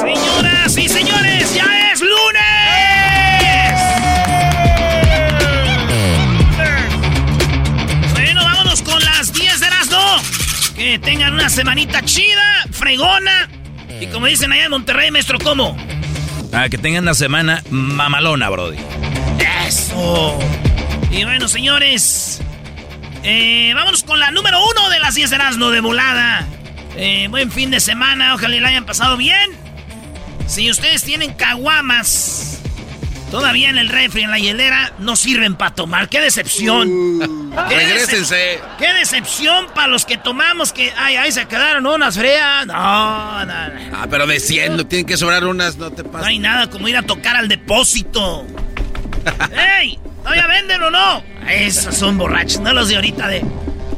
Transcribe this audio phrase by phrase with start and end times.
[0.00, 2.34] Señoras y señores, ya es lunes.
[8.12, 10.70] Bueno, vámonos con las 10 de las 2.
[10.76, 13.48] Que tengan una semanita chida, fregona.
[14.00, 15.76] Y como dicen allá en Monterrey, maestro, ¿cómo?
[16.52, 18.78] Ah, que tengan una semana mamalona, Brody.
[19.66, 20.38] Eso.
[21.10, 22.40] Y bueno, señores.
[23.22, 26.46] eh, vámonos con la número uno de las 10 de Erasmo de volada.
[26.96, 29.50] Eh, buen fin de semana, ojalá la hayan pasado bien.
[30.46, 32.60] Si ustedes tienen caguamas
[33.30, 36.08] todavía en el refri, en la hielera, no sirven para tomar.
[36.08, 37.50] ¡Qué decepción!
[37.68, 38.60] ¡Qué regrésense.
[38.60, 42.66] decep- ¡Qué decepción para los que tomamos que, ay, ay, se quedaron unas frías!
[42.66, 43.80] No, no, no.
[43.92, 46.28] Ah, pero de 100, no tienen que sobrar unas, no te No pases.
[46.28, 48.46] hay nada como ir a tocar al depósito.
[49.80, 49.98] ¡Ey!
[50.22, 51.22] ¿Todavía venden o no?
[51.48, 53.44] Esos son borrachos, no los de ahorita de.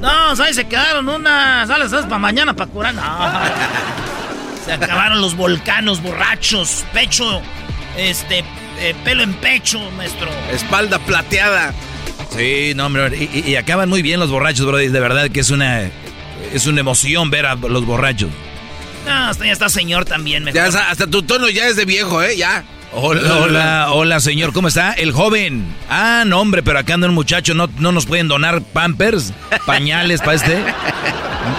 [0.06, 0.56] No, ¿sabes?
[0.56, 1.68] Se quedaron unas.
[1.68, 1.90] ¿Sabes?
[1.90, 2.94] para mañana para curar?
[2.94, 3.02] No.
[4.64, 6.84] Se acabaron los volcanos borrachos.
[6.92, 7.42] Pecho.
[7.96, 8.44] Este.
[8.78, 10.28] eh, pelo en pecho, maestro.
[10.52, 11.74] Espalda plateada.
[12.36, 13.16] Sí, no, hombre.
[13.16, 14.88] Y, acaban muy bien los borrachos, Brody.
[14.88, 15.90] De verdad que es una,
[16.52, 18.30] es una emoción ver a los borrachos.
[19.06, 20.56] No, hasta ya está señor también, mejor.
[20.56, 22.36] Ya, hasta hasta tu tono ya es de viejo, ¿eh?
[22.36, 22.64] Ya.
[22.98, 24.54] Hola, hola, hola, señor.
[24.54, 24.92] ¿Cómo está?
[24.94, 25.66] El joven.
[25.90, 27.52] Ah, no, hombre, pero acá anda un muchacho.
[27.52, 29.34] ¿No, no nos pueden donar pampers,
[29.66, 30.64] pañales para este?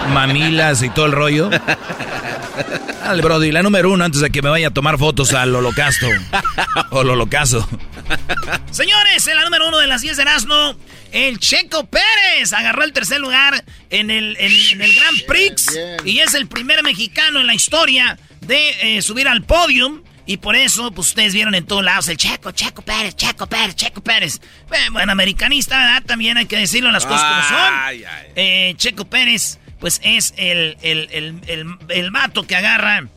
[0.10, 1.52] Mamilas y todo el rollo.
[3.04, 6.08] Dale, Brody, la número uno antes de que me vaya a tomar fotos al holocausto.
[6.90, 7.70] O al holocausto.
[8.72, 10.76] Señores, en la número uno de las 10 de Erasmo,
[11.12, 16.18] el Checo Pérez agarró el tercer lugar en el, en, en el Grand Prix y
[16.18, 20.02] es el primer mexicano en la historia de eh, subir al podium.
[20.28, 23.76] Y por eso, pues ustedes vieron en todos lados el Checo, Checo Pérez, Checo Pérez,
[23.76, 24.42] Checo Pérez.
[24.92, 26.04] Bueno, americanista, ¿verdad?
[26.06, 27.74] También hay que decirlo las cosas como son.
[27.74, 28.28] Ay, ay.
[28.36, 33.08] Eh, Checo Pérez, pues es el, el, el, el, el vato que agarra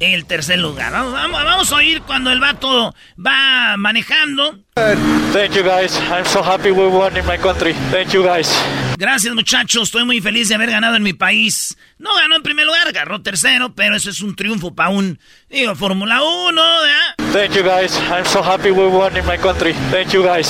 [0.00, 0.92] el tercer lugar.
[0.92, 4.58] Vamos, vamos, vamos a oír cuando el vato va manejando.
[4.74, 5.98] Thank you guys.
[6.10, 7.74] I'm so happy we won in my country.
[7.90, 8.52] Thank you guys.
[8.96, 11.76] Gracias muchachos, estoy muy feliz de haber ganado en mi país.
[11.98, 15.18] No ganó en primer lugar, agarró tercero, pero eso es un triunfo para un,
[15.48, 17.32] digo, Fórmula 1, ¿verdad?
[17.32, 17.98] Thank you guys.
[18.10, 19.74] I'm so happy we won in my country.
[19.90, 20.48] Thank you guys.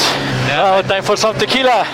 [0.49, 1.87] Now time for some tequila.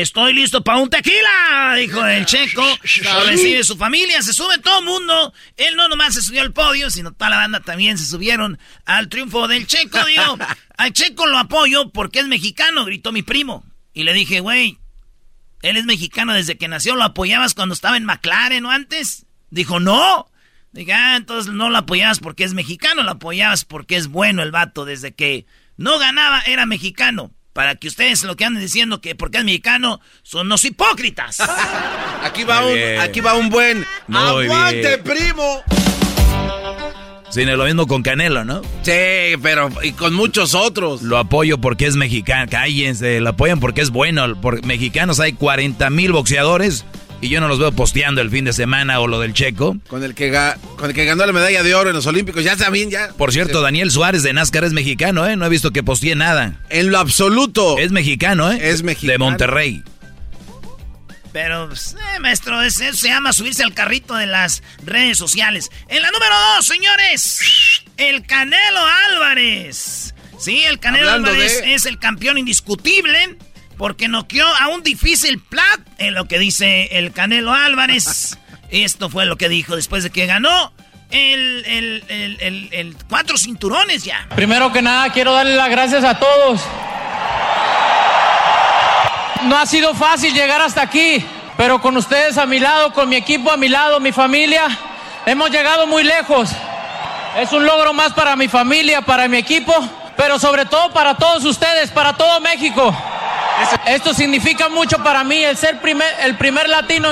[0.00, 2.64] Estoy listo para un tequila, dijo el checo.
[3.04, 5.32] Lo recibe su familia, se sube todo el mundo.
[5.56, 9.08] Él no nomás se subió al podio, sino toda la banda también se subieron al
[9.08, 10.04] triunfo del checo.
[10.04, 10.36] Digo,
[10.76, 13.64] al checo lo apoyo porque es mexicano, gritó mi primo.
[13.92, 14.78] Y le dije, güey,
[15.62, 19.26] él es mexicano desde que nació, ¿lo apoyabas cuando estaba en McLaren o antes?
[19.50, 20.26] Dijo, no.
[20.72, 24.50] Dije, ah, entonces no lo apoyabas porque es mexicano, lo apoyabas porque es bueno el
[24.50, 24.84] vato.
[24.84, 25.46] Desde que
[25.76, 27.30] no ganaba, era mexicano.
[27.54, 31.38] Para que ustedes lo que anden diciendo que porque es mexicano son los hipócritas.
[32.22, 33.00] Aquí va Muy un, bien.
[33.00, 33.86] aquí va un buen.
[34.08, 35.02] Muy ¡Aguante, bien.
[35.04, 35.62] primo!
[37.30, 38.62] Sí, lo mismo con Canelo, ¿no?
[38.82, 41.02] Sí, pero y con muchos otros.
[41.02, 42.48] Lo apoyo porque es mexicano.
[42.50, 44.40] Cállense, lo apoyan porque es bueno.
[44.40, 46.84] Por mexicanos hay 40 mil boxeadores
[47.20, 49.76] y yo no los veo posteando el fin de semana o lo del checo.
[49.88, 50.30] Con el que,
[50.76, 53.08] con el que ganó la medalla de oro en los Olímpicos, ya saben, ya.
[53.16, 55.36] Por cierto, Daniel Suárez de NASCAR es mexicano, ¿eh?
[55.36, 56.60] No he visto que postee nada.
[56.70, 57.78] En lo absoluto.
[57.78, 58.58] Es mexicano, ¿eh?
[58.70, 59.12] Es mexicano.
[59.12, 59.84] De Monterrey.
[61.32, 65.68] Pero, pues, eh, maestro, eso se llama subirse al carrito de las redes sociales.
[65.88, 68.80] En la número dos, señores, el Canelo
[69.10, 70.14] Álvarez.
[70.38, 73.36] Sí, el Canelo Álvarez es el campeón indiscutible
[73.76, 78.38] porque noqueó a un difícil plat, en lo que dice el Canelo Álvarez.
[78.70, 80.72] Esto fue lo que dijo después de que ganó
[81.10, 84.26] el, el, el, cuatro cinturones ya.
[84.34, 86.60] Primero que nada, quiero darle las gracias a todos
[89.44, 91.24] no ha sido fácil llegar hasta aquí,
[91.56, 94.66] pero con ustedes a mi lado, con mi equipo a mi lado, mi familia,
[95.26, 96.50] hemos llegado muy lejos.
[97.36, 99.72] Es un logro más para mi familia, para mi equipo,
[100.16, 102.96] pero sobre todo para todos ustedes, para todo México.
[103.86, 107.08] Esto significa mucho para mí, el ser primer, el primer latino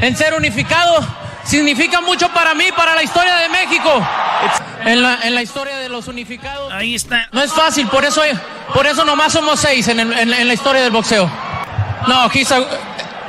[0.00, 1.06] en, ser unificado,
[1.44, 4.06] significa mucho para mí, para la historia de México.
[4.84, 5.02] En
[5.34, 6.72] la, historia de los unificados.
[6.72, 7.28] Ahí está.
[7.32, 8.22] No es fácil, por eso,
[8.72, 11.30] por eso nomás somos seis en, en la historia del boxeo.
[12.06, 12.30] No,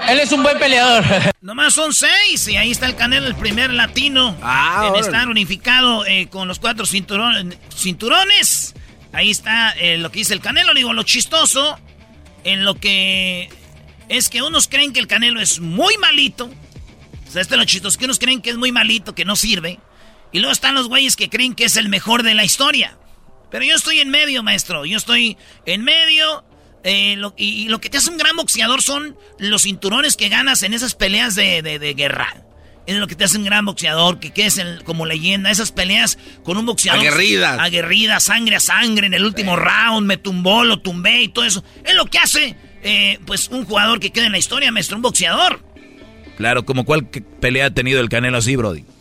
[0.08, 1.04] él es un buen peleador.
[1.42, 6.06] Nomás son seis y ahí está el Canelo, el primer latino ah, en estar unificado
[6.06, 8.74] eh, con los cuatro cinturones.
[9.14, 10.74] Ahí está eh, lo que dice el Canelo.
[10.74, 11.80] Digo, lo chistoso
[12.44, 13.50] en lo que
[14.10, 16.50] es que unos creen que el Canelo es muy malito.
[17.28, 19.36] O sea, este es lo chistoso, que unos creen que es muy malito, que no
[19.36, 19.80] sirve.
[20.32, 22.98] Y luego están los güeyes que creen que es el mejor de la historia.
[23.50, 24.86] Pero yo estoy en medio, maestro.
[24.86, 26.44] Yo estoy en medio
[26.84, 30.74] eh, y, lo que te hace un gran boxeador son los cinturones que ganas en
[30.74, 32.44] esas peleas de, guerra.
[32.88, 35.52] Es lo que te hace un gran boxeador, que quedes como leyenda.
[35.52, 37.02] Esas peleas con un boxeador.
[37.02, 37.60] Aguerridas.
[37.60, 41.64] Aguerridas, sangre a sangre en el último round, me tumbó, lo tumbé y todo eso.
[41.86, 45.04] Es lo que hace, eh, pues, un jugador que queda en la historia, maestro, un
[45.04, 45.64] boxeador.
[46.38, 48.84] Claro, como cuál pelea ha tenido el Canelo así, Brody.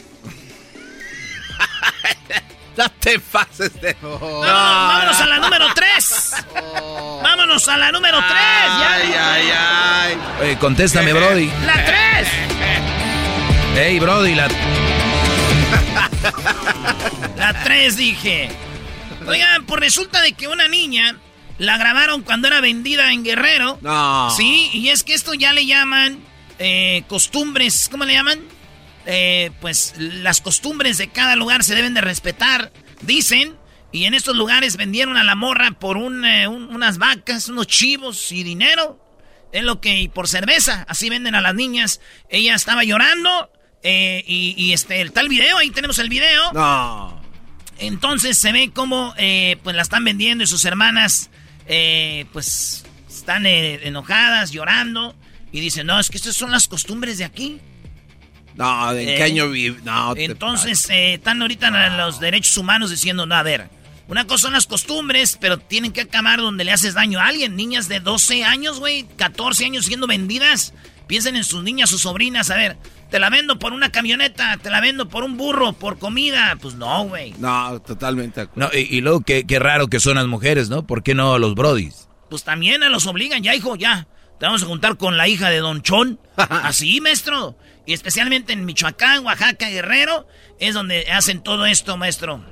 [2.76, 3.94] No te pases de...
[4.00, 6.32] vámonos a la número 3.
[7.22, 8.30] Vámonos a la número 3.
[8.30, 10.18] Ay, ay, ay.
[10.40, 11.50] Oye, contéstame, Brody.
[11.66, 12.28] La 3.
[13.74, 14.48] Hey, Brody, la...
[17.36, 18.48] la 3 dije.
[19.26, 21.16] Oigan, pues resulta de que una niña
[21.58, 23.78] la grabaron cuando era vendida en Guerrero.
[23.80, 24.30] No.
[24.30, 26.18] Sí, y es que esto ya le llaman
[26.58, 28.40] eh, costumbres, ¿cómo le llaman?
[29.06, 32.72] Eh, pues las costumbres de cada lugar se deben de respetar,
[33.02, 33.56] dicen.
[33.92, 38.42] Y en estos lugares vendieron a la morra por eh, unas vacas, unos chivos y
[38.42, 39.00] dinero.
[39.52, 42.00] Es lo que, y por cerveza, así venden a las niñas.
[42.28, 43.50] Ella estaba llorando
[43.82, 46.52] eh, y, este, el tal video, ahí tenemos el video.
[46.52, 47.20] No.
[47.78, 49.14] Entonces se ve como
[49.62, 51.30] pues la están vendiendo y sus hermanas
[52.32, 55.14] pues están enojadas, llorando.
[55.52, 57.60] Y dicen, no, es que estas son las costumbres de aquí.
[58.54, 59.80] No, ¿en qué eh, año vive?
[59.84, 63.68] No, Entonces, eh, están ahorita los derechos humanos diciendo, no, a ver,
[64.08, 67.56] una cosa son las costumbres, pero tienen que acabar donde le haces daño a alguien.
[67.56, 70.74] Niñas de 12 años, güey, 14 años siendo vendidas.
[71.06, 72.76] Piensen en sus niñas, sus sobrinas, a ver,
[73.10, 76.56] te la vendo por una camioneta, te la vendo por un burro, por comida.
[76.60, 77.34] Pues no, güey.
[77.38, 78.48] No, totalmente.
[78.54, 80.86] No, y, luego, qué, qué, raro que son las mujeres, ¿no?
[80.86, 82.08] ¿Por qué no los brodis?
[82.28, 84.06] Pues también a los obligan, ya, hijo, ya.
[84.38, 86.18] Te vamos a juntar con la hija de Don Chon.
[86.36, 87.56] Así, maestro.
[87.86, 90.26] Y especialmente en Michoacán, Oaxaca, Guerrero,
[90.58, 92.42] es donde hacen todo esto, maestro.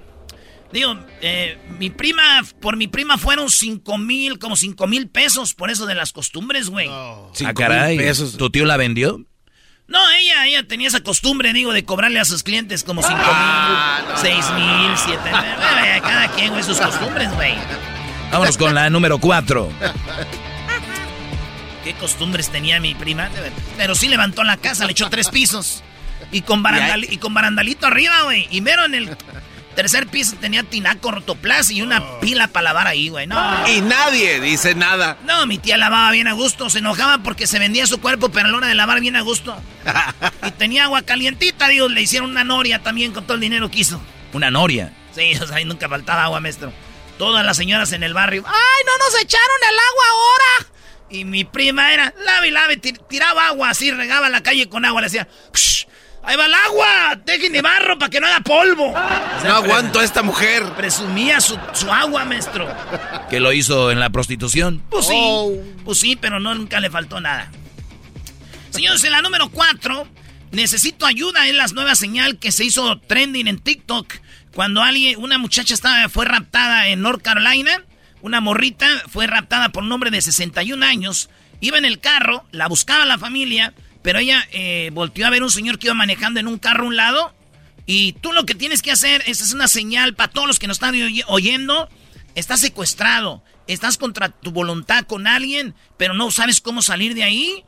[0.73, 5.71] Digo, eh, mi prima, por mi prima fueron cinco mil, como cinco mil pesos por
[5.71, 6.89] eso de las costumbres, güey.
[6.91, 7.97] Ah, caray.
[7.97, 8.37] Pesos.
[8.37, 9.25] ¿Tu tío la vendió?
[9.89, 14.03] No, ella, ella tenía esa costumbre, digo, de cobrarle a sus clientes como cinco ah,
[14.07, 16.03] mil, seis mil, siete mil.
[16.03, 17.55] Cada quien, güey, sus costumbres, güey.
[18.31, 19.73] Vámonos con la número cuatro.
[21.85, 23.31] qué costumbres tenía mi prima.
[23.79, 25.83] Pero sí levantó la casa, le echó tres pisos.
[26.33, 26.63] Y con,
[27.09, 28.47] y con barandalito arriba, güey.
[28.51, 29.17] Y mero en el
[29.79, 33.29] tercer piso tenía tinaco rotoplas y una pila para lavar ahí, güey.
[33.29, 33.69] No.
[33.69, 35.17] Y nadie dice nada.
[35.25, 36.69] No, mi tía lavaba bien a gusto.
[36.69, 39.21] Se enojaba porque se vendía su cuerpo, pero a la hora de lavar bien a
[39.21, 39.57] gusto.
[40.45, 43.79] y tenía agua calientita, digo, le hicieron una noria también con todo el dinero que
[43.79, 44.03] hizo.
[44.33, 44.93] ¿Una noria?
[45.15, 46.73] Sí, o sea, ahí nunca faltaba agua, maestro.
[47.17, 48.43] Todas las señoras en el barrio.
[48.49, 50.73] ¡Ay, no nos echaron el agua ahora!
[51.09, 55.07] Y mi prima era, lave, lave, tiraba agua así, regaba la calle con agua, le
[55.07, 55.29] decía,
[56.23, 58.93] ahí va el agua, dejen de barro para que no haga polvo.
[59.45, 60.65] no aguanto a esta mujer.
[60.77, 61.57] Presumía su,
[61.91, 62.69] agua, maestro.
[63.31, 64.83] ¿Que lo hizo en la prostitución?
[64.91, 65.53] Pues sí, oh.
[65.85, 67.51] pues sí, pero no, nunca le faltó nada.
[68.71, 70.07] Señores, en la número 4,
[70.53, 74.15] necesito ayuda, en la nueva señal que se hizo trending en TikTok.
[74.55, 77.83] cuando alguien, una muchacha estaba, fue raptada en North Carolina,
[78.21, 82.67] una morrita fue raptada por un hombre de 61 años, iba en el carro, la
[82.67, 86.47] buscaba la familia, pero ella eh, volteó a ver un señor que iba manejando en
[86.47, 87.35] un carro a un lado,
[87.87, 90.67] y tú lo que tienes que hacer, esa es una señal para todos los que
[90.67, 90.95] nos están
[91.27, 91.89] oyendo,
[92.35, 97.65] estás secuestrado, estás contra tu voluntad con alguien, pero no sabes cómo salir de ahí,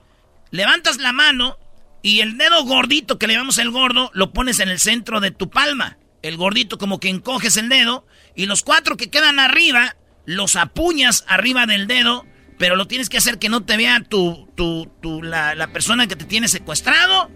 [0.51, 1.59] levantas la mano
[2.03, 5.31] y el dedo gordito que le llamamos el gordo lo pones en el centro de
[5.31, 5.99] tu palma.
[6.23, 9.97] El gordito como que encoges el dedo y los cuatro que quedan arriba
[10.27, 12.25] los apuñas arriba del dedo,
[12.61, 16.07] pero lo tienes que hacer que no te vea tu, tu, tu la, la persona
[16.07, 17.31] que te tiene secuestrado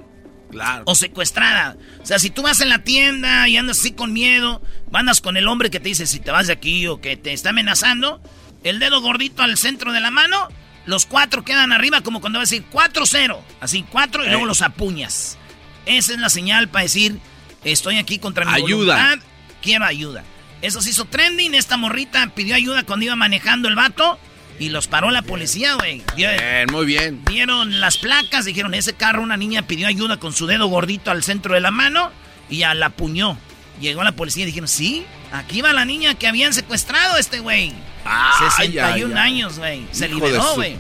[0.51, 0.83] Claro.
[0.87, 1.77] o secuestrada.
[2.03, 4.63] O sea, si tú vas en la tienda y andas así con miedo,
[4.93, 7.33] andas con el hombre que te dice si te vas de aquí o que te
[7.33, 8.21] está amenazando,
[8.65, 10.47] el dedo gordito al centro de la mano,
[10.85, 13.41] los cuatro quedan arriba como cuando vas a decir 4-0.
[13.61, 15.39] Así, cuatro y luego los apuñas.
[15.87, 17.19] Esa es la señal para decir,
[17.65, 18.95] estoy aquí contra mi Ayuda.
[18.95, 19.27] voluntad,
[19.63, 20.23] quiero ayuda.
[20.61, 24.19] Eso se hizo trending, esta morrita pidió ayuda cuando iba manejando el vato
[24.59, 26.03] y los paró la policía, güey.
[26.17, 27.23] Bien, muy bien.
[27.25, 31.23] Vieron las placas, dijeron, ese carro una niña pidió ayuda con su dedo gordito al
[31.23, 32.11] centro de la mano
[32.49, 33.39] y ya la apuñó.
[33.81, 37.41] Llegó la policía y dijeron, sí, aquí va la niña que habían secuestrado a este
[37.41, 37.73] güey.
[38.05, 39.33] Ay, 61 ay, ay.
[39.33, 39.87] años, güey.
[39.91, 40.77] Se Hijo liberó, güey.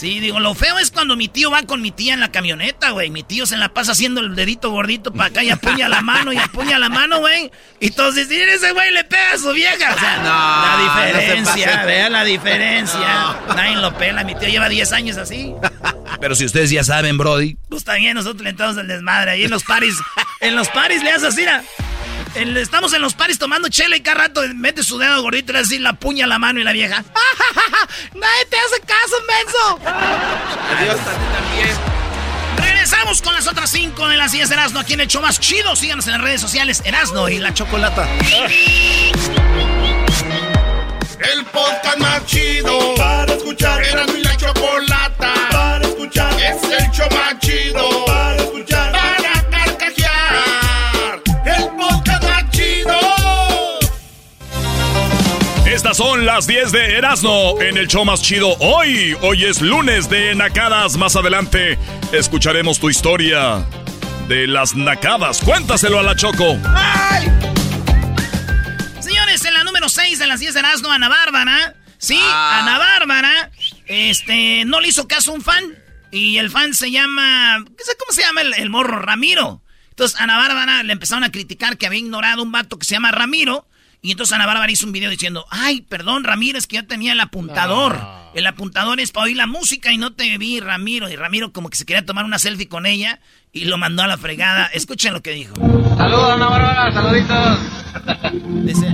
[0.00, 2.88] Sí, digo, lo feo es cuando mi tío va con mi tía en la camioneta,
[2.88, 3.10] güey.
[3.10, 6.32] Mi tío se la pasa haciendo el dedito gordito para acá y apuña la mano
[6.32, 7.50] y apuña la mano, güey.
[7.80, 9.94] Y todos dicen, "Mira, ese güey le pega a su vieja.
[9.94, 13.36] O sea, No, la no diferencia, vean la diferencia.
[13.54, 15.52] Nadie lo pela, mi tío lleva 10 años así.
[16.18, 17.58] Pero si ustedes ya saben, Brody.
[17.68, 19.32] Pues también nosotros le entramos el desmadre.
[19.32, 19.96] Ahí en los paris,
[20.40, 21.62] en los paris le haces así, mira.
[22.34, 25.54] En- estamos en los paris tomando chela y cada rato mete su dedo gordito y
[25.54, 27.02] le así la puña a la mano y la vieja.
[28.14, 29.80] ¡Nadie te hace caso, menso!
[30.78, 31.76] Adiós, también.
[32.56, 35.40] Regresamos con las otras cinco de las 10 de Erasmo aquí en el show más
[35.40, 35.74] chido.
[35.74, 38.06] Síganos en las redes sociales, Erasmo y la Chocolata.
[41.32, 43.82] El podcast más chido para escuchar.
[43.84, 46.32] Era mi la chocolata para escuchar.
[46.40, 48.04] Es el show más chido
[55.90, 59.16] Estas son las 10 de Erasmo en el show más chido hoy.
[59.22, 60.96] Hoy es lunes de Nacadas.
[60.96, 61.76] Más adelante
[62.12, 63.66] escucharemos tu historia
[64.28, 65.40] de las Nacadas.
[65.40, 66.56] Cuéntaselo a la Choco.
[69.00, 71.74] Señores, en la número 6 de las 10 de Erasmo, Ana Bárbara.
[71.98, 72.60] Sí, Ah.
[72.62, 73.50] Ana Bárbara.
[73.86, 75.74] Este, no le hizo caso a un fan.
[76.12, 77.64] Y el fan se llama.
[77.76, 79.00] ¿qué sé ¿Cómo se llama el, el morro?
[79.00, 79.60] Ramiro.
[79.88, 83.10] Entonces, Ana Bárbara le empezaron a criticar que había ignorado un vato que se llama
[83.10, 83.66] Ramiro.
[84.02, 87.12] Y entonces Ana Bárbara hizo un video diciendo: Ay, perdón, Ramiro, es que yo tenía
[87.12, 88.00] el apuntador.
[88.34, 91.08] El apuntador es para oír la música y no te vi, Ramiro.
[91.10, 93.20] Y Ramiro, como que se quería tomar una selfie con ella
[93.52, 94.66] y lo mandó a la fregada.
[94.72, 95.54] Escuchen lo que dijo.
[95.96, 97.58] Saludos, Ana Bárbara, saluditos.
[98.64, 98.86] Dice.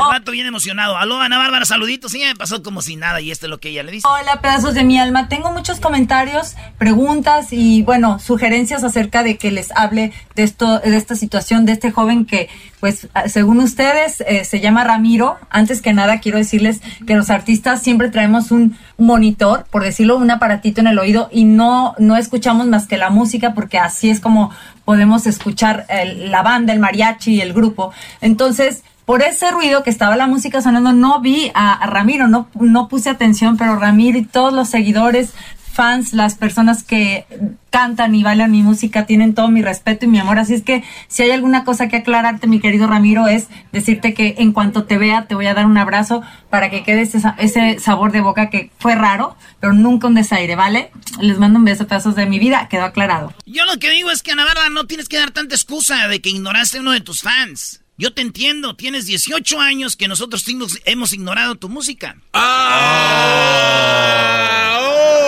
[0.00, 0.96] El vato bien emocionado.
[0.96, 2.12] Aló, Ana Bárbara, saluditos.
[2.12, 4.06] Sí, me pasó como si nada y esto es lo que ella le dice.
[4.08, 5.28] Hola, pedazos de mi alma.
[5.28, 10.96] Tengo muchos comentarios, preguntas y, bueno, sugerencias acerca de que les hable de esto, de
[10.96, 12.48] esta situación de este joven que,
[12.80, 15.38] pues, según ustedes, eh, se llama Ramiro.
[15.50, 20.30] Antes que nada, quiero decirles que los artistas siempre traemos un monitor, por decirlo, un
[20.30, 24.20] aparatito en el oído y no, no escuchamos más que la música porque así es
[24.20, 24.50] como
[24.84, 27.92] podemos escuchar el- la banda, el mariachi, el grupo.
[28.20, 32.86] Entonces, por ese ruido que estaba la música sonando, no vi a, Ramiro, no, no
[32.86, 35.32] puse atención, pero Ramiro y todos los seguidores,
[35.72, 37.26] fans, las personas que
[37.70, 40.38] cantan y bailan mi música tienen todo mi respeto y mi amor.
[40.38, 44.36] Así es que si hay alguna cosa que aclararte, mi querido Ramiro, es decirte que
[44.38, 47.80] en cuanto te vea te voy a dar un abrazo para que quede ese, ese
[47.80, 50.92] sabor de boca que fue raro, pero nunca un desaire, ¿vale?
[51.20, 53.34] Les mando un beso, pedazos de mi vida, quedó aclarado.
[53.44, 56.20] Yo lo que digo es que, Ana Bárbara, no tienes que dar tanta excusa de
[56.20, 57.79] que ignoraste a uno de tus fans.
[58.00, 60.42] Yo te entiendo, tienes 18 años que nosotros
[60.86, 62.16] hemos- ignorado tu música.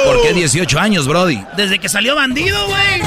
[0.07, 1.39] ¿Por qué 18 años, Brody?
[1.55, 3.03] Desde que salió bandido, güey.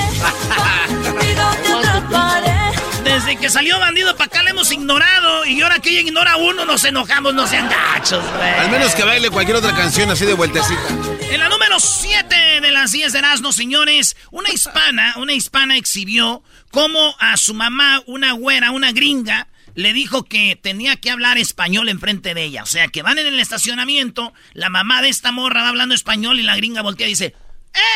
[3.04, 5.44] Desde que salió bandido para acá le hemos ignorado.
[5.48, 8.54] Y ahora que ella ignora a uno, nos enojamos, no sean gachos, güey.
[8.60, 10.88] Al menos que baile cualquier otra canción así de vueltecita.
[11.32, 16.44] En la número 7 de las 10 de Erasmo, señores, una hispana, una hispana exhibió
[16.70, 21.90] cómo a su mamá, una güera, una gringa, le dijo que tenía que hablar español
[21.90, 22.64] enfrente de ella.
[22.64, 26.40] O sea, que van en el estacionamiento, la mamá de esta morra va hablando español
[26.40, 27.36] y la gringa voltea y dice,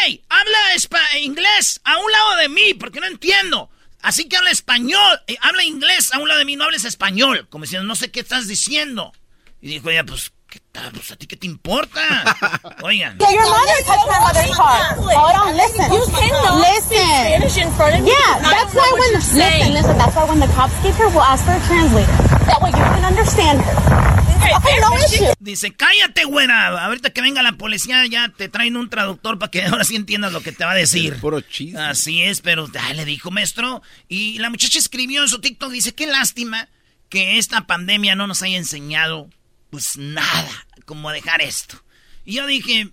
[0.04, 0.22] ¡Ey!
[0.30, 3.70] Habla inglés a un lado de mí, porque no entiendo.
[4.02, 7.48] Así que habla español, eh, habla inglés a un lado de mí, no hables español.
[7.50, 9.14] Como diciendo, no sé qué estás diciendo.
[9.62, 10.92] Y dijo ella, pues, ¿Qué tal?
[10.92, 12.02] Pues a ti qué te importa.
[12.82, 13.18] Oigan.
[13.20, 14.96] Yeah, your mother touched my mother's car.
[14.98, 15.94] Hold on, listen.
[15.94, 16.98] You cannot listen.
[16.98, 18.10] Spanish in front of me.
[18.10, 19.60] Yeah, that's why when saying.
[19.60, 22.12] listen, listen, that's why when the cops get here, we'll ask for a translator.
[22.50, 24.20] That way you can understand her.
[24.58, 25.34] Okay, no issue.
[25.40, 26.84] Dice, cállate, güera.
[26.84, 30.34] Ahorita que venga la policía ya te traen un traductor para que ahora sí entiendas
[30.34, 31.16] lo que te va a decir.
[31.20, 31.78] Puro chiste.
[31.78, 33.84] Así es, pero ah, le dijo, maestro.
[34.08, 36.70] Y la muchacha escribió en su TikTok, dice, qué lástima
[37.10, 39.30] que esta pandemia no nos haya enseñado,
[39.70, 40.50] pues nada,
[40.86, 41.82] como dejar esto.
[42.26, 42.90] Y yo dije,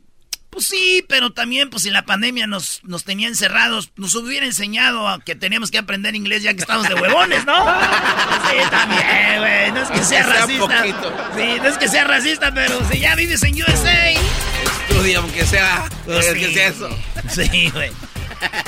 [0.51, 5.09] pues sí, pero también, pues si la pandemia nos, nos tenía encerrados, nos hubiera enseñado
[5.09, 7.55] a que teníamos que aprender inglés ya que estamos de huevones, ¿no?
[8.51, 9.73] Sí, también, güey.
[9.73, 10.83] No es que sea racista.
[11.37, 14.11] Sí, no es que sea racista, pero si ya vives en USA.
[14.89, 16.55] Estudia, aunque sea, Pues sí.
[16.55, 16.89] sea eso.
[17.35, 17.91] Sí, güey.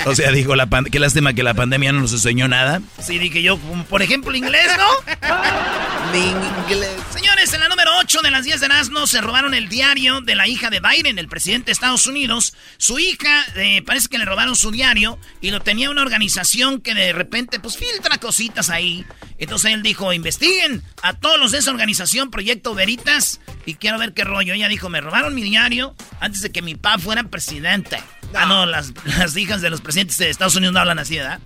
[0.07, 2.81] O sea, dijo la pan- qué lástima que la pandemia no nos enseñó nada.
[3.03, 6.19] Sí, dije yo, por ejemplo, inglés, ¿no?
[6.19, 6.91] Inglés.
[7.13, 10.35] Señores, en la número 8 de las 10 de Erasmo se robaron el diario de
[10.35, 12.55] la hija de Biden, el presidente de Estados Unidos.
[12.79, 16.95] Su hija, eh, parece que le robaron su diario y lo tenía una organización que
[16.95, 19.05] de repente, pues, filtra cositas ahí.
[19.39, 24.15] Entonces él dijo, investiguen a todos los de esa organización, Proyecto Veritas, y quiero ver
[24.15, 24.55] qué rollo.
[24.55, 28.03] Ella dijo, me robaron mi diario antes de que mi papá fuera presidente.
[28.35, 31.41] Ah, no, las, las hijas de los presidentes de Estados Unidos no hablan así, ¿verdad?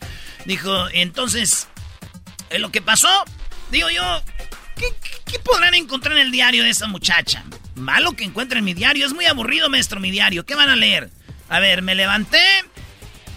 [0.47, 1.69] Dijo, entonces,
[2.51, 3.09] eh, lo que pasó,
[3.71, 4.03] digo yo,
[4.77, 7.45] ¿qué, qué- qué podrán encontrar en el diario de esa muchacha?
[7.77, 10.45] Malo que encuentren mi diario, es muy aburrido, maestro, mi diario.
[10.45, 11.11] ¿Qué van a leer?
[11.49, 12.43] A ver, me levanté,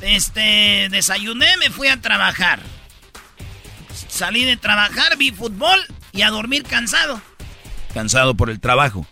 [0.01, 2.59] este, desayuné, me fui a trabajar.
[4.09, 5.79] Salí de trabajar, vi fútbol
[6.11, 7.21] y a dormir cansado.
[7.93, 9.05] Cansado por el trabajo.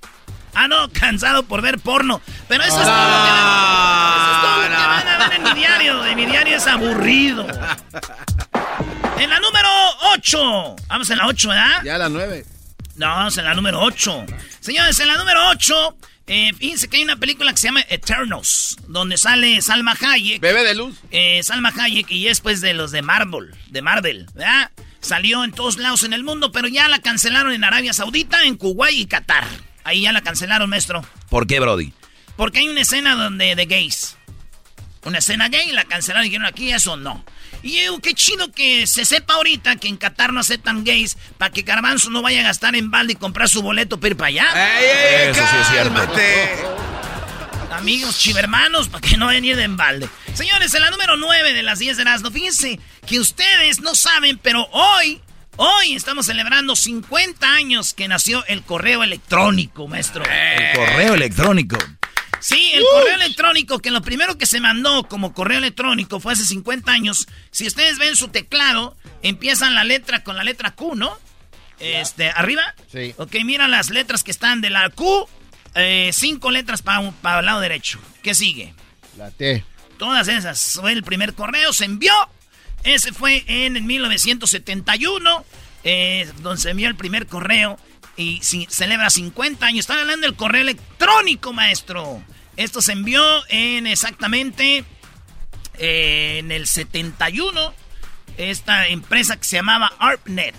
[0.56, 2.22] Ah, no, cansado por ver porno.
[2.48, 5.34] Pero eso es todo lo que van, eso es todo lo que van a ver
[5.38, 6.06] en mi diario.
[6.06, 7.48] En mi diario es aburrido.
[9.18, 9.70] En la número
[10.14, 10.76] 8.
[10.88, 11.84] Vamos en la 8, ¿verdad?
[11.84, 12.46] Ya a las nueve.
[12.96, 14.26] No, vamos en la número 8.
[14.60, 18.78] Señores, en la número 8, eh, fíjense que hay una película que se llama Eternals,
[18.88, 20.40] donde sale Salma Hayek.
[20.40, 20.96] Bebé de luz.
[21.12, 24.72] Eh, Salma Hayek y es pues de los de Marvel, de Marvel, ¿verdad?
[25.02, 28.56] Salió en todos lados en el mundo, pero ya la cancelaron en Arabia Saudita, en
[28.56, 29.46] Kuwait y Qatar.
[29.84, 31.06] Ahí ya la cancelaron, maestro.
[31.30, 31.94] ¿Por qué, Brody?
[32.38, 34.17] Porque hay una escena donde de gays.
[35.04, 37.24] Una escena gay, la cancelaron y dijeron aquí eso no.
[37.62, 41.52] Y yo, qué chido que se sepa ahorita que en Qatar no aceptan gays para
[41.52, 44.28] que Garbanzo no vaya a gastar en balde y comprar su boleto para ir para
[44.30, 44.80] allá.
[44.80, 45.93] ¡Ey, ey, Eso sí es cierto.
[45.93, 46.50] cálmate!
[47.72, 50.08] Amigos chivermanos, para que no vayan a ir de embalde.
[50.34, 54.38] Señores, en la número 9 de las 10 de Erasmo, fíjense que ustedes no saben,
[54.38, 55.22] pero hoy,
[55.58, 60.24] hoy estamos celebrando 50 años que nació el correo electrónico, maestro.
[60.26, 61.78] El correo electrónico.
[62.39, 66.44] Sí, el correo electrónico, que lo primero que se mandó como correo electrónico fue hace
[66.46, 67.28] 50 años.
[67.52, 71.18] Si ustedes ven su teclado, empiezan la letra con la letra Q, ¿no?
[71.80, 72.76] Este, arriba.
[72.92, 73.13] Sí.
[73.18, 75.28] Ok, mira las letras que están de la Q,
[75.76, 78.00] eh, cinco letras para el lado derecho.
[78.22, 78.74] ¿Qué sigue?
[79.18, 79.63] La T.
[79.98, 80.80] Todas esas.
[80.82, 82.13] Fue el primer correo, se envió.
[82.84, 85.46] Ese fue en el 1971,
[85.84, 87.78] eh, donde se envió el primer correo
[88.17, 89.80] y si- celebra 50 años.
[89.82, 92.24] Están hablando del correo electrónico, maestro.
[92.58, 94.84] Esto se envió en exactamente
[95.80, 97.74] eh, en el 71.
[98.38, 100.56] Esta empresa que se llamaba ARPNet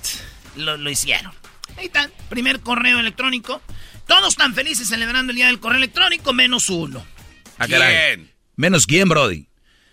[0.57, 1.33] lo, lo hicieron.
[1.77, 3.61] Ahí está, primer correo electrónico.
[4.07, 7.05] Todos están felices celebrando el día del correo electrónico, menos uno.
[7.59, 7.95] Ah, caray.
[8.17, 8.33] ¿Quién?
[8.57, 9.47] ¿Menos quién, Brody?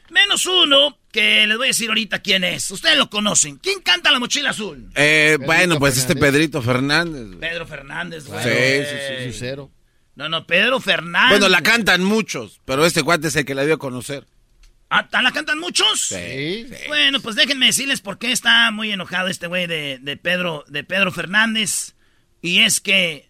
[0.10, 2.72] Menos uno, que les voy a decir ahorita quién es.
[2.72, 3.58] Ustedes lo conocen.
[3.58, 4.90] ¿Quién canta la mochila azul?
[4.96, 7.38] Eh, bueno, pues este Pedrito Fernández.
[7.40, 8.44] Pedro Fernández, güey.
[8.44, 9.52] Sí, sí, sí, sí.
[10.16, 11.30] No, no, Pedro Fernández.
[11.40, 14.26] Bueno, la cantan muchos, pero este cuate es el que la dio a conocer.
[14.90, 16.02] Ah, ¿ta- ¿La cantan muchos?
[16.02, 16.68] Sí.
[16.90, 20.84] Bueno, pues déjenme decirles por qué está muy enojado este güey de, de Pedro, de
[20.84, 21.94] Pedro Fernández.
[22.42, 23.30] Y es que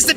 [0.00, 0.09] this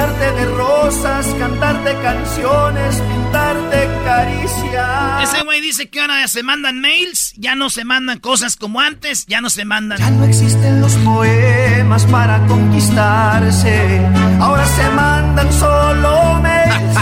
[0.00, 5.24] Llenarte de rosas, cantarte canciones, pintarte caricias.
[5.24, 9.26] Ese güey dice que ahora se mandan mails, ya no se mandan cosas como antes,
[9.26, 9.98] ya no se mandan.
[9.98, 14.00] Ya no existen los poemas para conquistarse,
[14.40, 16.94] ahora se mandan solo mails.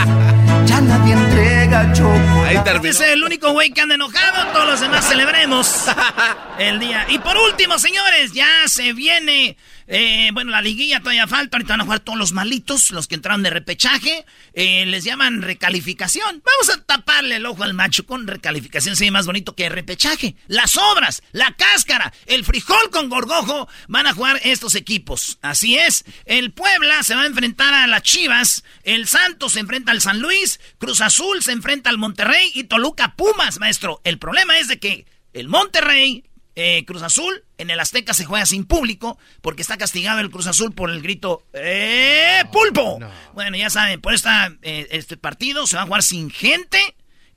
[0.67, 2.71] ya nadie entrega chocolate.
[2.71, 2.79] Ahí.
[2.83, 5.85] Ese es el único güey que anda enojado, todos los demás celebremos
[6.59, 7.07] el día.
[7.11, 9.57] Y por último, señores, ya se viene
[9.90, 11.57] eh, bueno, la liguilla todavía falta.
[11.57, 14.27] Ahorita van a jugar todos los malitos, los que entraron de repechaje.
[14.53, 16.42] Eh, les llaman recalificación.
[16.44, 18.96] Vamos a taparle el ojo al macho con recalificación.
[18.96, 20.37] Se ve más bonito que repechaje.
[20.46, 25.38] Las obras, la cáscara, el frijol con gorgojo van a jugar estos equipos.
[25.40, 26.05] Así es.
[26.27, 28.64] El Puebla se va a enfrentar a las Chivas.
[28.83, 30.61] El Santos se enfrenta al San Luis.
[30.77, 32.51] Cruz Azul se enfrenta al Monterrey.
[32.55, 34.03] Y Toluca Pumas, maestro.
[34.05, 36.28] El problema es de que el Monterrey
[36.61, 37.44] eh, Cruz Azul.
[37.57, 41.01] En el Azteca se juega sin público porque está castigado el Cruz Azul por el
[41.03, 42.99] grito ¡Eh, pulpo!
[43.35, 46.79] Bueno, ya saben, por esta, eh, este partido se va a jugar sin gente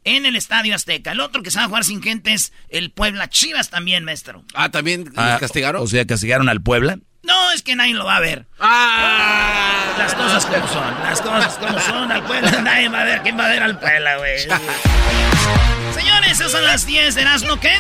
[0.04, 1.12] en el Estadio Azteca.
[1.12, 4.44] El otro que se va a jugar sin gente es el Puebla Chivas también, maestro.
[4.56, 5.84] Ah, ¿también Ah, castigaron?
[5.84, 6.98] O sea, castigaron al Puebla.
[7.24, 8.48] No, es que nadie lo va a ver.
[8.60, 9.94] ¡Ah!
[10.00, 12.12] Las cosas como son, las cosas como son.
[12.12, 13.22] Al Puebla nadie va a ver.
[13.22, 14.40] ¿Quién va a ver al Puebla, güey?
[16.02, 17.74] Señores, esas son las 10 de Erasmo, ¿qué?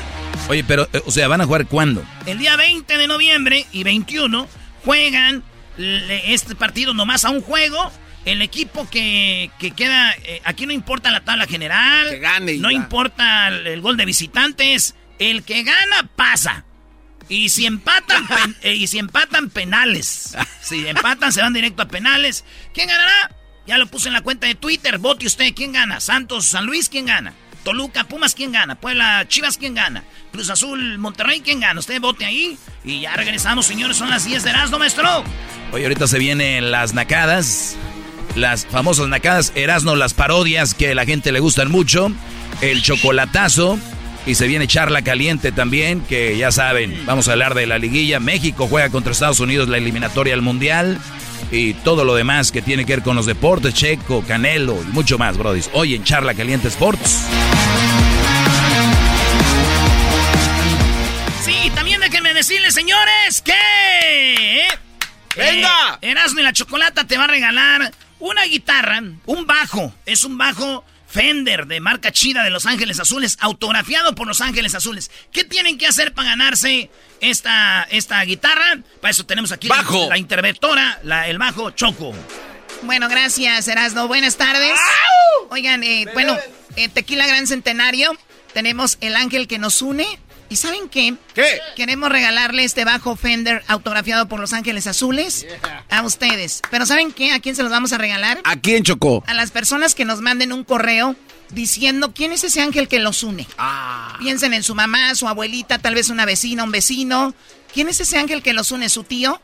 [0.47, 2.03] Oye, pero, eh, o sea, ¿van a jugar cuándo?
[2.27, 4.47] El día 20 de noviembre y 21
[4.85, 5.43] juegan
[5.77, 7.91] este partido nomás a un juego.
[8.25, 12.59] El equipo que, que queda, eh, aquí no importa la tabla general, Que gane y
[12.59, 12.77] no ya.
[12.77, 16.63] importa el, el gol de visitantes, el que gana pasa.
[17.27, 21.87] Y si empatan, pen- eh, y si empatan penales, si empatan se van directo a
[21.87, 22.45] penales.
[22.75, 23.31] ¿Quién ganará?
[23.65, 24.99] Ya lo puse en la cuenta de Twitter.
[24.99, 25.53] Vote usted.
[25.55, 25.99] ¿Quién gana?
[25.99, 27.33] Santos, San Luis, ¿quién gana?
[27.63, 28.75] Toluca, Pumas, ¿quién gana?
[28.75, 30.03] Puebla, Chivas, ¿quién gana?
[30.31, 31.79] Cruz Azul, Monterrey, ¿quién gana?
[31.79, 32.57] Usted vote ahí.
[32.83, 33.97] Y ya regresamos, señores.
[33.97, 35.23] Son las 10 de Erasmo, maestro.
[35.71, 37.75] Oye, ahorita se vienen las nacadas.
[38.35, 39.51] Las famosas nacadas.
[39.55, 42.11] Erasno, las parodias que a la gente le gustan mucho.
[42.61, 43.77] El chocolatazo.
[44.25, 48.19] Y se viene charla caliente también, que ya saben, vamos a hablar de la liguilla.
[48.19, 50.99] México juega contra Estados Unidos la eliminatoria al Mundial.
[51.51, 55.17] Y todo lo demás que tiene que ver con los deportes, Checo, Canelo y mucho
[55.17, 55.69] más, brodis.
[55.73, 57.25] Hoy en Charla Caliente Sports.
[61.43, 64.63] Sí, también déjenme decirles, señores, que...
[65.35, 65.99] ¡Venga!
[66.01, 69.93] Eh, Erasmo y la Chocolata te va a regalar una guitarra, un bajo.
[70.05, 74.75] Es un bajo Fender de marca chida de Los Ángeles Azules, autografiado por Los Ángeles
[74.75, 75.11] Azules.
[75.33, 78.79] ¿Qué tienen que hacer para ganarse esta, esta guitarra?
[79.01, 80.07] Para eso tenemos aquí la- Bajo.
[80.09, 82.13] La, interventora, la- el bajo Choco.
[82.83, 84.07] Bueno, gracias, Erasno.
[84.07, 84.79] Buenas tardes.
[85.49, 86.37] Oigan, eh, bueno,
[86.77, 88.17] eh, Tequila Gran Centenario,
[88.53, 90.07] tenemos el ángel que nos une.
[90.51, 91.15] ¿Y saben qué?
[91.33, 91.61] ¿Qué?
[91.77, 95.47] Queremos regalarle este bajo Fender autografiado por Los Ángeles Azules
[95.89, 96.61] a ustedes.
[96.69, 97.31] Pero ¿saben qué?
[97.31, 98.41] ¿A quién se los vamos a regalar?
[98.43, 99.23] ¿A quién chocó?
[99.27, 101.15] A las personas que nos manden un correo
[101.51, 103.47] diciendo quién es ese ángel que los une.
[103.57, 104.17] Ah.
[104.19, 107.33] Piensen en su mamá, su abuelita, tal vez una vecina, un vecino.
[107.73, 108.89] ¿Quién es ese ángel que los une?
[108.89, 109.41] ¿Su tío?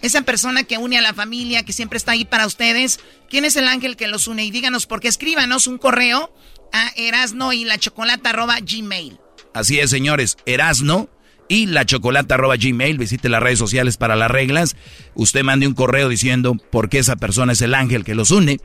[0.00, 2.98] Esa persona que une a la familia, que siempre está ahí para ustedes.
[3.28, 4.42] ¿Quién es el ángel que los une?
[4.46, 6.32] Y díganos, porque escríbanos un correo
[6.72, 9.18] a erasno y la gmail.
[9.54, 10.36] Así es, señores.
[10.46, 11.08] Erasno
[11.48, 12.98] y la chocolata arroba gmail.
[12.98, 14.76] Visite las redes sociales para las reglas.
[15.14, 18.60] Usted mande un correo diciendo por qué esa persona es el ángel que los une.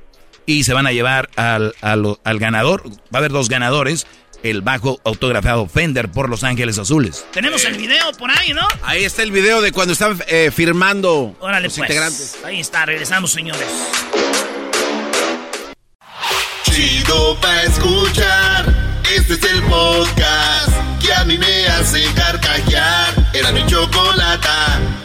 [0.45, 2.84] Y se van a llevar al, al- al ganador.
[2.88, 4.06] Va a haber dos ganadores.
[4.43, 7.26] El bajo autografiado Fender por Los Ángeles Azules.
[7.34, 8.62] Tenemos el video por ahí, ¿no?
[8.84, 11.89] Ahí está el video de cuando están eh, firmando Órale, los pues.
[11.89, 12.38] integrantes.
[12.45, 13.65] Ahí está, regresamos, señores.
[16.63, 19.02] Chido pa' escuchar.
[19.15, 20.75] Este es el podcast
[21.06, 23.13] que a mí me hace carcajear.
[23.34, 25.05] Era mi chocolata.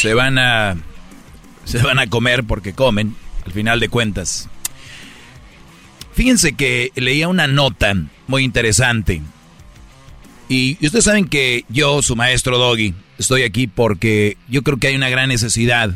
[0.00, 0.76] se van a
[1.64, 4.48] se van a comer porque comen, al final de cuentas.
[6.12, 7.94] Fíjense que leía una nota
[8.26, 9.22] muy interesante.
[10.48, 14.96] Y, ustedes saben que yo, su maestro Doggy, estoy aquí porque yo creo que hay
[14.96, 15.90] una gran necesidad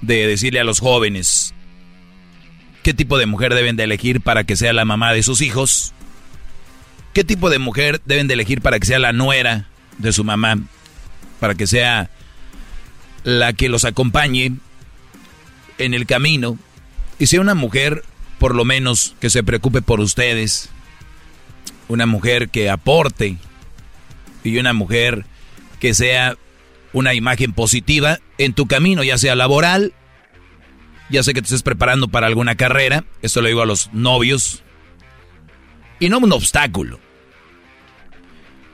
[0.00, 1.52] de decirle a los jóvenes
[2.82, 5.92] qué tipo de mujer deben de elegir para que sea la mamá de sus hijos
[7.12, 9.66] ¿Qué tipo de mujer deben de elegir para que sea la nuera
[9.98, 10.58] de su mamá?
[11.40, 12.08] Para que sea
[13.24, 14.52] la que los acompañe
[15.78, 16.58] en el camino.
[17.18, 18.04] Y sea una mujer,
[18.38, 20.70] por lo menos, que se preocupe por ustedes.
[21.88, 23.36] Una mujer que aporte.
[24.44, 25.26] Y una mujer
[25.80, 26.36] que sea
[26.92, 29.92] una imagen positiva en tu camino, ya sea laboral.
[31.10, 33.04] Ya sé que te estés preparando para alguna carrera.
[33.22, 34.62] Esto lo digo a los novios
[36.00, 36.98] y no un obstáculo.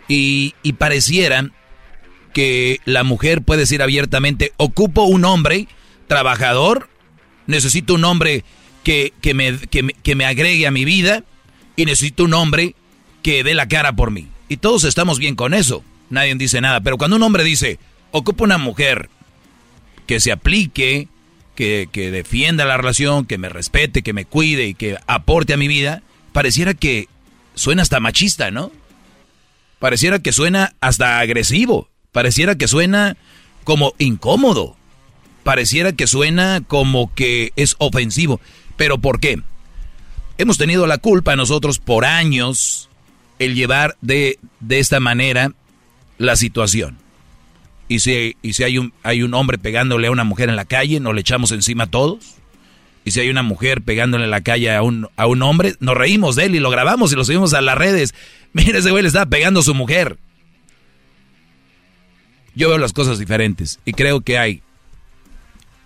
[0.09, 1.50] Y, pareciera
[2.37, 5.68] que la mujer puede decir abiertamente, ocupo un hombre
[6.07, 6.90] trabajador,
[7.46, 8.44] necesito un hombre
[8.85, 11.25] que, me, que me agregue a mi vida
[11.77, 12.75] y necesito un hombre
[13.22, 14.29] que dé la cara por mí.
[14.51, 17.79] Y todos estamos bien con eso, nadie dice nada, pero cuando un hombre dice,
[18.11, 19.09] ocupo una mujer
[20.07, 21.09] que se aplique,
[21.55, 25.57] que, que defienda la relación, que me respete, que me cuide y que aporte a
[25.57, 26.03] mi vida,
[26.35, 27.09] pareciera que
[27.55, 28.72] suena hasta machista, ¿no?
[29.79, 31.88] Pareciera que suena hasta agresivo.
[32.16, 33.18] Pareciera que suena
[33.62, 34.74] como incómodo.
[35.44, 38.40] Pareciera que suena como que es ofensivo.
[38.79, 39.42] ¿Pero por qué?
[40.38, 42.88] Hemos tenido la culpa nosotros por años
[43.38, 45.52] el llevar de, de esta manera
[46.16, 46.96] la situación.
[47.87, 50.64] Y si, y si hay, un, hay un hombre pegándole a una mujer en la
[50.64, 52.37] calle, ¿nos le echamos encima a todos?
[53.05, 55.94] Y si hay una mujer pegándole en la calle a un, a un hombre, nos
[55.94, 58.14] reímos de él y lo grabamos y lo subimos a las redes.
[58.55, 60.16] Mira, ese güey le estaba pegando a su mujer.
[62.57, 64.62] Yo veo las cosas diferentes y creo que hay,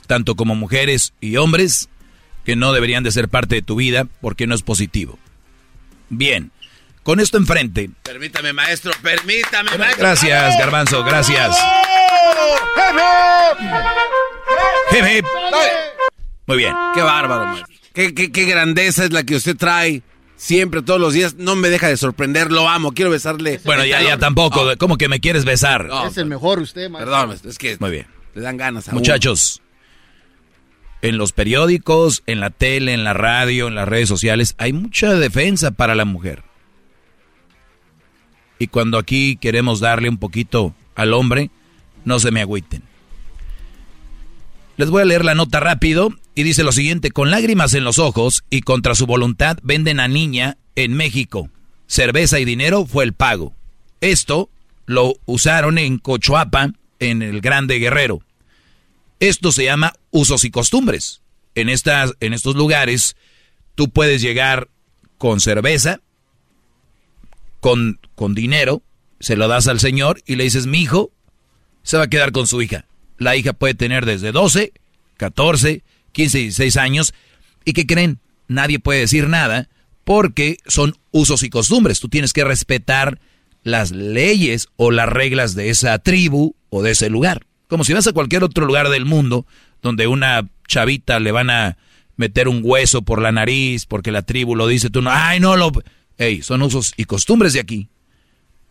[0.07, 1.89] tanto como mujeres y hombres,
[2.45, 5.19] que no deberían de ser parte de tu vida porque no es positivo.
[6.11, 6.53] Bien,
[7.03, 7.91] con esto enfrente.
[8.05, 9.99] Permítame, maestro, permítame, maestro.
[9.99, 11.59] Gracias, Garbanzo, gracias.
[16.47, 16.75] Muy bien.
[16.95, 17.67] Qué bárbaro, maestro.
[17.93, 20.03] Qué, qué, grandeza es la que usted trae
[20.41, 21.35] siempre, todos los días.
[21.37, 23.61] No me deja de sorprender, lo amo, quiero besarle.
[23.65, 24.65] Bueno, ya, ya tampoco.
[24.79, 25.89] ¿Cómo que me quieres besar?
[26.07, 27.13] es el mejor usted, maestro.
[27.13, 27.77] Perdón, es que.
[27.79, 28.07] Muy bien.
[28.35, 29.61] Le dan ganas a Muchachos,
[31.03, 35.15] en los periódicos, en la tele, en la radio, en las redes sociales, hay mucha
[35.15, 36.43] defensa para la mujer.
[38.59, 41.51] Y cuando aquí queremos darle un poquito al hombre,
[42.05, 42.83] no se me agüiten.
[44.81, 47.99] Les voy a leer la nota rápido y dice lo siguiente, con lágrimas en los
[47.99, 51.51] ojos y contra su voluntad venden a niña en México.
[51.87, 53.55] Cerveza y dinero fue el pago.
[54.01, 54.49] Esto
[54.87, 58.23] lo usaron en Cochuapa, en el Grande Guerrero.
[59.19, 61.21] Esto se llama usos y costumbres.
[61.55, 63.17] En, estas, en estos lugares
[63.75, 64.71] tú puedes llegar
[65.19, 66.01] con cerveza,
[67.61, 68.81] con, con dinero,
[69.19, 71.11] se lo das al señor y le dices, mi hijo
[71.83, 72.87] se va a quedar con su hija.
[73.21, 74.73] La hija puede tener desde 12,
[75.19, 77.15] 14, 15, 16 años.
[77.67, 78.19] ¿Y qué creen?
[78.49, 79.69] Nadie puede decir nada
[80.05, 82.01] porque son usos y costumbres.
[82.01, 83.21] Tú tienes que respetar
[83.63, 87.47] las leyes o las reglas de esa tribu o de ese lugar.
[87.69, 89.47] Como si vas a cualquier otro lugar del mundo
[89.83, 91.77] donde una chavita le van a
[92.17, 95.57] meter un hueso por la nariz porque la tribu lo dice, tú no, ay, no
[95.57, 95.71] lo...
[96.17, 97.91] Ey, son usos y costumbres de aquí.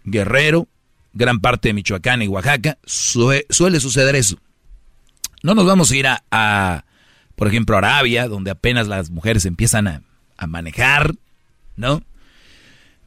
[0.06, 0.68] Guerrero,
[1.14, 4.38] gran parte de Michoacán y Oaxaca, suele suceder eso.
[5.44, 6.86] No nos vamos a ir a,
[7.36, 10.02] por ejemplo, Arabia, donde apenas las mujeres empiezan a,
[10.48, 11.16] manejar,
[11.76, 12.02] ¿no?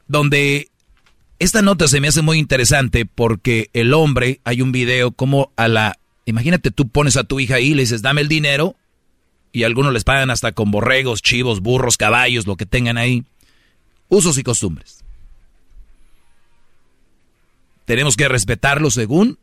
[0.07, 0.69] Donde
[1.39, 5.67] esta nota se me hace muy interesante porque el hombre, hay un video como a
[5.67, 5.97] la...
[6.25, 8.75] Imagínate, tú pones a tu hija ahí y le dices, dame el dinero,
[9.51, 13.23] y algunos les pagan hasta con borregos, chivos, burros, caballos, lo que tengan ahí.
[14.09, 15.02] Usos y costumbres
[17.85, 19.37] tenemos que respetarlo según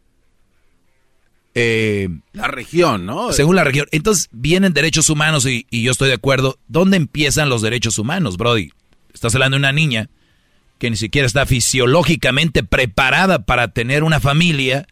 [1.55, 3.33] eh, la región, ¿no?
[3.33, 3.87] Según la región.
[3.90, 6.59] Entonces vienen derechos humanos y, yo estoy de acuerdo.
[6.68, 8.72] ¿Dónde empiezan los derechos humanos, Brody?
[9.12, 10.09] Estás hablando de una niña
[10.79, 14.87] que ni siquiera está fisiológicamente preparada para tener una familia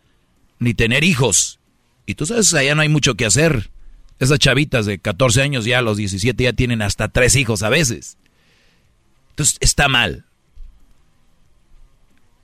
[0.58, 1.60] ni tener hijos.
[2.06, 3.70] Y tú sabes, allá no hay mucho que hacer.
[4.18, 7.68] Esas chavitas de 14 años ya a los 17 ya tienen hasta tres hijos a
[7.68, 8.18] veces.
[9.30, 10.24] Entonces está mal.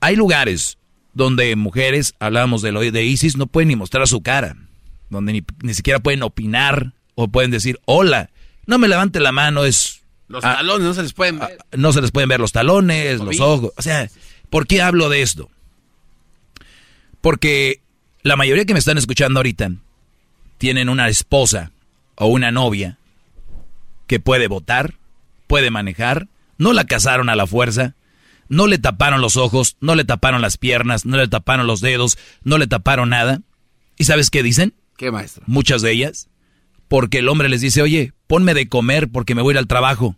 [0.00, 0.78] Hay lugares
[1.14, 4.57] donde mujeres, hablamos de, lo, de ISIS, no pueden ni mostrar su cara.
[5.11, 8.31] Donde ni, ni siquiera pueden opinar o pueden decir, hola,
[8.66, 10.03] no me levante la mano, es...
[10.27, 11.59] Los talones no se les pueden ver.
[11.77, 13.72] no se les pueden ver los talones, los ojos.
[13.77, 14.09] O sea,
[14.48, 15.50] ¿por qué hablo de esto?
[17.20, 17.81] Porque
[18.22, 19.70] la mayoría que me están escuchando ahorita
[20.59, 21.72] tienen una esposa
[22.16, 22.98] o una novia
[24.07, 24.94] que puede votar,
[25.46, 27.94] puede manejar, no la casaron a la fuerza,
[28.48, 32.18] no le taparon los ojos, no le taparon las piernas, no le taparon los dedos,
[32.42, 33.40] no le taparon nada.
[33.96, 34.74] ¿Y sabes qué dicen?
[34.96, 35.44] ¿Qué maestro?
[35.46, 36.28] Muchas de ellas.
[36.88, 39.66] Porque el hombre les dice, oye, ponme de comer porque me voy a ir al
[39.66, 40.16] trabajo.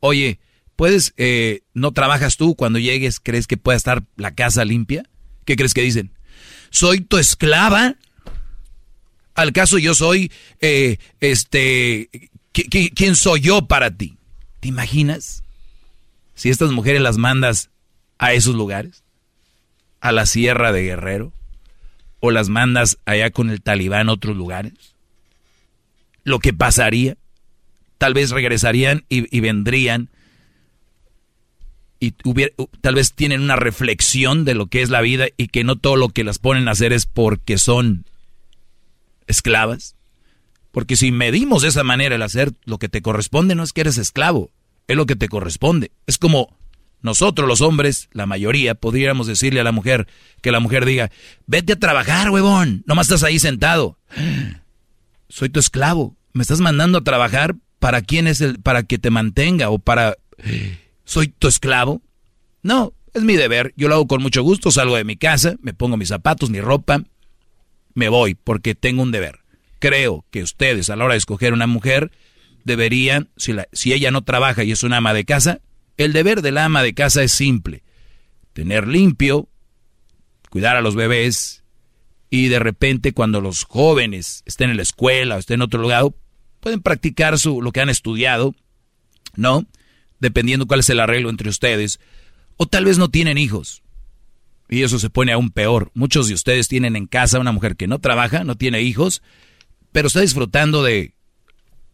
[0.00, 0.38] Oye,
[0.76, 5.04] ¿puedes, eh, no trabajas tú cuando llegues, crees que pueda estar la casa limpia?
[5.44, 6.12] ¿Qué crees que dicen?
[6.70, 7.96] ¿Soy tu esclava?
[9.34, 12.10] ¿Al caso yo soy, eh, este,
[12.52, 14.16] ¿quién soy yo para ti?
[14.60, 15.42] ¿Te imaginas?
[16.38, 17.68] Si estas mujeres las mandas
[18.16, 19.02] a esos lugares,
[20.00, 21.32] a la Sierra de Guerrero,
[22.20, 24.72] o las mandas allá con el talibán a otros lugares,
[26.22, 27.16] lo que pasaría,
[27.98, 30.10] tal vez regresarían y, vendrían
[31.98, 32.12] y
[32.82, 35.96] tal vez tienen una reflexión de lo que es la vida y que no todo
[35.96, 38.04] lo que las ponen a hacer es porque son
[39.26, 39.96] esclavas.
[40.70, 43.80] Porque si medimos de esa manera el hacer lo que te corresponde, no es que
[43.80, 44.52] eres esclavo,
[44.88, 45.92] es lo que te corresponde.
[46.06, 46.56] Es como
[47.00, 50.08] nosotros los hombres, la mayoría, podríamos decirle a la mujer
[50.42, 51.10] que la mujer diga,
[51.46, 53.98] vete a trabajar, huevón, nomás estás ahí sentado.
[55.28, 59.10] Soy tu esclavo, me estás mandando a trabajar para quién es el, para que te
[59.10, 60.16] mantenga o para,
[61.04, 62.00] soy tu esclavo.
[62.62, 65.74] No, es mi deber, yo lo hago con mucho gusto, salgo de mi casa, me
[65.74, 67.02] pongo mis zapatos, mi ropa,
[67.94, 69.40] me voy porque tengo un deber.
[69.80, 72.10] Creo que ustedes a la hora de escoger una mujer
[72.68, 75.60] deberían, si, la, si ella no trabaja y es una ama de casa,
[75.96, 77.82] el deber de la ama de casa es simple.
[78.52, 79.48] Tener limpio,
[80.50, 81.64] cuidar a los bebés
[82.30, 86.04] y de repente cuando los jóvenes estén en la escuela o estén en otro lugar,
[86.60, 88.54] pueden practicar su, lo que han estudiado,
[89.34, 89.66] ¿no?
[90.20, 91.98] Dependiendo cuál es el arreglo entre ustedes.
[92.56, 93.82] O tal vez no tienen hijos.
[94.68, 95.90] Y eso se pone aún peor.
[95.94, 99.22] Muchos de ustedes tienen en casa una mujer que no trabaja, no tiene hijos,
[99.92, 101.14] pero está disfrutando de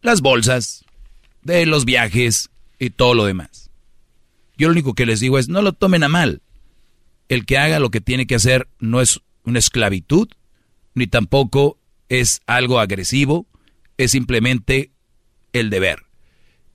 [0.05, 0.85] las bolsas,
[1.41, 3.69] de los viajes y todo lo demás.
[4.57, 6.41] Yo lo único que les digo es, no lo tomen a mal.
[7.27, 10.29] El que haga lo que tiene que hacer no es una esclavitud,
[10.93, 13.45] ni tampoco es algo agresivo,
[13.97, 14.91] es simplemente
[15.51, 16.03] el deber.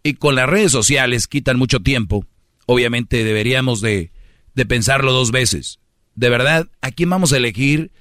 [0.03, 2.27] Y con las redes sociales quitan mucho tiempo,
[2.67, 4.11] obviamente deberíamos de,
[4.55, 5.81] de pensarlo dos veces
[6.21, 7.93] de verdad, ¿a quién vamos a elegir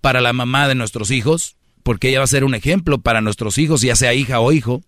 [0.00, 1.56] para la mamá de nuestros hijos?
[1.86, 4.82] Porque ella va a ser un ejemplo para nuestros hijos, ya sea hija o hijo.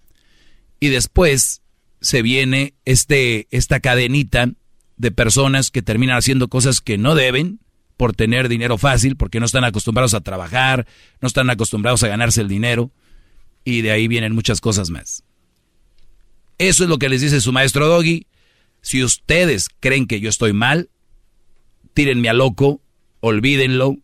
[0.81, 1.63] Y después
[2.01, 4.51] se viene este, esta cadenita
[4.97, 7.61] de personas que terminan haciendo cosas que no deben
[7.97, 10.89] por tener dinero fácil, porque no están acostumbrados a trabajar,
[11.21, 12.91] no están acostumbrados a ganarse el dinero,
[13.63, 15.23] y de ahí vienen muchas cosas más.
[16.59, 18.27] Eso es lo que les dice su maestro Doggy.
[18.81, 20.91] Si ustedes creen que yo estoy mal,
[21.95, 22.83] tírenme a loco,
[23.21, 23.99] olvídenlo,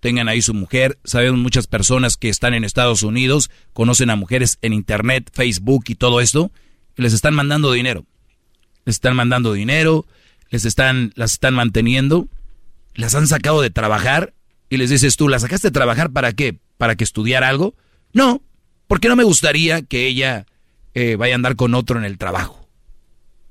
[0.00, 0.98] tengan ahí su mujer.
[1.04, 5.94] Sabemos muchas personas que están en Estados Unidos, conocen a mujeres en Internet, Facebook y
[5.94, 6.50] todo esto,
[6.96, 8.04] les están mandando dinero.
[8.84, 10.06] Les están mandando dinero,
[10.48, 12.28] les están, las están manteniendo,
[12.94, 14.32] las han sacado de trabajar
[14.68, 16.58] y les dices tú, ¿las sacaste de trabajar para qué?
[16.78, 17.74] ¿Para que estudiar algo?
[18.12, 18.42] No,
[18.88, 20.46] porque no me gustaría que ella
[20.94, 22.68] eh, vaya a andar con otro en el trabajo.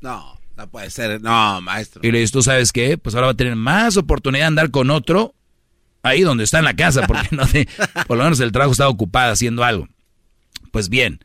[0.01, 0.39] No.
[0.59, 2.01] No puede ser, no, maestro.
[2.03, 2.97] Y le dices, ¿tú sabes qué?
[2.97, 5.33] Pues ahora va a tener más oportunidad de andar con otro
[6.03, 7.43] ahí donde está en la casa, porque no
[8.07, 9.88] por lo menos el trabajo está ocupado haciendo algo.
[10.71, 11.19] Pues bien,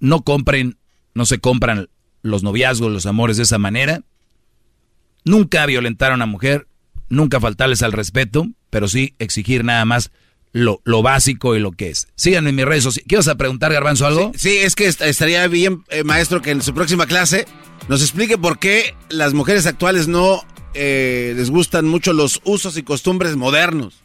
[0.00, 0.78] no compren,
[1.14, 1.88] no se compran
[2.22, 4.02] los noviazgos, los amores de esa manera.
[5.24, 6.68] Nunca violentar a una mujer,
[7.08, 10.10] nunca faltarles al respeto, pero sí exigir nada más
[10.52, 12.08] lo, lo básico y lo que es.
[12.14, 13.06] Síganme en mis redes sociales.
[13.08, 14.32] ¿Qué vas a preguntar, Garbanzo, algo?
[14.36, 17.46] Sí, es que estaría bien, eh, maestro, que en su próxima clase
[17.88, 20.42] nos explique por qué las mujeres actuales no
[20.74, 24.02] eh, les gustan mucho los usos y costumbres modernos.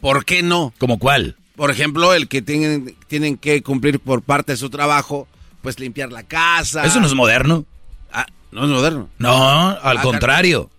[0.00, 0.74] ¿Por qué no?
[0.78, 1.36] ¿Como cuál?
[1.56, 5.28] Por ejemplo, el que tienen, tienen que cumplir por parte de su trabajo,
[5.62, 6.84] pues limpiar la casa.
[6.84, 7.64] Eso no es moderno.
[8.12, 9.08] Ah, no es moderno.
[9.18, 10.70] No, al ah, contrario.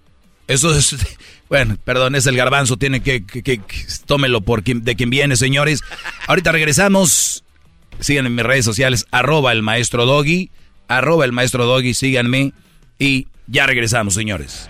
[0.47, 0.95] Eso es,
[1.53, 3.61] bueno, perdón, es el garbanzo, tiene que, que,
[4.07, 5.81] tómelo por de quien viene, señores.
[6.25, 7.43] Ahorita regresamos.
[7.99, 10.49] Sigan en mis redes sociales, arroba el maestro Doggy
[10.87, 12.53] arroba el maestro Doggy, síganme
[12.99, 14.69] y ya regresamos, señores.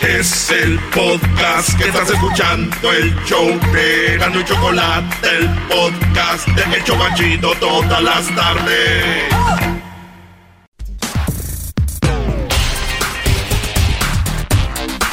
[0.00, 6.76] Es el podcast que estás escuchando, el show de Gano y Chocolate, el podcast de
[6.76, 9.77] El Chocachito todas las tardes.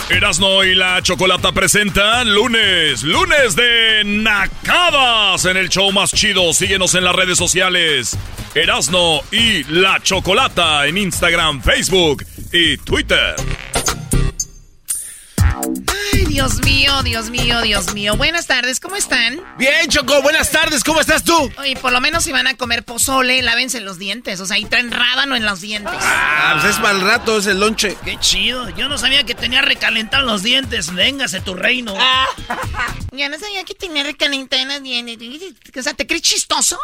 [0.09, 6.53] Erasno y la Chocolata presentan lunes, lunes de Nacadas en el show más chido.
[6.53, 8.15] Síguenos en las redes sociales.
[8.53, 13.35] Erasno y la Chocolata en Instagram, Facebook y Twitter.
[16.35, 18.17] Dios mío, Dios mío, Dios mío.
[18.17, 19.41] Buenas tardes, ¿cómo están?
[19.57, 21.49] Bien, Choco, buenas tardes, ¿cómo estás tú?
[21.57, 24.41] Oye, por lo menos si van a comer pozole, lávense los dientes.
[24.41, 25.93] O sea, ahí traen rábano en los dientes.
[25.97, 27.95] Ah, pues es mal rato, es el lonche.
[28.03, 28.67] Qué chido.
[28.71, 30.93] Yo no sabía que tenía recalentados los dientes.
[30.93, 31.93] Véngase tu reino.
[31.97, 32.27] Ah.
[33.13, 35.53] Ya no sabía que tenía recalentados los dientes.
[35.73, 36.77] O sea, ¿te crees chistoso?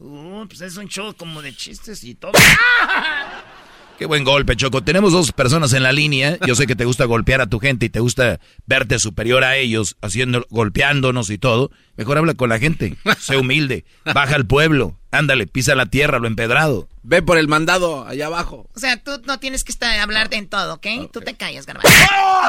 [0.00, 2.32] Uh, pues es un show como de chistes y todo.
[3.98, 4.82] Qué buen golpe, Choco.
[4.82, 6.38] Tenemos dos personas en la línea.
[6.46, 9.56] Yo sé que te gusta golpear a tu gente y te gusta verte superior a
[9.56, 11.70] ellos, haciendo, golpeándonos y todo.
[11.96, 12.96] Mejor habla con la gente.
[13.18, 13.84] Sé humilde.
[14.04, 14.98] Baja al pueblo.
[15.10, 16.88] Ándale, pisa la tierra, lo empedrado.
[17.02, 18.68] Ve por el mandado allá abajo.
[18.74, 20.86] O sea, tú no tienes que estar, hablar de en todo, ¿ok?
[21.12, 21.90] Tú te callas, garbanzo.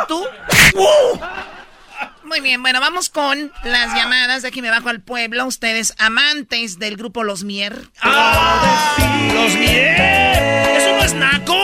[0.08, 0.24] ¿Tú?
[2.24, 4.42] Muy bien, bueno, vamos con las llamadas.
[4.42, 5.46] De aquí me bajo al pueblo.
[5.46, 7.90] Ustedes, amantes del grupo Los Mier.
[9.34, 10.00] ¡Los Mier!
[10.78, 11.58] ¿Eso no es naco?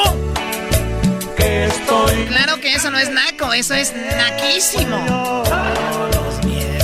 [2.28, 4.98] Claro que eso no es naco, eso es naquísimo.
[6.14, 6.80] Los Mier.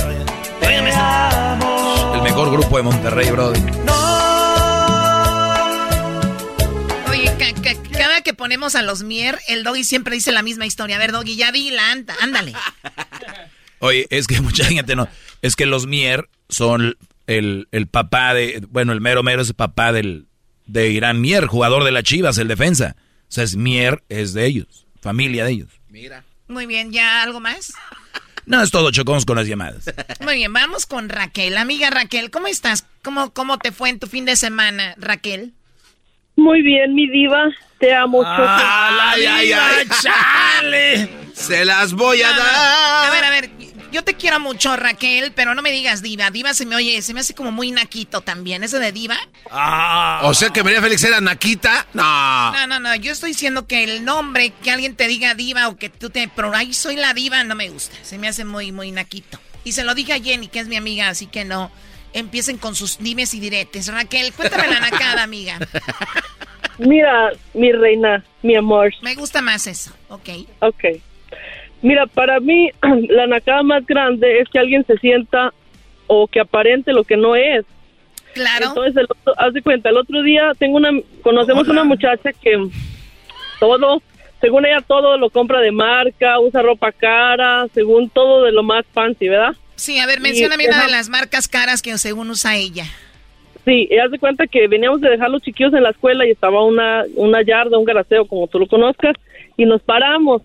[2.14, 3.85] El mejor grupo de Monterrey, Brody.
[8.36, 10.96] Ponemos a los Mier, el Doggy siempre dice la misma historia.
[10.96, 12.54] A ver, Doggy, ya dila, anda, ándale.
[13.80, 15.08] Oye, es que mucha gente no.
[15.42, 18.64] Es que los Mier son el, el papá de.
[18.68, 20.26] Bueno, el mero mero es el papá del,
[20.66, 22.96] de Irán Mier, jugador de las Chivas, el defensa.
[23.28, 25.70] O sea, es Mier, es de ellos, familia de ellos.
[25.88, 26.24] Mira.
[26.48, 27.72] Muy bien, ¿ya algo más?
[28.46, 29.92] No, es todo, chocamos con las llamadas.
[30.20, 31.56] Muy bien, vamos con Raquel.
[31.56, 32.86] Amiga Raquel, ¿cómo estás?
[33.02, 35.54] ¿Cómo, cómo te fue en tu fin de semana, Raquel?
[36.36, 37.48] Muy bien, mi diva.
[37.78, 38.28] Te amo mucho.
[38.30, 41.08] ¡Ah, la diva, chale!
[41.34, 42.38] Se las voy a no.
[42.38, 43.08] dar.
[43.08, 43.50] A ver, a ver,
[43.92, 46.30] yo te quiero mucho, Raquel, pero no me digas diva.
[46.30, 48.62] Diva se me oye, se me hace como muy naquito también.
[48.62, 49.16] ¿Eso de diva?
[49.50, 50.20] Ah.
[50.24, 51.86] O sea que María Félix era Naquita.
[51.94, 52.52] No.
[52.52, 52.94] No, no, no.
[52.96, 56.28] Yo estoy diciendo que el nombre, que alguien te diga diva o que tú te.
[56.34, 57.96] Pero ahí soy la diva, no me gusta.
[58.02, 59.38] Se me hace muy, muy naquito.
[59.64, 61.70] Y se lo dije a Jenny, que es mi amiga, así que no
[62.12, 63.92] empiecen con sus dimes y diretes.
[63.92, 65.58] Raquel, cuéntame la nacada, amiga.
[66.78, 68.92] Mira, mi reina, mi amor.
[69.02, 70.28] Me gusta más eso, ok.
[70.60, 70.84] Ok.
[71.82, 72.70] Mira, para mí,
[73.08, 75.52] la nacada más grande es que alguien se sienta
[76.06, 77.64] o que aparente lo que no es.
[78.34, 78.66] Claro.
[78.68, 80.90] Entonces, el otro- haz de cuenta, el otro día tengo una,
[81.22, 82.68] conocemos una muchacha que
[83.58, 84.02] todo,
[84.42, 88.84] según ella, todo lo compra de marca, usa ropa cara, según todo de lo más
[88.92, 89.54] fancy, ¿verdad?
[89.76, 92.84] Sí, a ver, mencióname una de las marcas caras que según usa ella.
[93.64, 96.64] Sí, haz de cuenta que veníamos de dejar los chiquillos en la escuela y estaba
[96.64, 99.14] una, una yarda, un garaseo, como tú lo conozcas,
[99.56, 100.42] y nos paramos.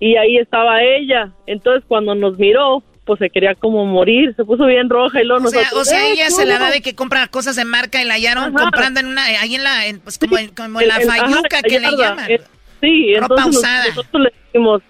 [0.00, 1.30] Y ahí estaba ella.
[1.46, 5.46] Entonces, cuando nos miró, pues se quería como morir, se puso bien roja y luego
[5.46, 6.72] O sea, o sea "Eh, ella se la da ¿cómo?".
[6.72, 8.64] de que compra cosas de marca y la hallaron Ajá.
[8.64, 11.10] comprando en una, ahí en la, en, pues como, en- como en la El- el-
[11.10, 12.30] ajá, fayuca que le llaman.
[12.30, 12.40] Eh,
[12.80, 13.86] Sí, Ropa entonces usada.
[13.88, 14.82] nosotros le dijimos,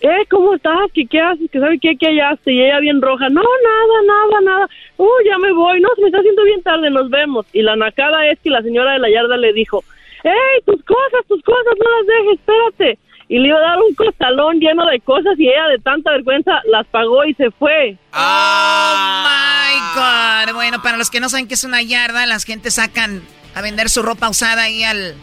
[0.00, 0.90] eh, ¿cómo estás?
[0.94, 1.50] ¿Qué, qué haces?
[1.50, 2.52] ¿Qué sabe qué, qué hallaste?
[2.52, 4.68] Y ella bien roja, no, nada, nada, nada.
[4.96, 7.46] Uh, ya me voy, no, se me está haciendo bien tarde, nos vemos.
[7.52, 9.84] Y la nacada es que la señora de la yarda le dijo,
[10.22, 12.98] hey, tus cosas, tus cosas, no las dejes, espérate.
[13.28, 16.50] Y le iba a dar un costalón lleno de cosas y ella de tanta vergüenza
[16.64, 17.96] las pagó y se fue.
[18.12, 20.54] Oh my God.
[20.54, 23.22] Bueno, para los que no saben qué es una yarda, las gente sacan
[23.54, 25.14] a vender su ropa usada ahí al,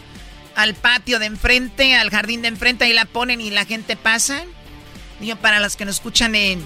[0.56, 4.46] al patio de enfrente, al jardín de enfrente, ahí la ponen y la gente pasa.
[5.20, 6.62] Digo, para los que nos escuchan en,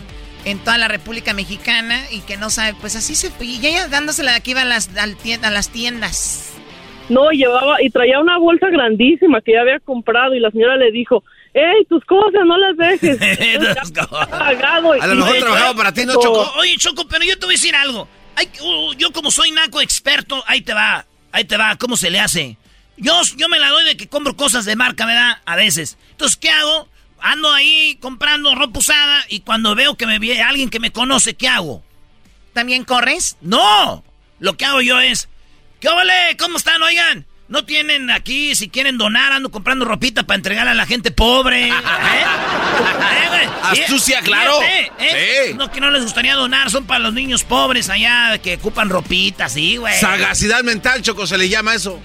[0.46, 3.46] en toda la República Mexicana y que no saben, pues así se fue.
[3.46, 6.54] Y ella dándosela de aquí iba a las, a las tiendas.
[7.10, 10.92] No, llevaba y traía una bolsa grandísima que ya había comprado y la señora le
[10.92, 11.24] dijo,
[11.54, 13.18] hey, tus cosas, no las dejes.
[14.30, 14.94] Pagado.
[14.94, 16.52] A lo mejor trabajaba para ti, ¿no, Choco?
[16.58, 18.08] Oye, Choco, pero yo te voy a decir algo.
[18.36, 22.10] Hay- uh, yo como soy naco experto, ahí te va, ahí te va, ¿cómo se
[22.10, 22.58] le hace?
[22.98, 25.40] Yo, yo me la doy de que compro cosas de marca, ¿verdad?
[25.46, 25.98] A veces.
[26.12, 26.88] Entonces, ¿qué hago?
[27.22, 31.36] Ando ahí comprando ropa usada y cuando veo que me viene alguien que me conoce,
[31.36, 31.84] ¿qué hago?
[32.54, 33.38] ¿También corres?
[33.42, 34.04] No,
[34.40, 35.30] lo que hago yo es,
[35.80, 36.36] ¿qué ole?
[36.38, 36.82] ¿Cómo están?
[36.82, 41.12] Oigan, no tienen aquí, si quieren donar, ando comprando ropita para entregar a la gente
[41.12, 41.68] pobre.
[41.68, 41.70] ¿eh?
[41.74, 43.50] ¿Eh?
[43.62, 44.60] Astucia, claro.
[44.64, 44.90] ¿eh?
[45.48, 45.54] Sí.
[45.56, 49.50] No, que no les gustaría donar, son para los niños pobres allá que ocupan ropita,
[49.50, 50.00] sí, güey.
[50.00, 52.00] Sagacidad mental, Choco, se le llama eso.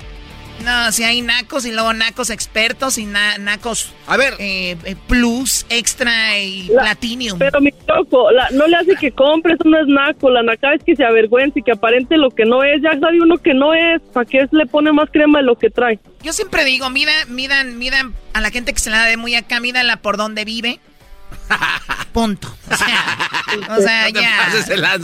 [0.65, 3.93] No, si hay nacos y luego nacos expertos y na- nacos.
[4.07, 4.35] A ver.
[4.39, 7.39] eh, eh, plus, extra y La- platinum.
[7.39, 10.31] Pero mi choco, la- no le hace que compre, eso no es naco.
[10.31, 12.83] La nacada es que se avergüence y que aparente lo que no es.
[12.83, 14.01] Ya sabe uno que no es.
[14.13, 15.99] ¿Para qué le pone más crema de lo que trae?
[16.23, 19.35] Yo siempre digo, mida, midan, midan a la gente que se la da de muy
[19.35, 20.81] acá, mídanla por donde vive.
[22.13, 22.49] Punto.
[22.71, 23.19] O sea,
[23.77, 24.49] o sea, No ya.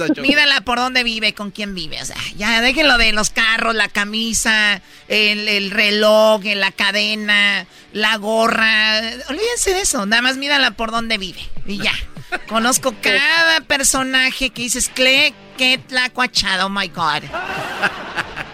[0.08, 0.20] Choco.
[0.22, 2.00] Mídala por dónde vive, con quién vive.
[2.00, 8.16] O sea, ya déjenlo de los carros, la camisa, el, el reloj, la cadena, la
[8.16, 8.98] gorra.
[9.28, 10.06] Olvídense de eso.
[10.06, 11.40] Nada más mídala por dónde vive.
[11.66, 11.92] Y ya.
[12.48, 17.22] Conozco cada personaje que dices, Cle, qué tlacuachada, oh my God.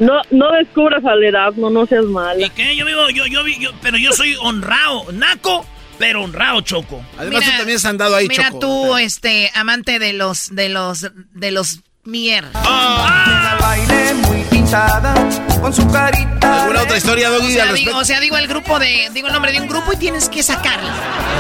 [0.00, 2.44] No, no descubras al Erasmo, no seas mala.
[2.46, 2.76] ¿Y qué?
[2.76, 5.66] Yo vivo, yo, yo, vi- yo- pero yo soy honrado, naco,
[5.98, 7.02] pero honrado, Choco.
[7.18, 8.58] Además, tú también has andado ahí, Mira Choco.
[8.60, 12.44] tú, este, amante de los, de los, de los mier.
[12.54, 15.14] Al baile muy pintada,
[15.60, 16.62] con su carita.
[16.62, 17.98] ¿Alguna otra historia, O Doggy, sea, digo, respecto?
[17.98, 20.42] o sea, digo el grupo de, digo el nombre de un grupo y tienes que
[20.42, 20.88] sacarlo.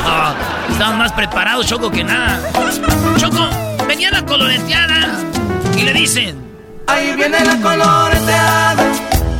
[0.04, 0.34] Ah,
[0.70, 2.40] estamos más preparados, Choco, que nada.
[3.18, 3.48] Choco,
[3.86, 5.18] venía la coloreteada
[5.76, 6.46] y le dicen...
[6.86, 8.92] Ahí viene la coloreteada,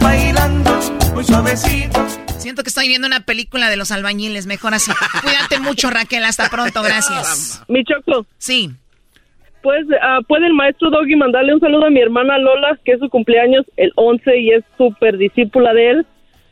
[0.03, 0.79] bailando
[1.15, 2.07] muy suavecito.
[2.39, 4.93] Siento que estoy viendo una película de los albañiles, mejor así.
[5.23, 7.63] Cuídate mucho, Raquel, hasta pronto, gracias.
[7.69, 8.27] Mi choco.
[8.39, 8.71] Sí.
[9.63, 13.01] Pues, ah, ¿puede el maestro Doggy mandarle un saludo a mi hermana Lola, que es
[13.01, 16.07] su cumpleaños el 11 y es súper discípula de él?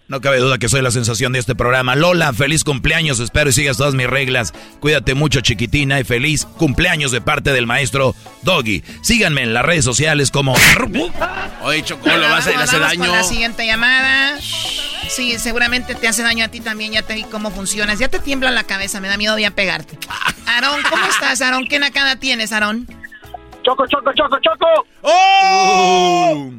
[0.08, 1.96] No cabe duda que soy la sensación de este programa.
[1.96, 3.18] Lola, feliz cumpleaños.
[3.18, 4.52] Espero y sigas todas mis reglas.
[4.78, 8.84] Cuídate mucho, chiquitina, y feliz cumpleaños de parte del maestro Doggy.
[9.02, 10.54] Síganme en las redes sociales como...
[11.62, 13.00] Oye, Choco, lo vas a le hace Vamos daño.
[13.06, 14.38] con la siguiente llamada.
[15.08, 16.92] Sí, seguramente te hace daño a ti también.
[16.92, 17.98] Ya te vi cómo funcionas.
[17.98, 19.00] Ya te tiembla la cabeza.
[19.00, 19.98] Me da miedo ya pegarte.
[20.46, 21.66] Aarón, ¿cómo estás, Aarón?
[21.68, 22.86] ¿Qué nacada tienes, Aarón?
[23.64, 24.66] Choco, choco, choco, choco.
[25.02, 26.52] ¡Oh!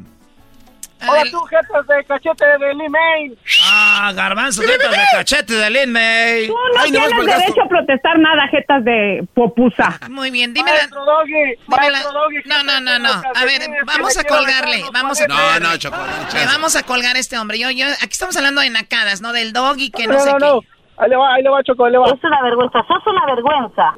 [0.99, 3.37] Hola, tú, jetas de cachete de Limay.
[3.65, 6.47] Ah, garbanzo, jetas de cachete de Lin May.
[6.47, 9.99] Tú no tienes derecho a protestar nada, jetas de popusa.
[10.09, 10.77] Muy bien, dime la...
[10.77, 12.35] Maestro Doggy, dime la- maestro Doggy.
[12.45, 13.09] No, no, no, no.
[13.35, 14.83] A ver, vamos a colgarle.
[14.91, 15.59] Vamos a No, colgarle.
[15.59, 16.45] no, no, Le chance.
[16.47, 17.59] vamos a colgar a este hombre.
[17.59, 19.33] Yo, yo, aquí estamos hablando de nacadas, ¿no?
[19.33, 20.45] Del dog y que no, No, sé no, qué.
[20.45, 20.61] no.
[20.97, 22.07] Ahí le va, ahí le va, Choco, ahí le va.
[22.07, 23.93] Es una vergüenza, sos una vergüenza.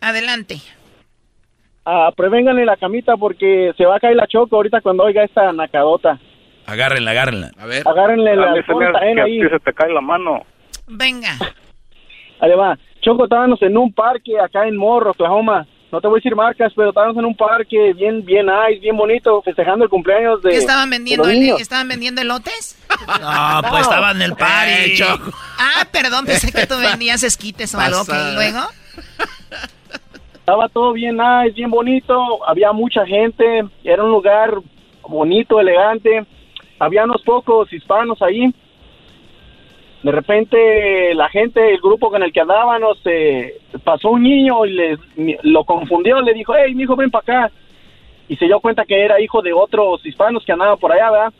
[0.00, 0.60] Adelante.
[1.92, 5.52] Ah, prevénganle la camita porque se va a caer la Choco ahorita cuando oiga esta
[5.52, 6.20] nacadota.
[6.66, 7.50] Agárrenla, agárrenla.
[7.58, 7.82] A ver.
[7.88, 9.40] Agárrenle la Dale, alfombra señor, que a ahí.
[9.50, 10.42] se te cae la mano.
[10.86, 11.36] Venga.
[12.58, 12.78] Va.
[13.02, 15.66] Choco, estábamos en un parque acá en Morro, Oklahoma.
[15.90, 18.96] No te voy a decir marcas, pero estábamos en un parque bien, bien nice, bien
[18.96, 21.24] bonito, festejando el cumpleaños de, ¿Qué estaban de vendiendo?
[21.24, 21.60] los el- niños.
[21.60, 22.76] ¿Estaban vendiendo elotes?
[23.20, 24.94] No, pues estaba en el party.
[24.94, 25.32] Choco.
[25.58, 28.02] Ah, perdón, pensé que tú vendías esquites o algo.
[28.08, 28.60] ¿Y luego?
[30.50, 34.58] Estaba todo bien nice, bien bonito, había mucha gente, era un lugar
[35.08, 36.24] bonito, elegante,
[36.76, 38.52] había unos pocos hispanos ahí.
[40.02, 44.98] De repente la gente, el grupo con el que andábamos, eh, pasó un niño y
[45.44, 47.54] lo confundió, le dijo, hey, hijo, ven para acá.
[48.28, 51.32] Y se dio cuenta que era hijo de otros hispanos que andaban por allá, ¿verdad?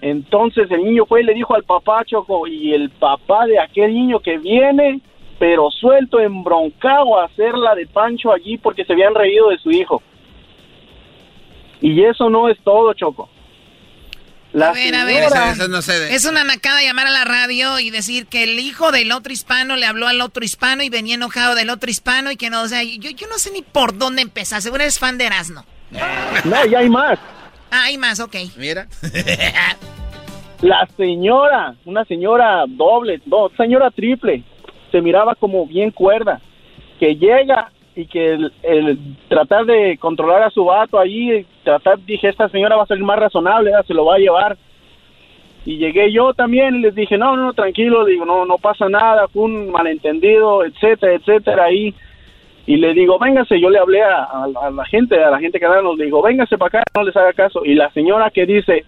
[0.00, 3.92] Entonces el niño fue y le dijo al papá, Choco, y el papá de aquel
[3.92, 5.00] niño que viene,
[5.40, 10.02] pero suelto, embroncado a hacerla de Pancho allí porque se habían reído de su hijo.
[11.80, 13.30] Y eso no es todo, Choco.
[14.52, 15.22] La A ver, a ver.
[15.22, 19.12] Esa no Es una nacada llamar a la radio y decir que el hijo del
[19.12, 22.50] otro hispano le habló al otro hispano y venía enojado del otro hispano y que
[22.50, 24.60] no, o sea, yo, yo no sé ni por dónde empezar.
[24.60, 25.64] Seguro eres fan de Erasmo.
[26.44, 27.18] No, y hay más.
[27.70, 28.36] Ah, hay más, ok.
[28.58, 28.88] Mira.
[30.60, 34.44] La señora, una señora doble, no, señora triple,
[34.90, 36.40] se miraba como bien cuerda,
[36.98, 42.48] que llega y que el, tratar de controlar a su vato ahí, tratar, dije, esta
[42.48, 44.56] señora va a ser más razonable, se lo va a llevar.
[45.66, 49.28] Y llegué yo también y les dije, no, no, tranquilo, digo, no, no pasa nada,
[49.28, 51.94] fue un malentendido, etcétera, etcétera, ahí.
[52.66, 55.98] Y le digo, véngase, yo le hablé a, la gente, a la gente que nos
[55.98, 57.64] digo, véngase para acá, no les haga caso.
[57.64, 58.84] Y la señora que dice,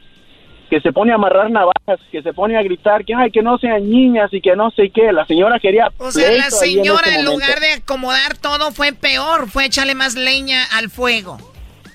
[0.73, 3.59] que se pone a amarrar navajas, que se pone a gritar que ay que no
[3.59, 5.13] sean niñas y que no sé qué.
[5.13, 5.93] La señora quería.
[5.99, 10.15] O sea, la en señora en lugar de acomodar todo fue peor, fue echarle más
[10.15, 11.37] leña al fuego.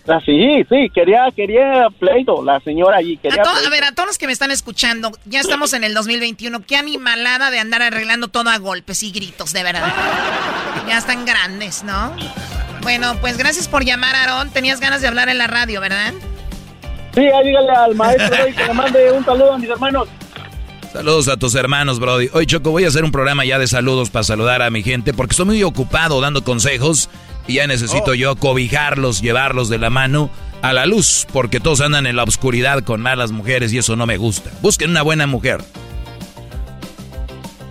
[0.07, 2.43] Ah, sí, sí, quería quería pleito.
[2.43, 3.41] La señora allí A, quería.
[3.41, 6.61] to- a ver, a todos los que me están escuchando, ya estamos en el 2021.
[6.67, 9.91] Qué animalada de andar arreglando todo a golpes y gritos, de verdad.
[10.87, 12.15] Ya están grandes, ¿no?
[12.83, 14.51] Bueno, pues gracias por llamar, Aarón.
[14.51, 16.13] Tenías ganas de hablar en la radio, ¿verdad?
[17.13, 20.07] Sí, ahí dígale al maestro que le mande un saludo a mis hermanos.
[20.93, 22.29] Saludos a tus hermanos, Brody.
[22.33, 25.13] Hoy, Choco, voy a hacer un programa ya de saludos para saludar a mi gente
[25.13, 27.09] porque estoy muy ocupado dando consejos
[27.47, 30.29] y ya necesito yo cobijarlos, llevarlos de la mano
[30.61, 34.05] a la luz, porque todos andan en la oscuridad con malas mujeres y eso no
[34.05, 34.51] me gusta.
[34.61, 35.63] Busquen una buena mujer.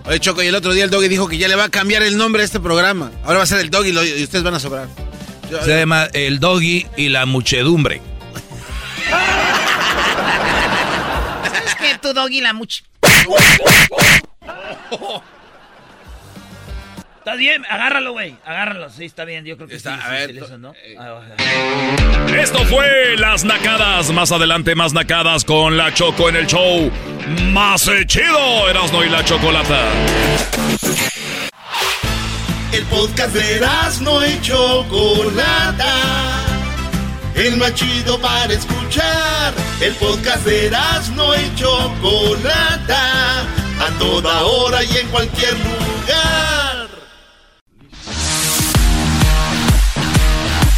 [0.05, 2.01] Oye, Choco, y el otro día el Doggy dijo que ya le va a cambiar
[2.03, 3.11] el nombre a este programa.
[3.23, 4.87] Ahora va a ser el Doggy y ustedes van a sobrar.
[5.63, 8.01] Se llama El Doggy y la Muchedumbre.
[11.51, 11.97] ¿Sabes qué?
[12.01, 12.81] Tu Doggy la much...
[17.27, 18.37] Está bien, agárralo, güey.
[18.45, 19.43] Agárralo, sí, está bien.
[19.43, 20.73] Yo creo que está, sí, a ver, eso, ¿no?
[20.97, 21.19] Ah,
[22.39, 24.11] Esto fue Las Nacadas.
[24.11, 26.89] Más adelante, más Nacadas con la Choco en el show.
[27.51, 29.89] Más chido, Erasno y la Chocolata.
[32.71, 36.46] El podcast de Erasno y Chocolata.
[37.37, 39.53] El más chido para escuchar.
[39.79, 43.41] El podcast de Erasno y Chocolata.
[43.79, 46.87] A toda hora y en cualquier lugar.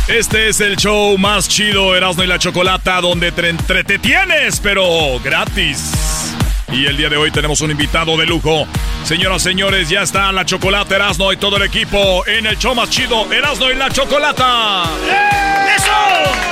[0.09, 4.83] Este es el show más chido, Erasmo y la Chocolata, donde te entretienes, pero
[5.23, 5.93] gratis.
[6.73, 8.67] Y el día de hoy tenemos un invitado de lujo.
[9.05, 12.89] Señoras, señores, ya está la Chocolata, Erasmo y todo el equipo en el show más
[12.89, 14.83] chido, Erasmo y la Chocolata.
[15.75, 16.48] ¡Eso!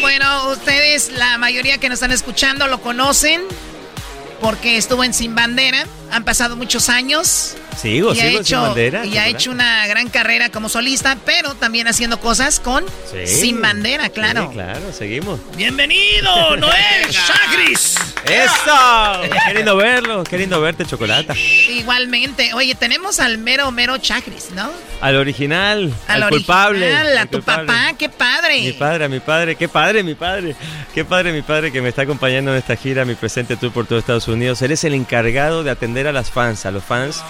[0.00, 3.42] Bueno, ustedes, la mayoría que nos están escuchando, lo conocen
[4.40, 5.86] porque estuvo en Sin Bandera.
[6.10, 7.54] Han pasado muchos años.
[7.80, 9.06] Sigo, y sigo ha hecho, sin bandera.
[9.06, 13.26] Y ha hecho una gran carrera como solista, pero también haciendo cosas con Sí.
[13.26, 14.48] Sin Bandera, claro.
[14.48, 15.40] Sí, claro, seguimos.
[15.56, 16.74] Bienvenido, Noel
[17.10, 17.94] Chagris.
[18.24, 19.22] ¡Eso!
[19.48, 21.34] Qué lindo verlo, qué lindo verte, Chocolata.
[21.36, 22.52] Igualmente.
[22.54, 24.70] Oye, tenemos al mero, mero Chagris, ¿no?
[25.00, 26.86] Al original, al, Al culpable.
[26.86, 27.66] original, a tu culpable.
[27.66, 28.60] papá, qué padre.
[28.62, 30.56] Mi padre, a mi padre, qué padre, mi padre.
[30.94, 33.86] Qué padre, mi padre que me está acompañando en esta gira, mi presente tour por
[33.86, 34.60] todo Estados Unidos.
[34.62, 37.22] Él es el encargado de atender a las fans, a los fans.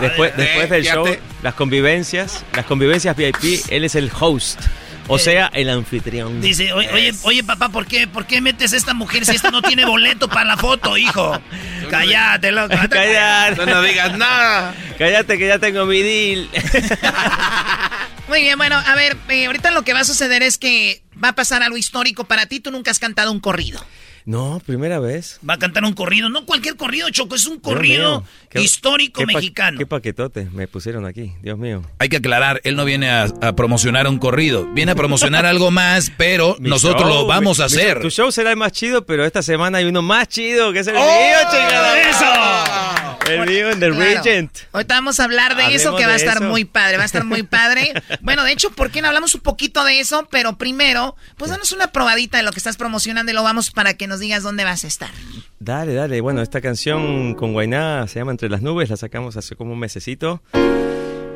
[0.00, 1.06] Después, después del show,
[1.42, 4.60] las convivencias, las convivencias VIP, él es el host,
[5.08, 6.40] o sea, el anfitrión.
[6.40, 9.50] Dice, oye, oye, oye, papá, ¿por qué, ¿por qué metes a esta mujer si esta
[9.50, 11.40] no tiene boleto para la foto, hijo?
[11.90, 12.74] Cállate, loco.
[12.90, 13.64] Cállate.
[13.64, 14.74] No, no digas nada.
[14.98, 16.48] Cállate que ya tengo mi deal.
[18.28, 21.28] Muy bien, bueno, a ver, eh, ahorita lo que va a suceder es que va
[21.28, 22.60] a pasar algo histórico para ti.
[22.60, 23.80] Tú nunca has cantado un corrido.
[24.26, 25.38] No, primera vez.
[25.48, 29.26] Va a cantar un corrido, no cualquier corrido, Choco, es un corrido qué- histórico qué
[29.26, 29.78] pa- mexicano.
[29.78, 31.82] Qué paquetote me pusieron aquí, Dios mío.
[32.00, 35.70] Hay que aclarar, él no viene a, a promocionar un corrido, viene a promocionar algo
[35.70, 37.98] más, pero Mi nosotros show, lo vamos mi- a hacer.
[37.98, 40.80] show- tu show será el más chido, pero esta semana hay uno más chido, que
[40.80, 41.00] es el ¡Oh!
[41.00, 42.00] mío, chingada.
[42.10, 43.05] ¡Eso!
[43.28, 44.22] El mío en The Claro.
[44.22, 44.58] Regent.
[44.72, 46.44] Ahorita vamos a hablar de eso que va a estar eso.
[46.46, 47.92] muy padre, va a estar muy padre.
[48.22, 50.28] Bueno, de hecho, ¿por qué no hablamos un poquito de eso?
[50.30, 53.94] Pero primero, pues danos una probadita de lo que estás promocionando y lo vamos para
[53.94, 55.10] que nos digas dónde vas a estar.
[55.58, 56.20] Dale, dale.
[56.20, 59.78] Bueno, esta canción con Guainá se llama Entre las Nubes, la sacamos hace como un
[59.78, 60.42] mesecito.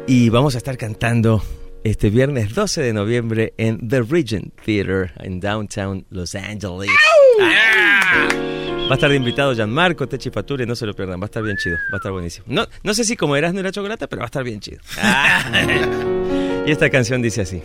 [0.07, 1.43] Y vamos a estar cantando
[1.85, 6.91] este viernes 12 de noviembre en The Regent Theater en Downtown Los Angeles.
[7.41, 8.29] Ah.
[8.91, 11.45] Va a estar de invitado Gianmarco, Techi Faturi, no se lo pierdan, va a estar
[11.45, 12.47] bien chido, va a estar buenísimo.
[12.49, 14.81] No, no sé si como eras no era chocolate, pero va a estar bien chido.
[16.67, 17.63] Y esta canción dice así.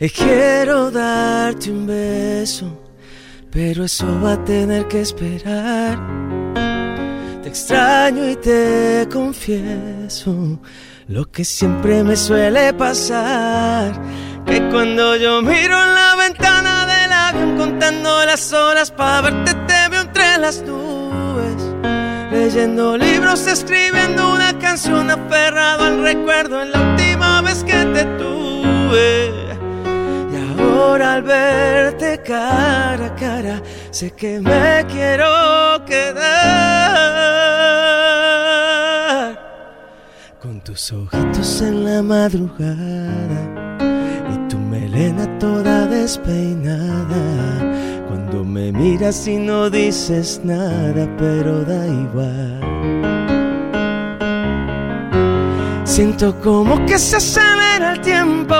[0.00, 2.82] Eh, Quiero darte un beso,
[3.50, 5.98] pero eso va a tener que esperar.
[7.42, 10.60] Te extraño y te confieso
[11.06, 13.92] lo que siempre me suele pasar.
[14.44, 19.69] Que cuando yo miro en la ventana del avión contando las horas para verte
[20.40, 21.62] las nubes.
[22.32, 29.30] Leyendo libros, escribiendo una canción aferrado al recuerdo en la última vez que te tuve.
[30.32, 36.20] Y ahora al verte cara a cara, sé que me quiero quedar
[40.40, 43.40] con tus ojitos en la madrugada
[44.32, 47.89] y tu melena toda despeinada.
[48.30, 52.60] Cuando me miras y no dices nada, pero da igual.
[55.82, 58.54] Siento como que se acelera el tiempo.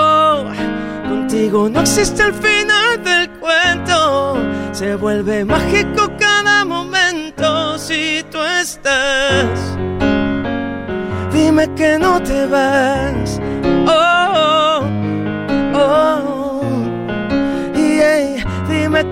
[1.09, 4.39] Contigo no existe el final del cuento.
[4.73, 9.79] Se vuelve mágico cada momento si tú estás.
[11.33, 13.41] Dime que no te vas.
[13.87, 14.20] Oh,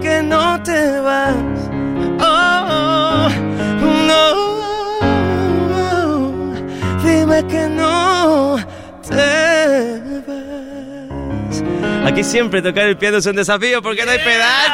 [0.01, 1.48] que no te vas.
[12.09, 14.73] Aquí siempre tocar el piano es un desafío porque no hay pedal.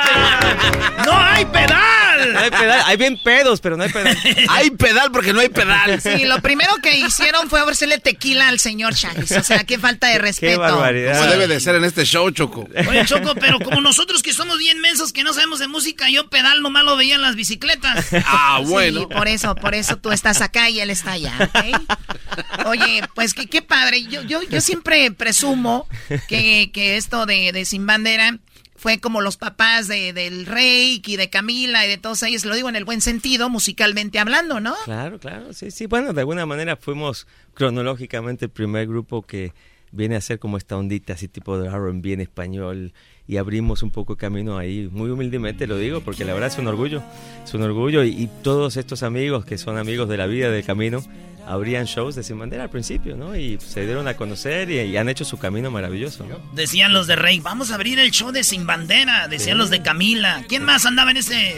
[1.04, 2.32] ¡No hay pedal!
[2.32, 2.82] No hay pedal.
[2.86, 4.16] Hay bien pedos, pero no hay pedal.
[4.48, 6.00] hay pedal porque no hay pedal.
[6.00, 9.32] Sí, lo primero que hicieron fue ofrecerle tequila al señor Chagis.
[9.32, 10.52] O sea, qué falta de respeto.
[10.52, 11.18] Qué barbaridad.
[11.18, 12.68] Como debe de ser en este show, Choco.
[12.88, 16.28] Oye, Choco, pero como nosotros que somos bien mensos, que no sabemos de música, yo
[16.30, 18.06] pedal nomás lo veía en las bicicletas.
[18.26, 19.00] Ah, bueno.
[19.00, 22.66] Sí, por eso, por eso tú estás acá y él está allá, ¿ok?
[22.66, 24.04] Oye, pues qué, qué padre.
[24.04, 25.88] Yo, yo, yo siempre presumo
[26.28, 28.38] que, que esto de, de Sin Bandera
[28.76, 32.54] fue como los papás de, del Rey y de Camila y de todos ellos, lo
[32.54, 34.74] digo en el buen sentido, musicalmente hablando, ¿no?
[34.84, 35.86] Claro, claro, sí, sí.
[35.86, 39.52] Bueno, de alguna manera fuimos cronológicamente el primer grupo que
[39.92, 42.92] viene a ser como esta ondita así tipo de R&B en español
[43.28, 46.66] y abrimos un poco camino ahí, muy humildemente lo digo, porque la verdad es un
[46.66, 47.02] orgullo,
[47.44, 50.64] es un orgullo y, y todos estos amigos que son amigos de la vida, del
[50.64, 51.02] camino,
[51.46, 53.36] abrían shows de Sin Bandera al principio, ¿no?
[53.36, 56.38] Y se dieron a conocer y, y han hecho su camino maravilloso, ¿no?
[56.52, 59.28] Decían los de Rey, vamos a abrir el show de Sin Bandera.
[59.28, 60.44] Decían los de Camila.
[60.48, 61.54] ¿Quién más andaba en ese...?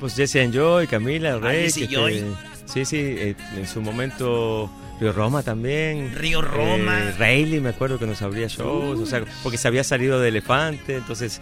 [0.00, 1.64] Pues Jesse and Joy, Camila, Rey.
[1.64, 2.24] Jesse te- Joy.
[2.66, 4.70] sí, sí, eh, en su momento
[5.00, 6.14] Río Roma también.
[6.14, 6.98] Río Roma.
[7.00, 10.28] Eh, Rayleigh, me acuerdo que nos abría shows, o sea, porque se había salido de
[10.28, 11.40] Elefante, entonces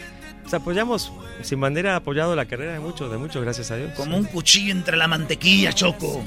[0.51, 3.93] pues, apoyamos, Sin Bandera ha apoyado la carrera de muchos, de muchos, gracias a Dios.
[3.97, 6.25] Como un cuchillo entre la mantequilla, Choco.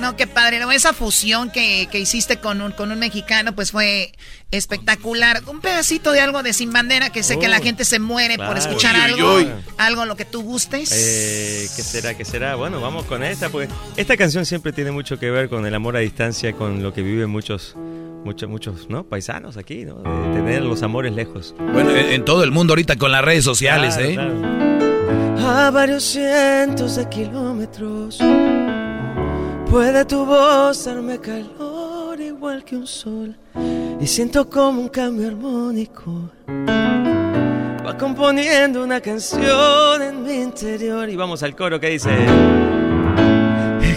[0.00, 0.58] No, qué padre.
[0.60, 0.72] ¿no?
[0.72, 4.12] Esa fusión que, que hiciste con un, con un mexicano, pues fue
[4.50, 5.42] espectacular.
[5.46, 8.36] Un pedacito de algo de Sin Bandera, que sé que Oh, la gente se muere
[8.36, 9.34] por escuchar Uy, algo.
[9.36, 9.50] uy, uy.
[9.78, 10.90] Algo lo que tú gustes.
[10.92, 12.14] Eh, ¿Qué será?
[12.16, 12.54] ¿Qué será?
[12.54, 15.96] Bueno, vamos con esta, porque esta canción siempre tiene mucho que ver con el amor
[15.96, 17.74] a distancia, con lo que viven muchos,
[18.24, 19.04] muchos, muchos, ¿no?
[19.04, 19.96] Paisanos aquí, ¿no?
[19.96, 21.54] De tener los amores lejos.
[21.72, 24.14] Bueno, en, en todo el mundo ahorita con las redes sociales, Claro, ¿eh?
[24.14, 24.60] claro.
[25.48, 28.18] A varios cientos de kilómetros
[29.68, 33.36] puede tu voz darme calor igual que un sol
[34.00, 36.30] y siento como un cambio armónico
[37.86, 42.10] va componiendo una canción en mi interior Y vamos al coro que dice...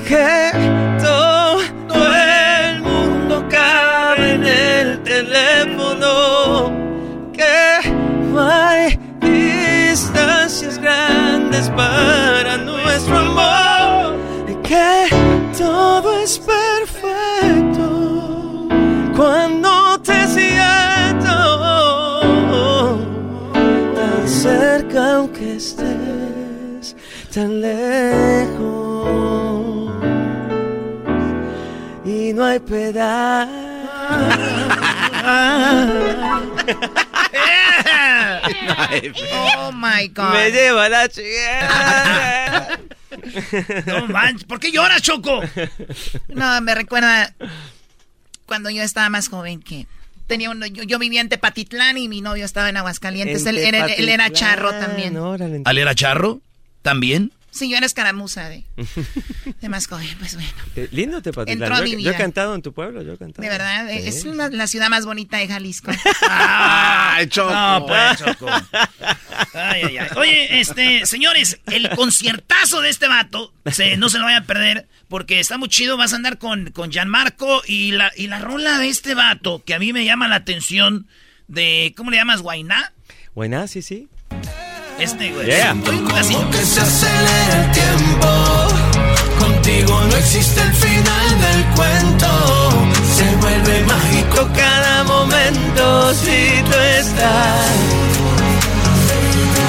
[0.08, 0.52] que
[1.02, 1.33] todo
[4.46, 6.72] el teléfono
[7.34, 7.80] que
[8.38, 14.16] hay distancias grandes para nuestro amor
[14.48, 15.08] y que
[15.58, 17.86] todo es perfecto
[19.16, 21.36] cuando te siento
[23.96, 26.96] tan cerca aunque estés
[27.34, 28.84] tan lejos
[32.06, 33.73] y no hay pedal.
[39.34, 40.34] Oh my God.
[40.34, 42.80] Me lleva la chica.
[43.86, 45.42] No manches, ¿por qué lloras, Choco?
[46.30, 47.34] No, me recuerda
[48.46, 49.88] cuando yo estaba más joven que
[50.28, 53.46] tenía un, yo, yo vivía en Tepatitlán y mi novio estaba en Aguascalientes.
[53.46, 55.18] En Él, él- él era charro también.
[55.66, 56.40] ¿Al era charro?
[56.82, 57.32] ¿También?
[57.54, 58.66] Sí, yo era escaramuza de,
[59.62, 60.50] de más joven, pues bueno.
[60.76, 61.62] Eh, Lindo Tepatitlán.
[61.62, 62.12] Entró a Yo, mi yo vida.
[62.12, 63.44] he cantado en tu pueblo, yo he cantado.
[63.44, 64.08] De verdad, Sí.
[64.08, 65.92] es una- la ciudad más bonita de Jalisco.
[66.30, 67.54] ¡Ay, Choco!
[67.54, 68.48] No, pues, Choco.
[69.54, 70.08] Ay, ay, ay.
[70.18, 74.88] Oye, este, señores, el conciertazo de este vato, se, no se lo vayan a perder,
[75.08, 75.96] porque está muy chido.
[75.96, 79.74] Vas a andar con, con Gianmarco y la, y la rola de este vato, que
[79.76, 81.08] a mí me llama la atención,
[81.48, 82.42] de, ¿cómo le llamas?
[82.42, 82.94] ¿Guainá?
[83.36, 84.08] Buena, sí, sí.
[85.00, 85.46] Este, güey.
[85.48, 85.76] Yeah.
[86.16, 86.36] Así.
[86.52, 88.28] que se acelera el tiempo.
[89.40, 92.28] Contigo no existe el final del cuento.
[93.16, 97.72] Se vuelve mágico cada momento si tú estás.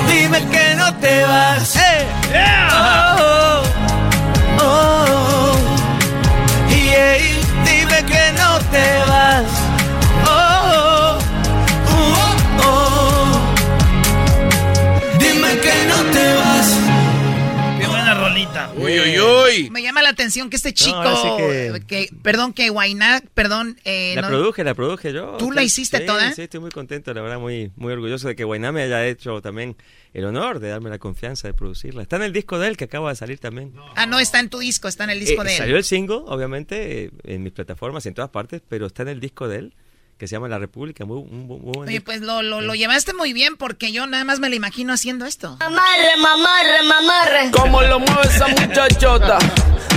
[0.08, 1.74] Dime que no te vas.
[2.72, 3.62] Oh,
[4.60, 5.56] oh, oh.
[6.68, 7.16] Yeah,
[7.64, 9.63] Dime que no te vas.
[18.76, 19.70] Uy, uy, uy.
[19.70, 22.08] Me llama la atención que este chico, sí que- que...
[22.22, 25.36] perdón, que Guainá, perdón, eh, La no- produje, la produje yo.
[25.38, 26.32] ¿Tú la hiciste sí, toda?
[26.32, 29.40] Sí, estoy muy contento, la verdad, muy, muy orgulloso de que Guainá me haya hecho
[29.40, 29.76] también
[30.12, 32.02] el honor de darme la confianza de producirla.
[32.02, 33.72] Está en el disco de él que acaba de salir también.
[33.96, 35.58] Ah, no, está en tu disco, está en el disco Eh, de él.
[35.58, 39.20] Salió el single, obviamente, eh, en mis plataformas, en todas partes, pero está en el
[39.20, 39.74] disco de él,
[40.18, 41.04] que se llama La República.
[41.04, 44.48] Muy, muy Oye, pues lo, lo, lo llevaste muy bien porque yo nada más me
[44.48, 45.56] lo imagino haciendo esto.
[45.60, 47.50] Mamarre, mamarre, mamarre.
[47.50, 49.38] Cómo lo mueve esa muchachota,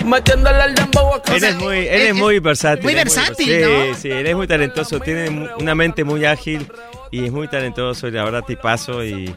[0.06, 2.84] metiéndole al dembow a Él es muy, él es muy versátil.
[2.84, 3.96] muy versátil, sí, ¿no?
[3.96, 6.68] Sí, él es muy talentoso, tiene mu- una mente muy ágil
[7.12, 9.34] y es muy talentoso y la verdad tipazo y,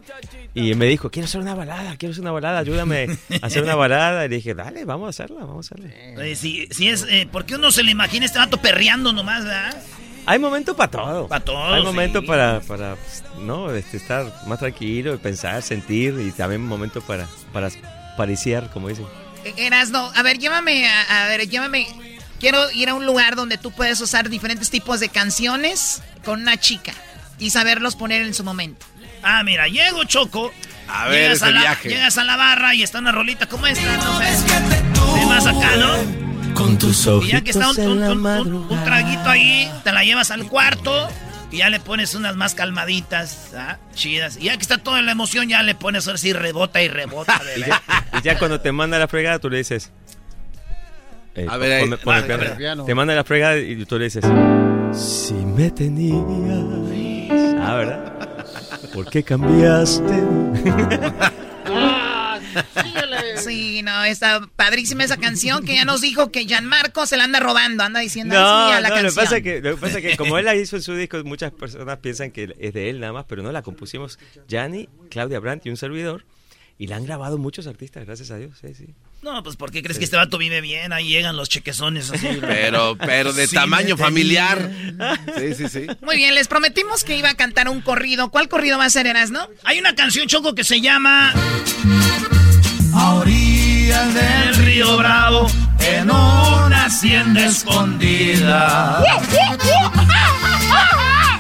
[0.55, 3.07] y me dijo, quiero hacer una balada, quiero hacer una balada, ayúdame
[3.43, 4.25] a hacer una balada.
[4.25, 5.95] Y le dije, dale, vamos a hacerla, vamos a hacerla.
[6.21, 9.45] Oye, si, si es, eh, ¿por qué uno se le imagina este vato perreando nomás,
[9.45, 9.77] verdad?
[10.27, 11.29] Hay momentos para todo.
[11.29, 11.75] Para todo.
[11.75, 12.97] Hay momentos para, para
[13.39, 17.69] no, este, estar más tranquilo, pensar, sentir y también momentos para, para
[18.17, 19.07] pariciar, como dicen.
[19.57, 21.87] Erasno, a ver, llévame, a, a, ver, llévame.
[22.39, 26.59] Quiero ir a un lugar donde tú puedes usar diferentes tipos de canciones con una
[26.59, 26.93] chica
[27.39, 28.87] y saberlos poner en su momento.
[29.23, 30.53] Ah, mira, llego Choco.
[30.89, 31.89] A ver, llegas ese a la, viaje.
[31.89, 35.21] Llegas a la barra y está una rolita como esta, no sé.
[35.21, 36.30] De más acá, ¿no?
[36.61, 37.75] Con tus Y ya que está un,
[38.85, 41.09] traguito ahí, te la llevas al cuarto
[41.51, 43.79] y ya le pones unas más calmaditas, ¿ah?
[43.95, 44.37] chidas.
[44.37, 47.41] Y ya que está toda la emoción, ya le pones ahora sí rebota y rebota.
[47.57, 47.83] Y ya,
[48.19, 49.91] y ya cuando te manda la fregada, tú le dices.
[51.35, 51.85] eh, A ver, ahí.
[51.89, 52.85] ponme- Ah, a ver.
[52.85, 54.25] Te manda la fregada y tú le dices.
[54.93, 56.19] Si me tenías.
[57.59, 58.13] Ah, ¿verdad?
[58.93, 60.05] ¿Por qué cambiaste?
[63.45, 67.41] Sí, no, está padrísima esa canción que ya nos dijo que Gianmarco se la anda
[67.41, 69.25] robando, anda diciendo No, mía la no, lo que canción.
[69.25, 71.23] pasa es que, lo que pasa es que como él la hizo en su disco,
[71.25, 74.19] muchas personas piensan que es de él nada más, pero no, la compusimos
[74.49, 76.25] Gianni, Claudia Brandt y un servidor,
[76.79, 78.87] y la han grabado muchos artistas, gracias a Dios, sí, sí.
[79.23, 80.95] No, pues ¿por qué crees que este vato vive bien?
[80.95, 82.27] Ahí llegan los chequezones así.
[82.41, 84.71] Pero, pero de Sí, tamaño familiar.
[85.37, 85.87] Sí, sí, sí.
[86.01, 88.31] Muy bien, les prometimos que iba a cantar un corrido.
[88.31, 89.47] ¿Cuál corrido va a ser, Erasno?
[89.65, 91.35] Hay una canción, Choco, que se llama...
[93.03, 95.47] A orillas del río Bravo,
[95.79, 99.03] en una hacienda escondida.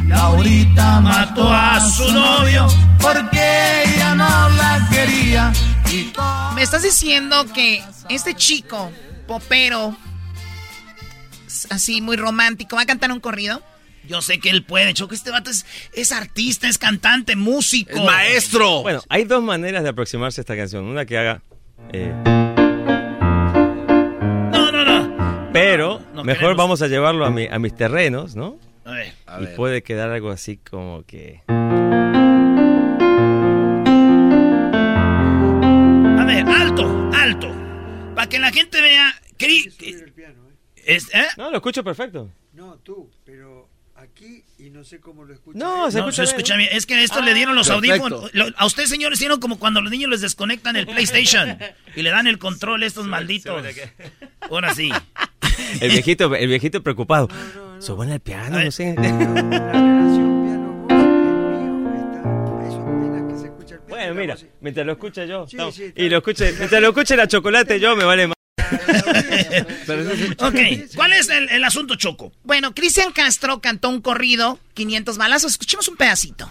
[0.07, 2.67] Laurita mató a su novio
[2.99, 5.53] porque ella no la quería.
[5.93, 6.11] Y
[6.55, 8.91] Me estás diciendo que este chico,
[9.27, 9.95] popero,
[11.69, 13.63] así muy romántico, va a cantar un corrido.
[14.09, 15.15] Yo sé que él puede, Choco.
[15.15, 17.91] Este vato es, es artista, es cantante, músico.
[17.97, 18.83] Es maestro.
[18.83, 20.85] Bueno, hay dos maneras de aproximarse a esta canción.
[20.85, 21.43] Una que haga.
[21.93, 22.13] eh,
[24.53, 25.51] No, no, no.
[25.53, 26.57] pero no mejor queremos.
[26.57, 28.59] vamos a llevarlo a, mi- a mis terrenos, ¿no?
[28.85, 29.13] A ver.
[29.43, 31.43] y puede quedar algo así como que.
[36.19, 37.55] A ver, alto, alto.
[38.15, 39.13] Para que la gente vea.
[39.39, 39.73] Cri-
[40.77, 41.27] Es- ¿eh?
[41.37, 42.31] No, lo escucho perfecto.
[42.53, 43.69] No, tú, pero
[44.21, 45.59] aquí y no sé cómo lo escuchas.
[45.61, 46.29] No, se No, escucha se bien.
[46.37, 46.69] escucha bien.
[46.73, 47.93] Es que esto Ah, le dieron los perfecto.
[48.05, 48.31] audífonos.
[48.35, 51.59] Lo- a ustedes, señores, hicieron como cuando los niños les desconectan el PlayStation
[51.97, 53.65] y le dan el control a estos malditos.
[54.51, 54.91] Ahora sí.
[55.81, 57.29] El viejito, el viejito preocupado.
[57.81, 58.95] Suban el piano, no sé.
[63.89, 65.47] Bueno, mira, mientras lo escucha yo.
[65.97, 68.35] y lo escuche, mientras lo escuche la chocolate yo, me vale más.
[70.39, 70.55] Ok,
[70.95, 72.33] ¿cuál es el, el asunto, Choco?
[72.45, 75.53] Bueno, Cristian Castro cantó un corrido, 500 balazos.
[75.53, 76.51] Escuchemos un pedacito.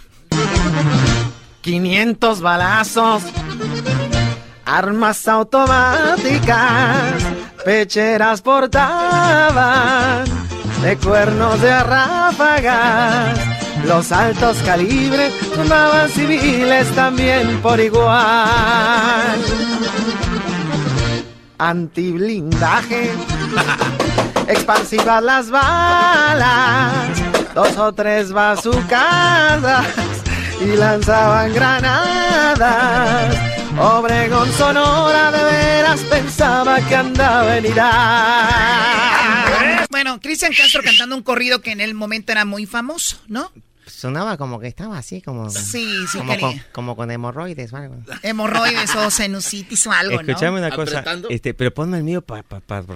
[1.62, 3.24] 500 balazos,
[4.66, 7.22] armas automáticas,
[7.66, 10.24] pecheras portaban,
[10.82, 13.40] de cuernos de ráfagas,
[13.86, 19.38] los altos calibres tomaban civiles también por igual.
[21.60, 23.12] Antiblindaje,
[24.48, 27.22] expansivas las balas,
[27.54, 29.86] dos o tres bazucadas
[30.62, 33.36] y lanzaban granadas.
[33.78, 39.20] Obregón Sonora de veras pensaba que andaba en Irak.
[39.90, 43.52] Bueno, Cristian Castro cantando un corrido que en el momento era muy famoso, ¿no?
[43.90, 45.50] Sonaba como que estaba así, como.
[45.50, 47.96] Sí, sí, como con, como con hemorroides o algo.
[48.24, 50.32] Hemorroides o sinusitis o algo, ¿no?
[50.32, 52.44] Escuchame una cosa, este, pero ponme el mío para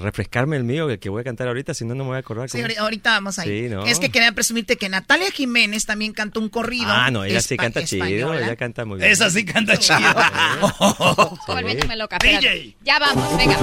[0.01, 2.19] refrescarme el mío, el que voy a cantar ahorita, si no, no me voy a
[2.19, 2.49] acordar.
[2.49, 3.63] Sí, cómo- ahorita vamos ahí.
[3.63, 3.85] Sí, ¿no?
[3.85, 6.87] Es que quería presumirte que Natalia Jiménez también cantó un corrido.
[6.89, 9.11] Ah, no, ella sí canta chido, ella canta muy bien.
[9.11, 9.97] Esa sí canta chido.
[11.47, 12.17] Volviéndome loca.
[12.17, 12.49] espérate.
[12.49, 12.75] DJ.
[12.83, 13.57] Ya vamos, venga.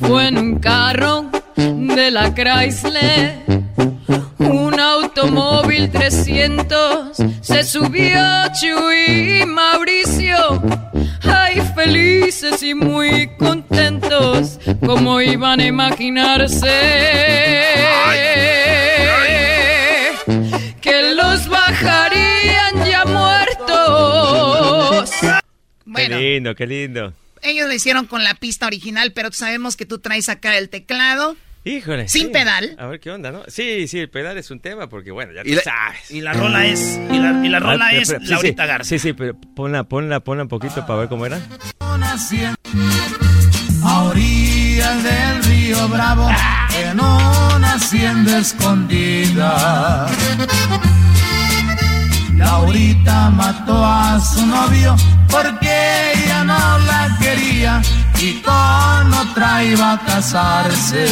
[0.00, 3.38] Fue en un carro de la Chrysler,
[4.38, 8.20] un automóvil 300, se subió
[8.60, 10.62] Chuy y Mauricio,
[11.22, 16.68] ay felices y muy contentos, como iban a imaginarse
[20.80, 23.50] que los bajarían ya muertos.
[25.84, 27.12] Bueno, Qué lindo, qué lindo.
[27.42, 31.36] ellos lo hicieron con la pista original, pero sabemos que tú traes acá el teclado.
[31.64, 32.08] Híjole.
[32.08, 32.32] Sin sí.
[32.32, 32.74] pedal.
[32.78, 33.42] A ver qué onda, ¿no?
[33.48, 36.10] Sí, sí, el pedal es un tema porque, bueno, ya Y tú la- sabes.
[36.10, 36.98] Y la rola es.
[37.10, 38.88] Y la, y la rola Ah, pero- es pero- sí, Laurita sí, Garza.
[38.88, 41.38] Sí, sí, pero ponla, ponla, ponla un poquito para ver cómo era.
[43.82, 46.28] a orillas del río Bravo,
[46.82, 50.06] en una hacienda escondida.
[52.40, 54.96] Laurita mató a su novio
[55.30, 55.68] porque
[56.14, 57.82] ella no la quería
[58.18, 61.04] y con otra iba a casarse.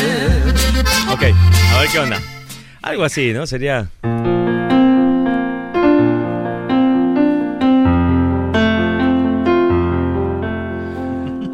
[1.13, 1.23] Ok,
[1.75, 2.19] a ver qué onda.
[2.83, 3.47] Algo así, ¿no?
[3.47, 3.89] Sería...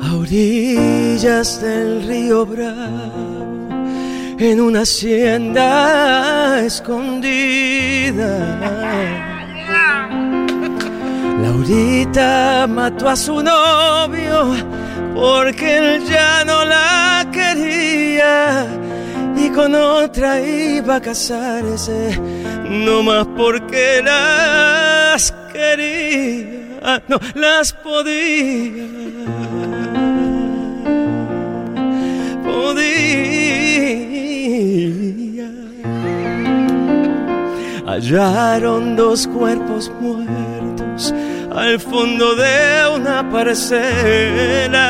[0.01, 3.69] A orillas del río Bravo,
[4.39, 8.25] en una hacienda escondida.
[11.43, 14.55] Laurita mató a su novio
[15.15, 18.67] porque él ya no la quería
[19.37, 22.21] y con otra iba a casarse,
[22.69, 28.85] no más porque las quería, no las podía.
[32.45, 33.25] Podía.
[37.87, 41.13] Hallaron dos cuerpos muertos
[41.55, 44.81] al fondo de una parcela.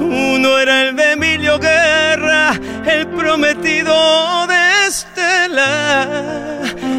[0.00, 6.08] Uno era el de Emilio Guerra, el prometido de Estela.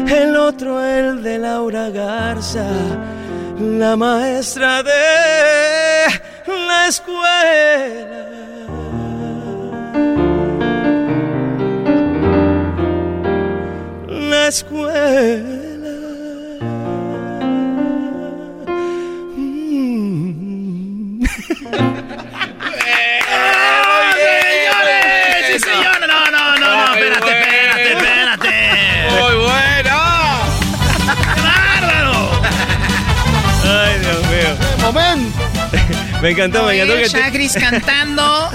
[0.08, 2.66] El otro el de Laura Garza,
[3.60, 6.06] la maestra de
[6.46, 8.37] la escuela.
[14.48, 15.44] La escuela.
[19.88, 21.24] Mm.
[24.14, 25.46] señores!
[25.46, 26.00] ¡Sí, señor!
[26.00, 28.54] No, no, no, no, espérate, espérate, espérate.
[29.10, 29.96] ¡Muy bueno!
[31.34, 32.16] ¡Qué bárbaro!
[33.64, 34.50] Ay, Dios mío.
[34.80, 35.42] ¡Momento!
[36.22, 38.48] Me encantó, me encantó te- Chagris cantando.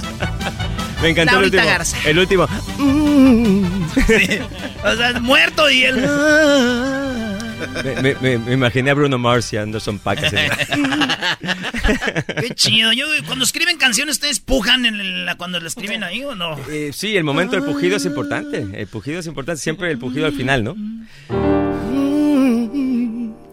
[1.03, 1.65] Me encantó el Laurita último.
[1.65, 1.97] Garza.
[2.05, 2.47] El último.
[4.85, 5.95] O sea, muerto y él.
[7.83, 10.19] Me, me- me- me imaginé a Bruno Mars y Anderson Paak.
[12.39, 12.91] Qué chido.
[12.91, 16.57] Yo, cuando escriben canciones, ¿ustedes pujan en la, cuando la escriben ahí o no?
[16.69, 18.65] Eh, sí, el momento del pujido es importante.
[18.73, 19.61] El pujido es importante.
[19.61, 20.75] Siempre el pujido al final, ¿no?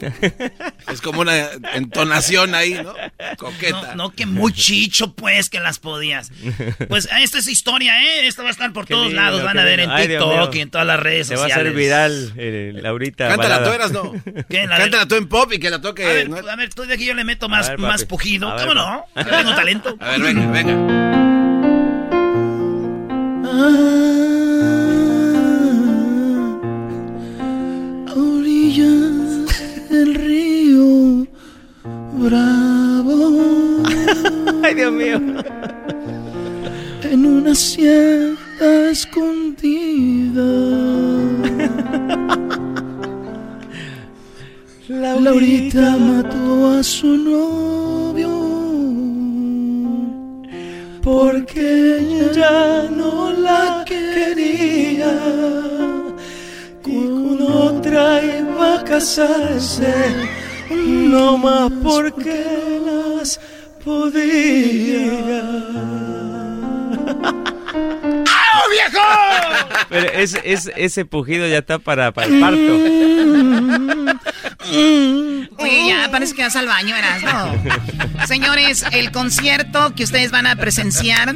[0.92, 2.94] Es como una entonación ahí, ¿no?
[3.36, 3.94] Coqueta.
[3.94, 6.32] No, no, que muy chicho, pues, que las podías.
[6.88, 8.26] Pues esta es historia, ¿eh?
[8.26, 9.44] Esta va a estar por Qué todos lindo, lados.
[9.44, 10.30] Van a ver en lindo.
[10.30, 11.66] TikTok y en todas las redes Se va a sociales.
[11.68, 13.28] hacer viral eh, Laurita.
[13.28, 13.68] Cántala balada.
[13.68, 14.44] tú, eras no.
[14.48, 14.66] ¿Qué?
[14.66, 16.04] La Cántala tú en pop y que la toque.
[16.04, 16.36] A ver, ¿no?
[16.36, 18.50] a ver, tú de aquí yo le meto más, ver, más pujido.
[18.54, 19.04] Ver, ¿Cómo no?
[19.16, 19.96] Yo tengo talento.
[20.00, 21.10] A ver, venga, venga.
[30.00, 31.26] Del río
[32.24, 33.82] Bravo.
[34.62, 35.18] Ay, Dios mío.
[37.02, 40.50] En una hacienda escondida.
[44.88, 48.30] Laurita mató a su novio
[51.02, 55.12] porque ya no la quería
[56.86, 56.96] y
[57.50, 59.92] otra iba a casarse
[60.70, 62.44] no más porque
[62.86, 63.40] las
[63.84, 65.10] podía.
[68.26, 69.06] ¡Ah, viejo!
[69.88, 72.78] Pero es, es- ese pujido ya está para, para el parto.
[75.58, 78.26] Oye, ya parece que vas al baño, eras, ¿no?
[78.26, 81.34] Señores, el concierto que ustedes van a presenciar,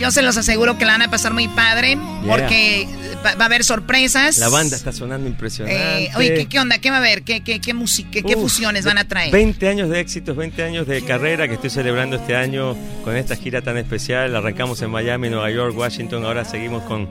[0.00, 2.88] yo se los aseguro que la van a pasar muy padre, porque
[3.24, 4.38] va, va a haber sorpresas.
[4.38, 6.04] La banda está sonando impresionante.
[6.04, 6.78] Eh, oye, ¿qué, qué onda?
[6.78, 7.22] ¿Qué va a haber?
[7.22, 9.32] ¿Qué, qué, qué, música, qué, fusiones van a traer?
[9.32, 13.36] 20 años de éxitos, 20 años de carrera que estoy celebrando este año con esta
[13.36, 14.34] gira tan especial.
[14.36, 17.08] Arrancamos en Miami, Nueva York, Washington, ahora seguimos con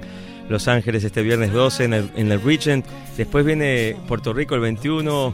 [0.50, 2.86] Los Ángeles este viernes 12 en el, en el Regent.
[3.18, 5.34] Después viene Puerto Rico el 21.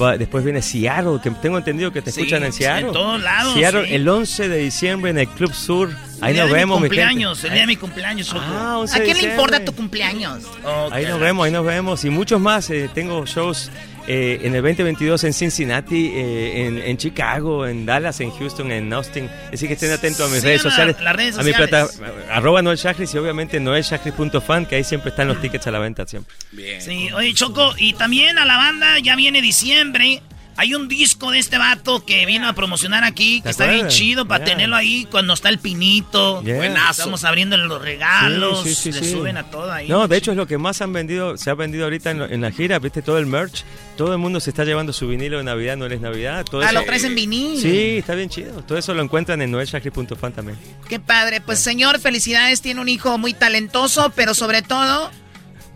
[0.00, 2.88] Va- después viene Seattle, que tengo entendido que te Sí, escuchan en sí, Seattle.
[2.88, 3.94] en todos lados, Seattle sí.
[3.94, 5.90] el 11 de diciembre en el Club Sur.
[6.20, 8.34] Ahí nos vemos, mi cumpleaños, el día de mi cumpleaños.
[8.36, 10.44] Ah, 11 ¿A quién le importa tu cumpleaños?
[10.90, 12.04] Ahí nos vemos, ahí nos vemos.
[12.04, 12.68] Y muchos más.
[12.70, 13.70] eh, tengo shows
[14.08, 18.92] eh, en el 2022 en Cincinnati, eh, en, en Chicago, en Dallas, en Houston, en
[18.92, 19.28] Austin.
[19.52, 20.96] Así que estén atentos a mis redes sociales.
[21.00, 21.86] las redes A mi plata,
[22.30, 26.34] arroba Noel y obviamente noelshakris.fan, que ahí siempre están los tickets a la venta siempre.
[26.80, 30.22] Sí, oye, Choco, y también a la banda ya viene diciembre.
[30.56, 33.88] Hay un disco de este vato que vino a promocionar aquí, que ¿Te está bien
[33.88, 34.54] chido para Yeah.
[34.54, 36.42] tenerlo ahí cuando está el pinito.
[36.42, 36.56] Yeah.
[36.56, 36.90] Buenazo.
[36.90, 39.12] Estamos abriendo los regalos, Sí, sí, sí, le sí.
[39.12, 39.88] suben a todo ahí.
[39.88, 42.40] No, de hecho es lo que más han vendido, se ha vendido ahorita en, en
[42.42, 43.64] la gira, viste todo el merch,
[44.00, 46.70] todo el mundo se está llevando su vinilo de Navidad, no es Navidad, todo Ah,
[46.70, 47.60] eso- lo traes en vinil.
[47.60, 48.62] Sí, está bien chido.
[48.62, 50.56] Todo eso lo encuentran en noelshakris.fan también.
[50.88, 51.42] Qué padre.
[51.42, 52.62] Pues señor, felicidades.
[52.62, 55.10] Tiene un hijo muy talentoso, pero sobre todo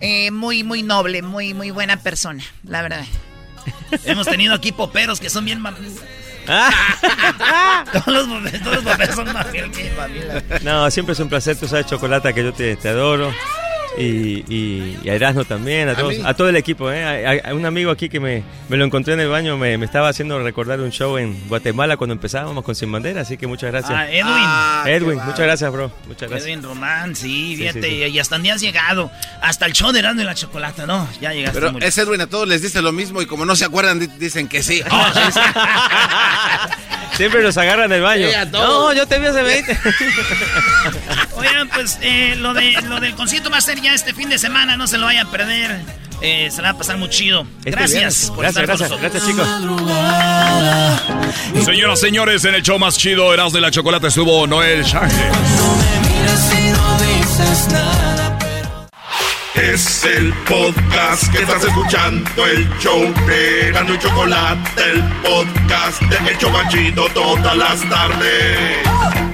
[0.00, 3.04] eh, muy, muy noble, muy, muy buena persona, la verdad.
[4.06, 5.76] Hemos tenido aquí poperos que son bien mam-
[7.92, 9.92] todos, los, poperos- todos los poperos son más bien que.
[10.62, 13.30] No, siempre es un placer, tú sabes, Chocolata, que yo te, te adoro.
[13.96, 16.90] Y, y, y a Erasmo también, a, todos, a todo el equipo.
[16.90, 17.42] ¿eh?
[17.44, 19.84] A, a un amigo aquí que me, me lo encontré en el baño me, me
[19.86, 23.70] estaba haciendo recordar un show en Guatemala cuando empezábamos con Sin Bandera, así que muchas
[23.70, 23.92] gracias.
[23.96, 24.94] Ah, Edwin.
[24.94, 25.92] Edwin, muchas gracias, bro.
[26.08, 26.48] Muchas gracias.
[26.50, 28.10] Edwin Román, sí, Sí, fíjate, sí, sí.
[28.10, 29.10] y hasta dónde has llegado.
[29.40, 31.08] Hasta el show de Erasmo y la Chocolata, ¿no?
[31.20, 33.54] Ya llegaste Pero muy ese Edwin a todos les dice lo mismo y como no
[33.54, 34.82] se acuerdan, di- dicen que sí.
[34.90, 35.40] Oh, sí, sí.
[37.16, 38.26] Siempre los agarran del baño.
[38.28, 39.78] Sí, no, yo te vi hace 20.
[41.48, 44.38] Oigan, pues eh, lo, de, lo del concierto va a ser ya este fin de
[44.38, 45.80] semana, no se lo vayan a perder.
[46.20, 47.46] Eh, se la va a pasar muy chido.
[47.58, 49.36] Este Gracias por Gracias, estar gracias, con nosotros.
[49.36, 49.60] gracias,
[51.52, 51.64] chicos.
[51.64, 55.12] Señoras, señores, en el show más chido, Eras de la Chocolate, estuvo Noel Shaggy.
[59.54, 66.30] Es el podcast que estás escuchando, el show de Erasmo y Chocolate, el podcast de
[66.30, 69.33] El Chobachito todas las tardes.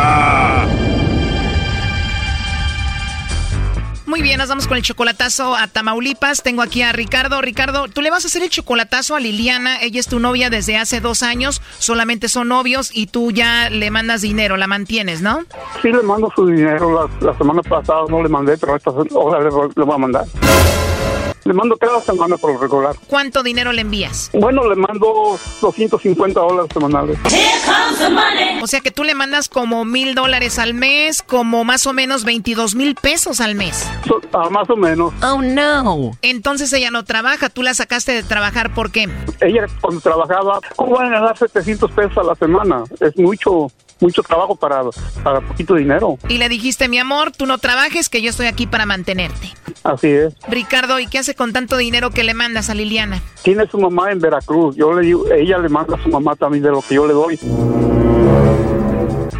[4.11, 6.43] Muy bien, nos vamos con el chocolatazo a Tamaulipas.
[6.43, 7.39] Tengo aquí a Ricardo.
[7.39, 9.81] Ricardo, tú le vas a hacer el chocolatazo a Liliana.
[9.81, 11.61] Ella es tu novia desde hace dos años.
[11.77, 15.39] Solamente son novios y tú ya le mandas dinero, la mantienes, ¿no?
[15.81, 17.09] Sí, le mando su dinero.
[17.21, 20.25] La, semana pasada no le mandé, pero esta hora le, le voy a mandar.
[21.43, 22.95] Le mando cada semana por lo regular.
[23.07, 24.29] ¿Cuánto dinero le envías?
[24.33, 27.17] Bueno, le mando 250 dólares semanales.
[28.61, 32.23] O sea que tú le mandas como mil dólares al mes, como más o menos
[32.25, 33.87] 22 mil pesos al mes.
[34.07, 35.13] So- ah, más o menos.
[35.23, 36.11] Oh, no.
[36.21, 37.49] Entonces ella no trabaja.
[37.49, 39.09] Tú la sacaste de trabajar, ¿por qué?
[39.41, 42.83] Ella cuando trabajaba, ¿cómo van a ganar 700 pesos a la semana?
[42.99, 43.71] Es mucho,
[44.01, 44.81] mucho trabajo para,
[45.23, 46.17] para poquito dinero.
[46.27, 49.53] Y le dijiste, mi amor, tú no trabajes, que yo estoy aquí para mantenerte.
[49.83, 50.33] Así es.
[50.49, 53.21] Ricardo, ¿y qué hace con tanto dinero que le mandas a Liliana?
[53.43, 54.75] Tiene su mamá en Veracruz.
[54.75, 57.13] Yo le digo, ella le manda a su mamá también de lo que yo le
[57.13, 57.39] doy.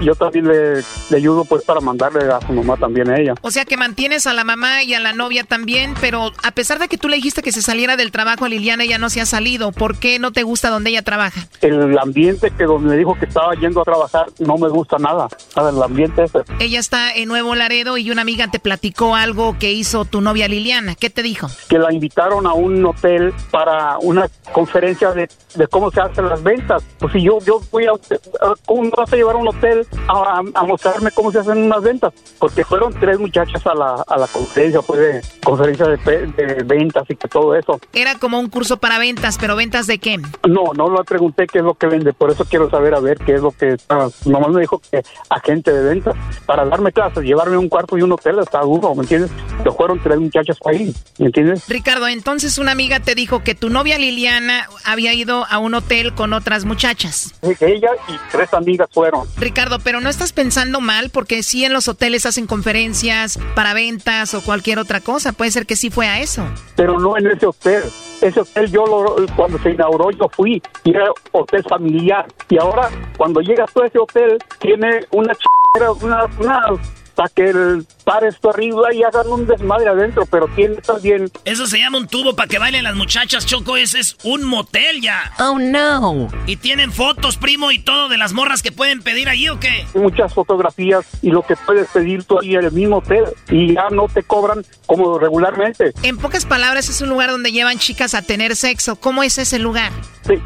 [0.02, 0.76] Yo también le,
[1.10, 3.36] le ayudo pues para mandarle a su mamá también a ella.
[3.42, 6.80] O sea que mantienes a la mamá y a la novia también, pero a pesar
[6.80, 9.22] de que tú le dijiste que se saliera del trabajo a Liliana, ella no se
[9.22, 9.72] ha salido.
[9.72, 11.48] ¿Por qué no te gusta donde ella trabaja?
[11.62, 15.28] El ambiente que donde me dijo que estaba yendo a trabajar no me gusta nada.
[15.56, 16.40] Nada, el ambiente ese.
[16.60, 20.48] Ella está en Nuevo Laredo y una amiga te platicó algo que hizo tu novia
[20.48, 20.96] Liliana.
[20.96, 21.48] ¿Qué te dijo?
[21.70, 26.44] que la invitaron a un hotel para una conferencia de, de cómo se hacen las
[26.44, 26.84] ventas.
[27.00, 29.86] Pues si yo, yo voy a, a- ¿cómo me vas a llevar a un hotel
[30.08, 32.14] a, a- mostrarme cómo se hacen unas ventas?
[32.40, 37.04] Porque fueron tres muchachas a la, a la conferencia, fue de conferencia de, de ventas
[37.10, 37.80] y que todo eso.
[37.94, 40.18] Era como un curso para ventas, pero ventas de qué?
[40.48, 43.18] No, no le pregunté qué es lo que vende, por eso quiero saber a ver
[43.20, 44.08] qué es lo que está.
[44.26, 46.16] Nomás me dijo que agente de ventas.
[46.46, 49.32] Para darme clases, llevarme un cuarto y un hotel está duro, ¿me entiendes?
[49.64, 51.68] Que fueron tres muchachas ahí, ¿me entiendes?
[51.68, 56.14] Ricardo, entonces una amiga te dijo que tu novia Liliana había ido a un hotel
[56.14, 57.34] con otras muchachas.
[57.60, 59.28] Ella y tres amigas fueron.
[59.38, 64.34] Ricardo, pero no estás pensando mal porque sí en los hoteles hacen conferencias para ventas
[64.34, 65.34] o cualquier otra cosa.
[65.34, 66.44] Puede ser que sí fue a eso.
[66.76, 67.84] pero no en ese hotel.
[68.22, 72.26] Ese hotel yo lo, cuando se inauguró yo fui y era hotel familiar.
[72.50, 75.44] Y ahora cuando llegas tú a ese hotel tiene una ch...
[76.02, 76.66] una, una
[77.16, 81.68] para que el par esto arriba y hagan un desmadre adentro, pero tiene también Eso
[81.68, 83.78] se llama un tubo para que bailen las muchachas, Choco.
[83.78, 85.32] Ese es un motel ya.
[85.40, 86.30] Oh, no.
[86.46, 89.86] ¿Y tienen fotos, primo, y todo de las morras que pueden pedir allí o qué?
[89.94, 93.90] muchas fotografías y lo que puedes pedir tú ahí en el mismo hotel y ya
[93.90, 95.94] no te cobran como regularmente.
[96.04, 98.96] En pocas palabras, es un lugar donde llevan chicas a tener sexo.
[98.96, 99.92] ¿Cómo es ese lugar?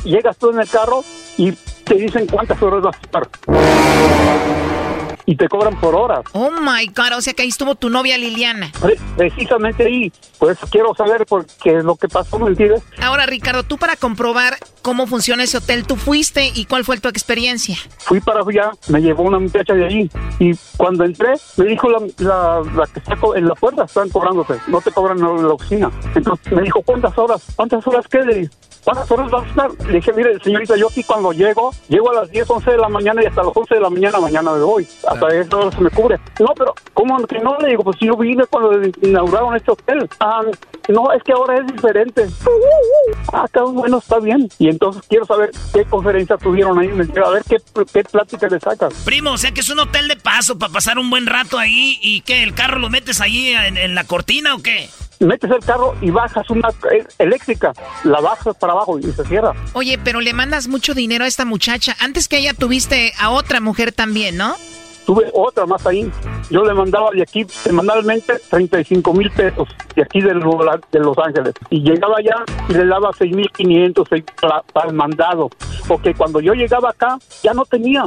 [0.03, 1.03] Llegas tú en el carro
[1.37, 1.51] y
[1.83, 4.84] te dicen cuántas horas vas a estar.
[5.27, 6.21] Y te cobran por horas.
[6.33, 8.71] Oh my God, o sea que ahí estuvo tu novia Liliana.
[8.79, 12.83] Pre- Precisamente ahí, pues quiero saber por qué es lo que pasó, ¿me entiendes?
[13.01, 17.09] Ahora, Ricardo, tú para comprobar cómo funciona ese hotel, tú fuiste y cuál fue tu
[17.09, 17.75] experiencia.
[17.99, 21.99] Fui para allá, me llevó una muchacha de allí y cuando entré me dijo la,
[22.19, 25.91] la, la que está en la puerta, están cobrándote, no te cobran en la oficina.
[26.13, 27.41] Entonces me dijo, ¿cuántas horas?
[27.55, 28.19] ¿Cuántas horas qué?
[28.19, 28.49] Le dije,
[28.83, 29.87] ¿cuántas horas vas a estar?
[29.87, 32.89] Le dije, mire, señorita, yo aquí cuando llego, llego a las 10, 11 de la
[32.89, 34.87] mañana y hasta las 11 de la mañana mañana me voy.
[35.15, 36.19] Hasta eso se me cubre.
[36.39, 37.57] No, pero ¿cómo que no?
[37.59, 40.09] Le digo, pues yo vine cuando inauguraron este hotel.
[40.19, 40.41] Ah,
[40.89, 42.27] no, es que ahora es diferente.
[43.33, 44.49] Ah, está bueno, está bien.
[44.59, 47.57] Y entonces quiero saber qué conferencia tuvieron ahí, a ver qué,
[47.91, 48.93] qué plática le sacas.
[49.05, 51.97] Primo, o sea que es un hotel de paso para pasar un buen rato ahí
[52.01, 54.89] y que el carro lo metes ahí en, en la cortina o qué?
[55.19, 57.73] metes el carro y bajas una eh, eléctrica,
[58.03, 59.53] la bajas para abajo y se cierra.
[59.73, 61.95] Oye, pero le mandas mucho dinero a esta muchacha.
[61.99, 64.55] Antes que ella tuviste a otra mujer también, ¿no?
[65.05, 66.11] Tuve otra más ahí.
[66.49, 70.57] Yo le mandaba de aquí semanalmente 35 mil pesos de aquí de, Lo-
[70.91, 71.53] de Los Ángeles.
[71.69, 75.49] Y llegaba allá y le daba 6.500 seis para, para el mandado.
[75.87, 78.05] Porque cuando yo llegaba acá ya no tenía.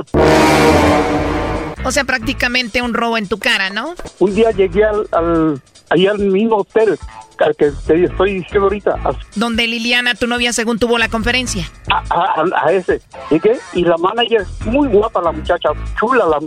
[1.84, 3.94] O sea, prácticamente un robo en tu cara, ¿no?
[4.18, 6.98] Un día llegué al, al ahí al mismo hotel
[7.44, 8.96] al que te estoy diciendo ahorita,
[9.34, 11.68] Donde Liliana, tu novia, según tuvo la conferencia.
[11.90, 13.00] a- a- a ese.
[13.30, 16.38] Llegué y la manager, muy guapa la muchacha, chula, la,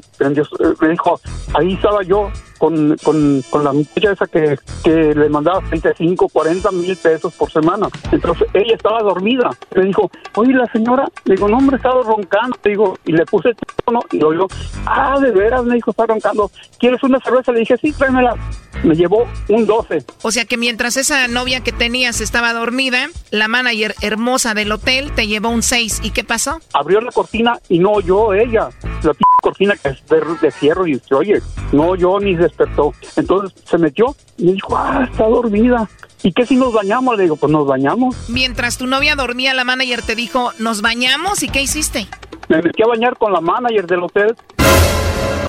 [0.82, 1.20] me dijo,
[1.54, 6.72] ahí estaba yo con, con, con la muchacha esa que, que le mandaba 35, 40
[6.72, 7.88] mil pesos por semana.
[8.12, 9.50] Entonces ella estaba dormida.
[9.76, 12.58] Me dijo, oye, la señora, le digo, no, hombre, estaba roncando.
[12.64, 14.48] Le digo, y le puse el teléfono y oigo,
[14.86, 16.52] ah, de veras, me dijo, está roncando.
[16.80, 17.52] ¿Quieres una cerveza?
[17.52, 18.36] Le dije, sí, tráemela.
[18.84, 20.04] Me llevó un 12.
[20.24, 25.12] O sea que mientras esa novia que tenías estaba dormida, la manager hermosa del hotel
[25.12, 26.02] te llevó un 6.
[26.04, 26.60] ¿Y qué pasó?
[26.74, 28.70] abrió la cortina y no oyó ella.
[29.04, 31.42] La p cortina que es de, de fierro y se oye,
[31.72, 32.94] no oyó ni despertó.
[33.16, 35.90] Entonces se metió y dijo, ah, está dormida.
[36.24, 37.18] ¿Y qué si nos bañamos?
[37.18, 38.16] Le digo, pues nos bañamos.
[38.30, 41.42] Mientras tu novia dormía, la manager te dijo, ¿nos bañamos?
[41.42, 42.08] ¿Y qué hiciste?
[42.48, 44.36] Me metí a bañar con la manager del hotel.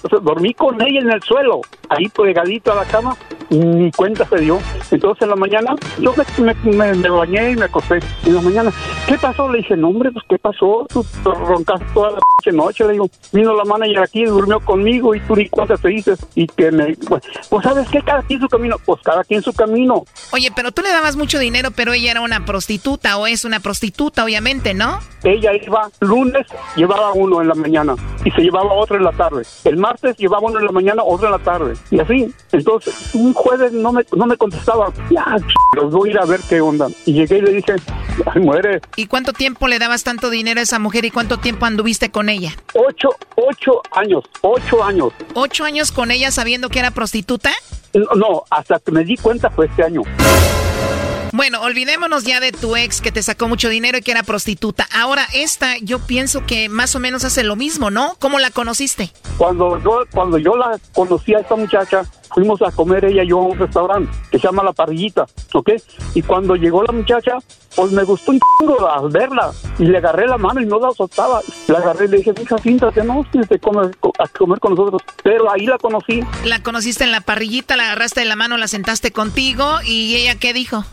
[0.02, 3.16] O sea, dormí con ella en el suelo, ahí pegadito a la cama,
[3.52, 4.58] ni cuenta se dio.
[4.90, 8.00] Entonces en la mañana yo me, me- me- me bañé y me acosté.
[8.26, 8.72] En la mañana,
[9.06, 9.48] ¿qué pasó?
[9.50, 10.86] Le dije, no hombre, pues ¿qué pasó?
[10.88, 12.84] Tú te roncaste toda la noche.
[12.84, 16.18] Le digo, vino la manager aquí, durmió conmigo y tú ni cuenta te dices.
[16.34, 18.00] Y que me, pues, pues ¿sabes qué?
[18.02, 18.76] Cada quien su camino.
[18.84, 20.04] Pues cada quien su camino.
[20.32, 23.60] Oye, pero tú le dabas mucho dinero, pero ella era una prostituta o es una
[23.60, 24.98] prostituta, obviamente, ¿no?
[25.24, 29.42] Ella iba lunes, llevaba uno en la mañana y se llevaba otro en la tarde.
[29.64, 31.74] El martes llevaba uno en la mañana, otro en la tarde.
[31.92, 32.32] Y así.
[32.50, 34.93] Entonces, un jueves no me, no me contestaba.
[35.10, 35.36] Ya,
[35.77, 36.89] los voy a ir a ver qué onda.
[37.05, 37.74] Y llegué y le dije,
[38.27, 38.81] ay, muere.
[38.97, 42.28] ¿Y cuánto tiempo le dabas tanto dinero a esa mujer y cuánto tiempo anduviste con
[42.28, 42.52] ella?
[42.74, 45.12] Ocho, ocho años, ocho años.
[45.35, 47.51] ¿Ocho años con ella sabiendo que era prostituta?
[47.94, 50.02] No, no, hasta que me di cuenta fue este año.
[51.35, 54.86] Bueno, olvidémonos ya de tu ex que te sacó mucho dinero y que era prostituta.
[54.94, 58.16] Ahora esta, yo pienso que más o menos hace lo mismo, ¿no?
[58.19, 59.10] ¿Cómo la conociste?
[59.39, 63.38] Cuando yo, cuando yo la conocí a esta muchacha, fuimos a comer ella y yo
[63.38, 65.70] a un restaurante que se llama La Parrillita, ¿ok?
[66.14, 67.38] Y cuando llegó la muchacha,
[67.76, 70.90] pues me gustó un chingo al verla y le agarré la mano y no la
[70.92, 71.40] soltaba.
[71.68, 75.02] La agarré y le dije, hija, siéntate, no, siéntate comer- a comer con nosotros.
[75.22, 76.20] Pero ahí la conocí.
[76.44, 80.34] La conociste en la parrillita, la agarraste de la mano, la sentaste contigo y ella
[80.38, 80.84] qué dijo?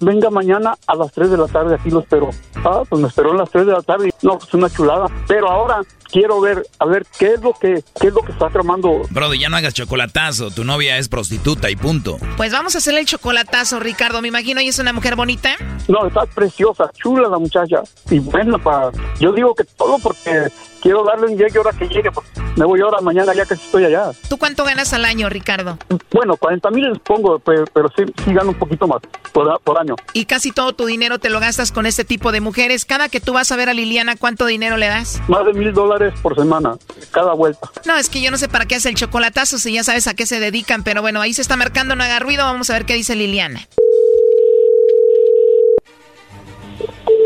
[0.00, 2.30] Venga mañana a las 3 de la tarde, aquí lo espero.
[2.56, 4.12] Ah, pues me esperó a las 3 de la tarde.
[4.22, 5.06] No, pues una chulada.
[5.26, 8.48] Pero ahora quiero ver, a ver, qué es lo que, qué es lo que está
[8.48, 9.02] tramando.
[9.10, 10.50] Brody, ya no hagas chocolatazo.
[10.50, 12.18] Tu novia es prostituta y punto.
[12.36, 14.20] Pues vamos a hacerle el chocolatazo, Ricardo.
[14.22, 15.56] Me imagino ella es una mujer bonita.
[15.88, 17.82] No, está preciosa, chula la muchacha.
[18.10, 20.48] Y bueno, para, yo digo que todo porque
[20.86, 22.12] quiero darle un llegue ahora que llegue.
[22.12, 22.26] Pues
[22.56, 24.12] me voy ahora mañana ya que estoy allá.
[24.28, 25.78] ¿Tú cuánto ganas al año, Ricardo?
[26.12, 29.02] Bueno, 40 mil les pongo, pero, pero sí, sí gano un poquito más
[29.32, 29.96] por año.
[30.12, 32.84] Y casi todo tu dinero te lo gastas con este tipo de mujeres.
[32.84, 35.20] Cada que tú vas a ver a Liliana, ¿cuánto dinero le das?
[35.28, 36.76] Más de mil dólares por semana,
[37.10, 37.68] cada vuelta.
[37.84, 40.14] No, es que yo no sé para qué hace el chocolatazo si ya sabes a
[40.14, 42.86] qué se dedican, pero bueno, ahí se está marcando, no haga ruido, vamos a ver
[42.86, 43.66] qué dice Liliana.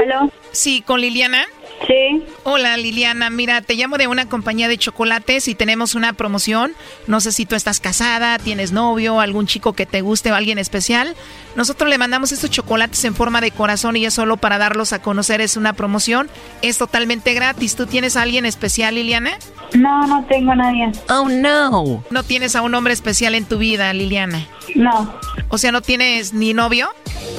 [0.03, 0.33] ¿Aló?
[0.51, 1.45] Sí, con Liliana.
[1.87, 2.25] Sí.
[2.45, 6.73] Hola Liliana, mira, te llamo de una compañía de chocolates y tenemos una promoción.
[7.07, 10.59] No sé si tú estás casada, tienes novio, algún chico que te guste o alguien
[10.59, 11.15] especial.
[11.57, 15.01] Nosotros le mandamos estos chocolates en forma de corazón y es solo para darlos a
[15.01, 16.29] conocer, es una promoción.
[16.63, 17.77] Es totalmente gratis.
[17.77, 19.33] ¿Tú tienes a alguien especial, Liliana?
[19.75, 20.93] No, no tengo a nadie.
[21.09, 22.05] Oh, no.
[22.11, 24.47] ¿No tienes a un hombre especial en tu vida, Liliana?
[24.75, 25.15] No.
[25.49, 26.91] O sea, ¿no tienes ni novio?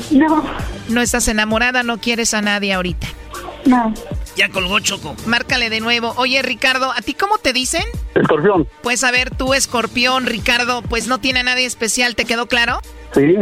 [0.09, 0.43] No.
[0.89, 1.83] ¿No estás enamorada?
[1.83, 3.07] ¿No quieres a nadie ahorita?
[3.65, 3.93] No.
[4.35, 5.15] Ya colgó Choco.
[5.25, 6.13] Márcale de nuevo.
[6.17, 7.83] Oye, Ricardo, ¿a ti cómo te dicen?
[8.15, 8.67] Escorpión.
[8.81, 12.81] Pues a ver, tú, escorpión, Ricardo, pues no tiene a nadie especial, ¿te quedó claro?
[13.13, 13.35] Sí,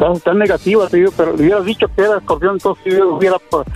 [0.00, 3.66] está, está negativa, sí, pero le hubieras dicho que era escorpión, entonces sí hubiera pues,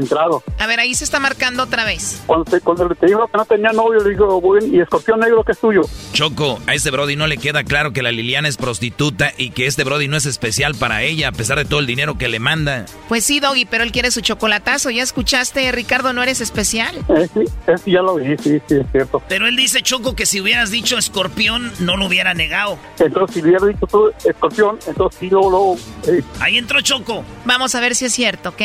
[0.00, 0.42] entrado.
[0.58, 2.22] A ver, ahí se está marcando otra vez.
[2.26, 5.42] Cuando te, cuando te dijo que no tenía novio, le digo, bueno, ¿y escorpión negro
[5.44, 5.82] que es tuyo?
[6.12, 9.66] Choco, a este Brody no le queda claro que la Liliana es prostituta y que
[9.66, 12.38] este Brody no es especial para ella, a pesar de todo el dinero que le
[12.38, 12.86] manda.
[13.08, 14.90] Pues sí, Doggy, pero él quiere su chocolatazo.
[14.90, 16.96] ¿Ya escuchaste, Ricardo, no eres especial?
[17.08, 17.44] Eh, sí,
[17.84, 19.22] sí, ya lo vi, sí, sí, es cierto.
[19.28, 22.78] Pero él dice, Choco, que si hubieras dicho escorpión, no lo hubiera negado.
[22.98, 27.24] Entonces, si le hubiera dicho tú escorpión, entonces sí, luego, luego, eh, Ahí entró Choco.
[27.44, 28.62] Vamos a ver si es cierto, ¿ok?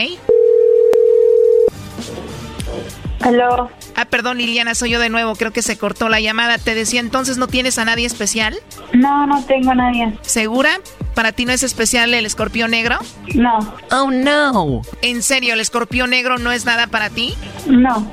[3.22, 3.72] Aló.
[3.96, 5.36] Ah, perdón, Liliana, soy yo de nuevo.
[5.36, 6.58] Creo que se cortó la llamada.
[6.58, 8.56] Te decía entonces, ¿no tienes a nadie especial?
[8.92, 10.18] No, no tengo a nadie.
[10.22, 10.82] ¿Segura?
[11.16, 12.98] ¿Para ti no es especial el escorpión negro?
[13.34, 13.60] No.
[13.92, 14.82] Oh, no.
[15.02, 17.36] ¿En serio, el escorpión negro no es nada para ti?
[17.68, 18.12] No.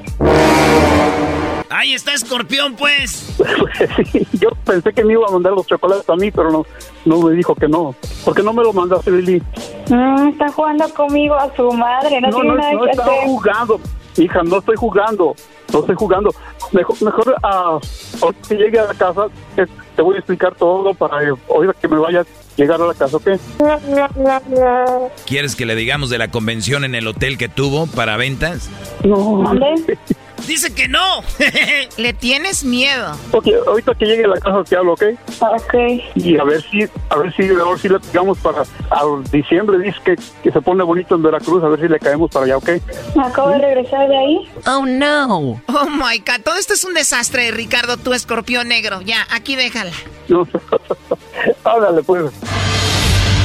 [1.71, 3.37] Ahí está escorpión, pues.
[4.13, 6.67] Sí, yo pensé que me iba a mandar los chocolates a mí, pero no,
[7.05, 7.95] no me dijo que no.
[8.25, 9.41] ¿Por qué no me lo mandaste, Lili?
[9.89, 13.13] Mm, está jugando conmigo a su madre, no, No, tiene no, nada no que estaba
[13.13, 13.25] hacer.
[13.27, 13.81] jugando.
[14.17, 15.35] Hija, no estoy jugando.
[15.73, 16.35] No estoy jugando.
[16.73, 17.79] Mejor, mejor ah,
[18.21, 19.27] ahorita que llegue a la casa,
[19.57, 19.67] eh,
[19.97, 22.27] te voy a explicar todo para eh, ahorita que me vaya a
[22.57, 23.29] llegar a la casa, ¿ok?
[25.27, 28.69] ¿Quieres que le digamos de la convención en el hotel que tuvo para ventas?
[29.05, 29.45] No.
[30.47, 31.23] Dice que no.
[31.97, 33.13] Le tienes miedo.
[33.33, 35.03] Ok, ahorita que llegue a la casa te hablo, ¿ok?
[35.41, 35.75] Ok.
[36.15, 39.79] Y a ver si, a ver si, a ver si le pegamos para a diciembre,
[39.79, 42.57] dice que, que se pone bonito en Veracruz, a ver si le caemos para allá,
[42.57, 42.71] ¿ok?
[43.23, 44.49] Acabo de regresar de ahí.
[44.67, 45.61] Oh, no.
[45.69, 46.43] Oh, my God.
[46.45, 49.01] Todo esto es un desastre, Ricardo, tu escorpión negro.
[49.03, 49.93] Ya, aquí déjala.
[50.29, 50.47] No,
[51.65, 52.33] ándale, pues.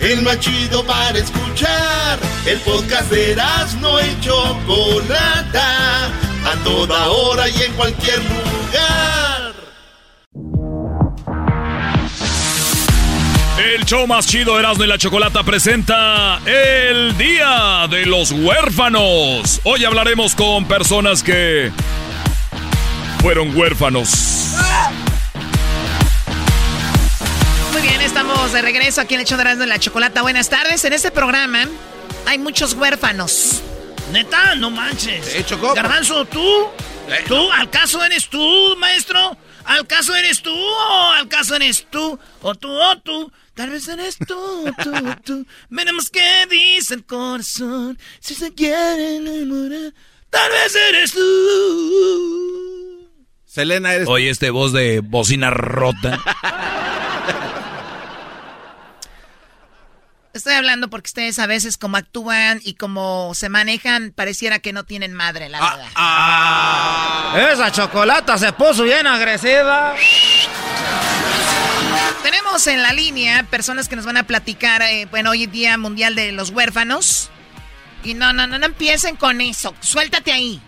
[0.00, 2.18] El más chido para escuchar.
[2.46, 6.06] El podcast de Erasmo y Chocolata.
[6.06, 9.54] A toda hora y en cualquier lugar.
[13.58, 19.60] El show más chido Erasmo y la Chocolata presenta el Día de los Huérfanos.
[19.64, 21.72] Hoy hablaremos con personas que
[23.20, 24.54] fueron huérfanos.
[27.76, 30.22] Muy bien, estamos de regreso aquí en el show de la Chocolata.
[30.22, 30.82] Buenas tardes.
[30.86, 31.68] En este programa
[32.24, 33.60] hay muchos huérfanos.
[34.12, 35.34] Neta, no manches.
[35.34, 35.74] ¿Eh, Choco?
[35.74, 36.40] Garbanzo, ¿tú?
[37.28, 37.52] ¿Tú?
[37.52, 39.36] ¿Al caso eres tú, maestro?
[39.66, 42.18] ¿Al caso eres tú o al caso eres tú?
[42.40, 43.30] ¿O tú o tú?
[43.52, 44.92] Tal vez eres tú, tú,
[45.22, 45.46] tú.
[45.68, 47.98] Veremos qué dice el corazón.
[48.20, 49.92] Si se quiere enamorar,
[50.30, 53.10] tal vez eres tú.
[53.44, 54.08] Selena, eres...
[54.08, 56.18] Oye, este voz de bocina rota.
[60.36, 64.84] Estoy hablando porque ustedes a veces como actúan y como se manejan, pareciera que no
[64.84, 67.52] tienen madre, la verdad.
[67.52, 69.94] Esa chocolata se puso bien agresiva.
[72.22, 75.78] Tenemos en la línea personas que nos van a platicar, eh, bueno, hoy es Día
[75.78, 77.30] Mundial de los Huérfanos.
[78.04, 79.74] Y no, no, no, no empiecen con eso.
[79.80, 80.60] Suéltate ahí.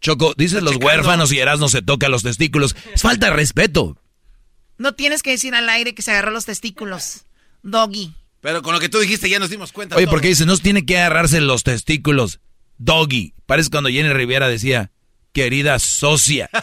[0.00, 2.76] Choco, dices los huérfanos y Erasmo se toca los testículos.
[2.94, 3.98] Es falta de respeto.
[4.76, 7.26] No tienes que decir al aire que se agarró los testículos.
[7.62, 8.12] Doggy.
[8.40, 9.96] Pero con lo que tú dijiste ya nos dimos cuenta.
[9.96, 12.40] Oye, porque dice, no tiene que agarrarse los testículos.
[12.78, 13.34] Doggy.
[13.46, 14.90] Parece cuando Jenny Rivera decía,
[15.32, 16.50] querida socia.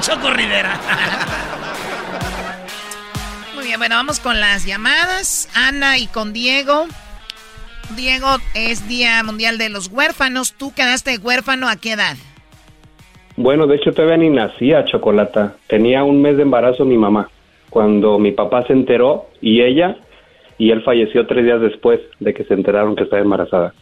[0.00, 0.80] Choco Rivera.
[3.54, 5.48] Muy bien, bueno, vamos con las llamadas.
[5.54, 6.86] Ana y con Diego.
[7.96, 10.54] Diego, es Día Mundial de los Huérfanos.
[10.56, 12.16] ¿Tú quedaste huérfano a qué edad?
[13.38, 15.54] Bueno, de hecho todavía ni nacía Chocolata.
[15.68, 17.30] Tenía un mes de embarazo mi mamá.
[17.70, 19.96] Cuando mi papá se enteró y ella,
[20.58, 23.74] y él falleció tres días después de que se enteraron que estaba embarazada.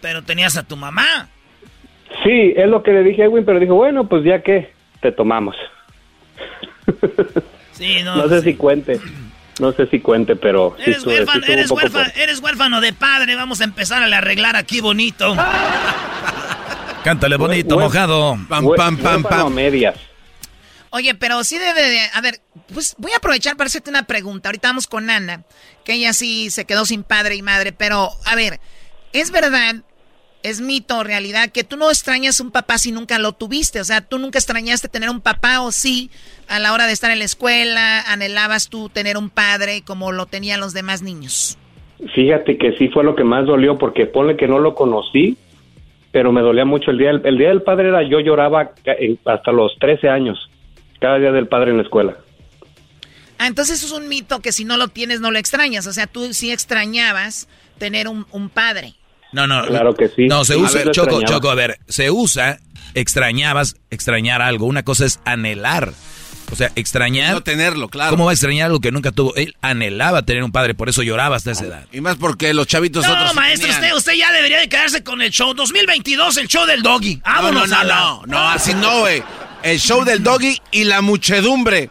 [0.00, 1.28] Pero tenías a tu mamá.
[2.22, 4.70] Sí, es lo que le dije a Edwin, pero dijo, bueno, pues ya que,
[5.00, 5.56] te tomamos.
[7.72, 8.16] Sí, no.
[8.16, 8.98] No sé si cuente,
[9.60, 12.94] no sé si cuente, pero sí Eres sí huérfano, un eres, huérfano, eres huérfano de
[12.94, 13.34] padre.
[13.34, 15.36] Vamos a empezar a le arreglar aquí bonito.
[17.06, 18.34] Cántale bonito, mojado.
[18.34, 19.94] Hué- huérfano a medias.
[20.90, 22.00] Oye, pero sí debe de...
[22.12, 22.40] A ver,
[22.74, 24.48] pues voy a aprovechar para hacerte una pregunta.
[24.48, 25.44] Ahorita vamos con Ana,
[25.84, 28.58] que ella sí se quedó sin padre y madre, pero a ver,
[29.12, 29.76] ¿es verdad,
[30.42, 33.80] es mito o realidad que tú no extrañas un papá si nunca lo tuviste?
[33.80, 36.10] O sea, ¿tú nunca extrañaste tener un papá o sí
[36.48, 40.26] a la hora de estar en la escuela anhelabas tú tener un padre como lo
[40.26, 41.56] tenían los demás niños?
[42.16, 45.36] Fíjate que sí fue lo que más dolió porque ponle que no lo conocí,
[46.16, 47.08] pero me dolía mucho el día.
[47.08, 48.72] del- El, día del padre era yo lloraba
[49.26, 50.38] hasta los 13 años,
[50.98, 52.16] cada día del padre en la escuela.
[53.38, 55.86] Ah, entonces eso es un mito que si no lo tienes no lo extrañas.
[55.86, 58.94] O sea, tú sí extrañabas tener un, un padre.
[59.32, 59.66] No, no.
[59.66, 60.26] Claro que sí.
[60.26, 61.24] No, se A usa, Choco, extrañaba.
[61.26, 62.60] Choco, a ver, se usa,
[62.94, 64.64] extrañabas, extrañar algo.
[64.64, 65.92] Una cosa es anhelar.
[66.52, 67.32] O sea, extrañar.
[67.34, 68.10] No tenerlo, claro.
[68.12, 69.34] ¿Cómo va a extrañar algo que nunca tuvo?
[69.36, 71.86] Él anhelaba tener un padre, por eso lloraba hasta esa edad.
[71.92, 73.82] Y más porque los chavitos No, otros sí maestro, tenían.
[73.82, 77.16] usted, usted ya debería de quedarse con el show 2022, el show del doggy.
[77.16, 79.22] No, Vámonos no, a no, la- no, no, así no, güey.
[79.62, 81.90] El show del doggy y la muchedumbre.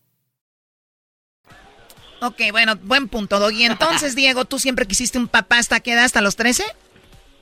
[2.21, 3.63] Ok, bueno, buen punto, Doggy.
[3.63, 6.05] Entonces, Diego, ¿tú siempre quisiste un papá hasta qué edad?
[6.05, 6.63] ¿Hasta los 13?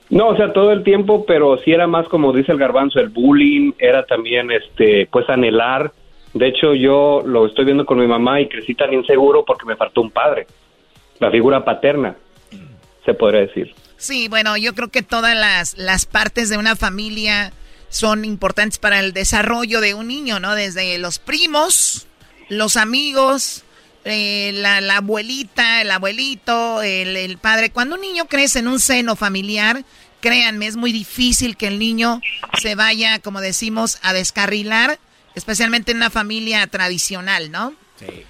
[0.09, 3.09] No, o sea, todo el tiempo, pero sí era más como dice el garbanzo, el
[3.09, 5.91] bullying, era también, este, pues anhelar.
[6.33, 9.75] De hecho, yo lo estoy viendo con mi mamá y crecí tan inseguro porque me
[9.75, 10.47] faltó un padre,
[11.19, 12.15] la figura paterna,
[13.05, 13.73] se podría decir.
[13.97, 17.51] Sí, bueno, yo creo que todas las, las partes de una familia
[17.89, 20.55] son importantes para el desarrollo de un niño, ¿no?
[20.55, 22.07] Desde los primos,
[22.47, 23.65] los amigos,
[24.09, 27.69] eh, la, la abuelita, el abuelito, el, el padre.
[27.69, 29.83] Cuando un niño crece en un seno familiar,
[30.21, 32.21] créanme, es muy difícil que el niño
[32.61, 34.99] se vaya, como decimos, a descarrilar,
[35.35, 37.73] especialmente en una familia tradicional, ¿no?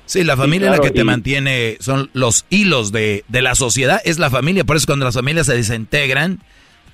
[0.05, 3.41] Sí, la familia Sí, es la claro, que te mantiene, son los hilos de, de
[3.43, 6.41] la sociedad, es la familia, por eso cuando las familias se desintegran,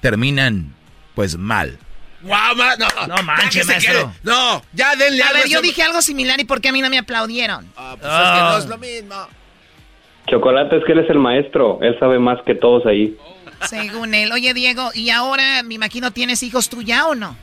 [0.01, 0.75] terminan
[1.15, 1.79] pues mal.
[2.25, 4.11] Guau, ma- no, No manches, maestro.
[4.23, 6.81] No, ya denle A algo ver, yo dije algo similar y ¿por qué a mí
[6.81, 7.65] no me aplaudieron?
[7.77, 9.15] Ah, pues es que no es lo mismo.
[10.27, 13.15] Chocolate es que él es el maestro, él sabe más que todos ahí.
[13.69, 14.31] Según él.
[14.31, 17.37] Oye, Diego, ¿y ahora me imagino tienes hijos tú ya o no?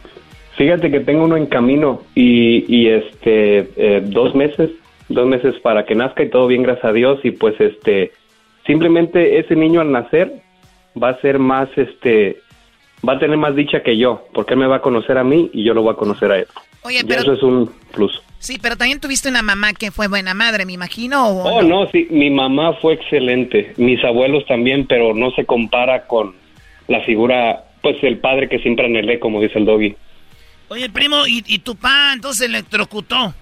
[0.57, 4.71] Fíjate que tengo uno en camino y, y este, eh, dos meses,
[5.09, 7.21] dos meses para que nazca y todo bien, gracias a Dios.
[7.23, 8.13] Y pues este,
[8.67, 10.43] simplemente ese niño al nacer
[11.01, 12.39] va a ser más, este,
[13.07, 15.51] va a tener más dicha que yo, porque él me va a conocer a mí
[15.53, 16.47] y yo lo voy a conocer a él.
[16.83, 18.21] Oye, pero eso es un plus.
[18.39, 21.29] sí, pero también tuviste una mamá que fue buena madre, me imagino.
[21.29, 26.07] ¿o Oh, no, sí, mi mamá fue excelente, mis abuelos también, pero no se compara
[26.07, 26.35] con
[26.89, 29.95] la figura, pues el padre que siempre anhelé, como dice el doggy.
[30.69, 33.35] Oye, primo, ¿y, y tu pa entonces electrocutó?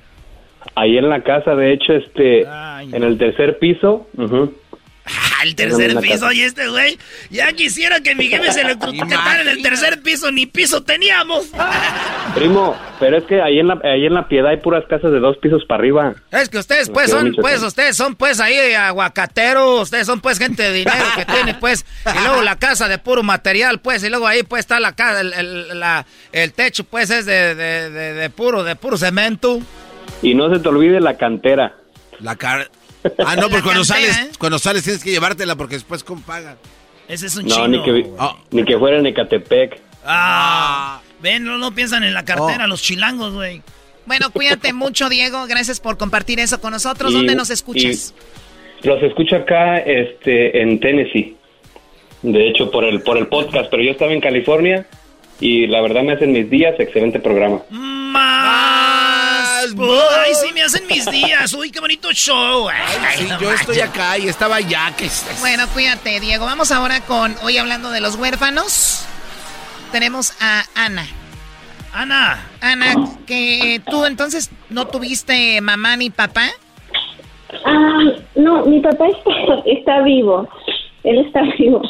[0.75, 4.53] Ahí en la casa, de hecho, este, en el tercer piso, ujú,
[5.41, 6.99] Al tercer En la piso, oye, este güey.
[7.31, 11.47] Ya quisiera que mi jefe se electrocutara en el tercer piso, ni piso teníamos.
[12.35, 15.19] primo, pero es que ahí en la, ahí en la piedad hay puras casas de
[15.19, 16.15] dos pisos para arriba.
[16.31, 20.63] Es que ustedes pues son, pues ustedes son pues ahí aguacateros, ustedes son pues gente
[20.63, 24.27] de dinero que tiene pues, y luego la casa de puro material pues, y luego
[24.27, 28.13] ahí pues está la casa, el, el- la- el techo pues es de, de- de-
[28.15, 29.61] de puro, de puro cemento.
[30.23, 31.75] Y no se te olvide la cantera.
[32.21, 32.69] La cara.
[33.25, 34.31] Ah, no, pues cuando sales, ¿eh?
[34.39, 36.57] cuando sales tienes que llevártela porque después cómo pagan.
[37.09, 37.69] Ese es un No, chino.
[37.69, 38.07] ni que, vi-
[38.51, 39.81] ni que fuera en Ecatepec.
[40.05, 42.69] Ah, ven, no, no piensan en la cartera, Oh.
[42.69, 43.63] los chilangos, güey.
[44.07, 45.47] Bueno, cuídate mucho, Diego.
[45.47, 47.11] Gracias por compartir eso con nosotros.
[47.13, 48.15] Y- ¿Dónde nos escuchas?
[48.83, 51.37] los escucho acá este, en Tennessee.
[52.23, 54.87] De hecho, por el, por el podcast, pero yo estaba en California
[55.41, 56.75] y la verdad me hacen mis días.
[56.79, 57.61] Excelente programa.
[57.71, 58.80] Más.
[59.61, 61.53] Ay, sí, me hacen mis días.
[61.53, 62.69] Uy, qué bonito show.
[62.69, 64.93] Ay, Sí, no yo estoy acá y estaba allá.
[64.97, 65.09] Que...
[65.41, 66.47] Bueno, cuídate, Diego.
[66.47, 69.05] Vamos ahora con, hoy hablando de los huérfanos,
[69.93, 71.07] tenemos a Ana.
[71.93, 72.47] Ana.
[72.61, 72.95] Ana,
[73.27, 76.49] que tú entonces no tuviste mamá ni papá.
[77.65, 77.99] Ah,
[78.37, 79.31] no, mi papá está,
[79.67, 80.49] está vivo.
[81.03, 81.83] Él está vivo.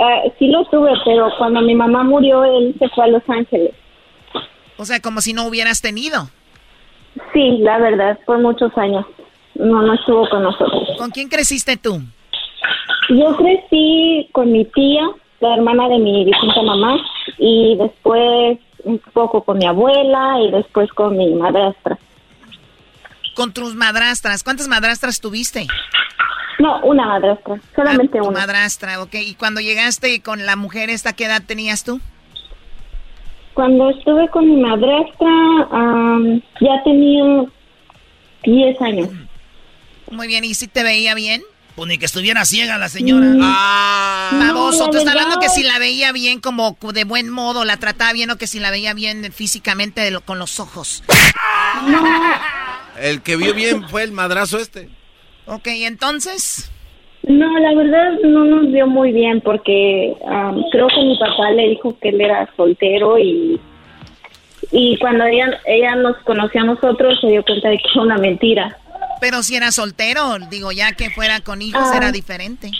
[0.00, 3.72] Ah, sí lo tuve, pero cuando mi mamá murió, él se fue a Los Ángeles.
[4.76, 6.30] O sea, como si no hubieras tenido.
[7.32, 9.04] Sí, la verdad, por muchos años.
[9.54, 10.88] No, no estuvo con nosotros.
[10.98, 12.00] ¿Con quién creciste tú?
[13.08, 15.02] Yo crecí con mi tía,
[15.40, 16.96] la hermana de mi difunta mamá,
[17.38, 21.98] y después un poco con mi abuela y después con mi madrastra.
[23.34, 24.42] Con tus madrastras.
[24.44, 25.66] ¿Cuántas madrastras tuviste?
[26.58, 28.40] No, una madrastra, solamente Ah, una.
[28.40, 29.14] madrastra, ok.
[29.14, 32.00] ¿Y cuando llegaste con la mujer esta, qué edad tenías tú?
[33.58, 35.28] Cuando estuve con mi madrastra,
[36.60, 37.24] ya tenía
[38.44, 39.08] 10 años.
[40.12, 41.42] Muy bien, ¿y si te veía bien?
[41.74, 43.26] Pues ni que estuviera ciega la señora.
[43.26, 43.40] Mm.
[43.42, 44.30] Ah.
[44.40, 48.12] Baboso, tú estás hablando que si la veía bien como de buen modo, la trataba
[48.12, 51.02] bien o que si la veía bien físicamente de lo- con los ojos.
[53.00, 54.88] El que vio bien fue el madrazo este.
[55.46, 56.70] Ok, entonces.
[57.28, 61.68] No, la verdad no nos dio muy bien porque am, creo que mi papá le
[61.68, 63.60] dijo que él era soltero y
[64.70, 68.18] y cuando ella, ella nos conoció a nosotros se dio cuenta de que era una
[68.18, 68.76] mentira.
[69.20, 71.96] Pero si era soltero, digo, ya que fuera con hijos Ah.
[71.96, 72.70] era diferente.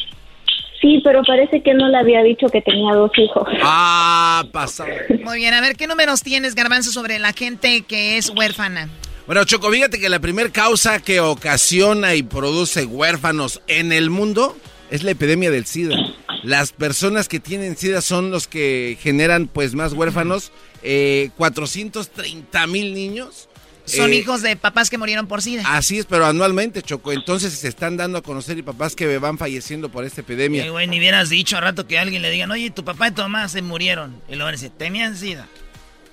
[0.81, 3.49] Sí, pero parece que no le había dicho que tenía dos hijos.
[3.62, 4.91] Ah, pasado.
[5.25, 8.89] Muy bien, a ver, ¿qué números tienes, Garbanzo, sobre la gente que es huérfana?
[9.29, 14.57] Bueno, Choco, fíjate que la primera causa que ocasiona y produce huérfanos en el mundo
[14.91, 15.97] es la epidemia del SIDA.
[16.45, 20.51] Las personas que tienen SIDA son los que generan pues más huérfanos.
[20.83, 23.51] Eh, 430 mil niños.
[23.85, 25.63] Son Eh, hijos de papás que murieron por SIDA.
[25.77, 27.13] Así es, pero anualmente, Choco.
[27.13, 30.65] Entonces se están dando a conocer y papás que van falleciendo por esta epidemia.
[30.65, 33.11] Eh, güey, ni hubieras dicho a rato que alguien le digan, oye, tu papá y
[33.11, 34.23] tu mamá se murieron.
[34.27, 35.47] Y luego decir, tenían sida.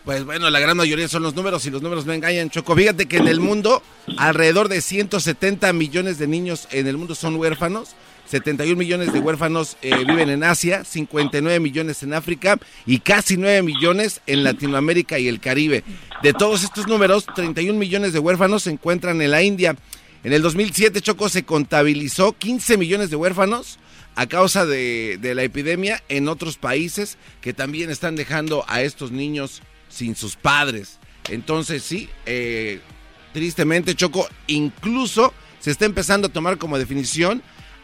[0.06, 2.76] Pues bueno, la gran mayoría son los números y los números no engañan, Choco.
[2.76, 3.82] Fíjate que en el mundo,
[4.18, 7.96] alrededor de 170 millones de niños en el mundo son huérfanos.
[8.28, 13.64] 71 millones de huérfanos eh, viven en Asia, 59 millones en África y casi 9
[13.64, 15.84] millones en Latinoamérica y el Caribe.
[16.22, 19.76] De todos estos números, 31 millones de huérfanos se encuentran en la India.
[20.24, 23.80] En el 2007, Choco, se contabilizó 15 millones de huérfanos
[24.14, 29.12] a causa de, de la epidemia en otros países que también están dejando a estos
[29.12, 29.64] niños
[29.96, 31.00] sin sus padres.
[31.30, 32.82] Entonces sí, eh,
[33.34, 37.42] tristemente Choco, incluso se está empezando a tomar como definición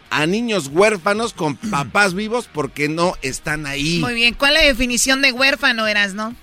[0.10, 4.00] a niños huérfanos con papás vivos porque no están ahí.
[4.00, 6.36] Muy bien, ¿cuál es la definición de huérfano eras, no?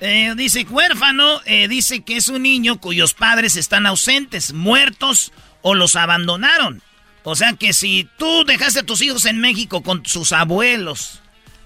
[0.00, 5.32] Eh, dice, huérfano, eh, dice que es un niño cuyos padres están ausentes, muertos
[5.62, 6.82] o los abandonaron.
[7.24, 11.20] O sea que si tú dejaste a tus hijos en México con sus abuelos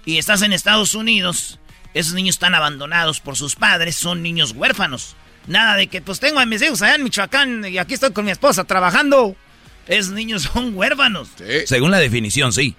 [0.05, 1.59] y estás en Estados Unidos,
[1.93, 5.15] esos niños están abandonados por sus padres, son niños huérfanos.
[5.47, 8.25] Nada de que pues tengo a mis hijos allá en Michoacán y aquí estoy con
[8.25, 9.35] mi esposa trabajando.
[9.87, 11.29] Esos niños son huérfanos.
[11.65, 12.75] Según la definición, sí.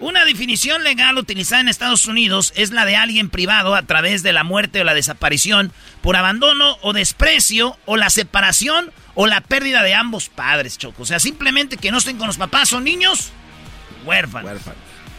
[0.00, 4.32] Una definición legal utilizada en Estados Unidos es la de alguien privado a través de
[4.32, 9.84] la muerte o la desaparición por abandono o desprecio o la separación o la pérdida
[9.84, 11.04] de ambos padres, Choco.
[11.04, 13.30] O sea, simplemente que no estén con los papás, son niños
[14.04, 14.50] huérfanos.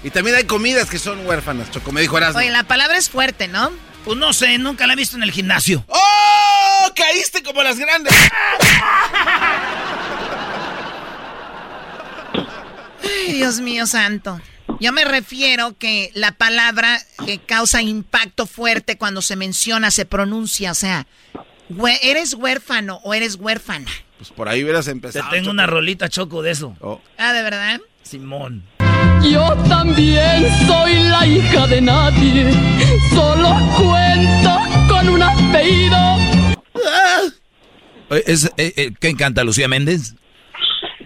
[0.03, 2.39] Y también hay comidas que son huérfanas, Choco, me dijo Erasmo.
[2.39, 3.71] Oye, la palabra es fuerte, ¿no?
[4.03, 5.85] Pues no sé, nunca la he visto en el gimnasio.
[5.88, 6.91] ¡Oh!
[6.95, 8.13] Caíste como las grandes.
[13.03, 14.39] Ay, Dios mío santo.
[14.80, 20.71] Yo me refiero que la palabra que causa impacto fuerte cuando se menciona, se pronuncia,
[20.71, 21.05] o sea,
[22.01, 23.89] ¿eres huérfano o eres huérfana?
[24.17, 25.30] Pues por ahí hubieras Te empezado.
[25.30, 25.51] tengo Choco.
[25.51, 26.75] una rolita, Choco, de eso.
[27.17, 27.81] Ah, ¿de verdad?
[28.03, 28.63] Simón.
[29.23, 32.51] Yo también soy la hija de nadie.
[33.11, 35.97] Solo cuento con un apellido.
[38.09, 40.13] Eh, Es, eh, eh, ¿Qué encanta Lucía Méndez?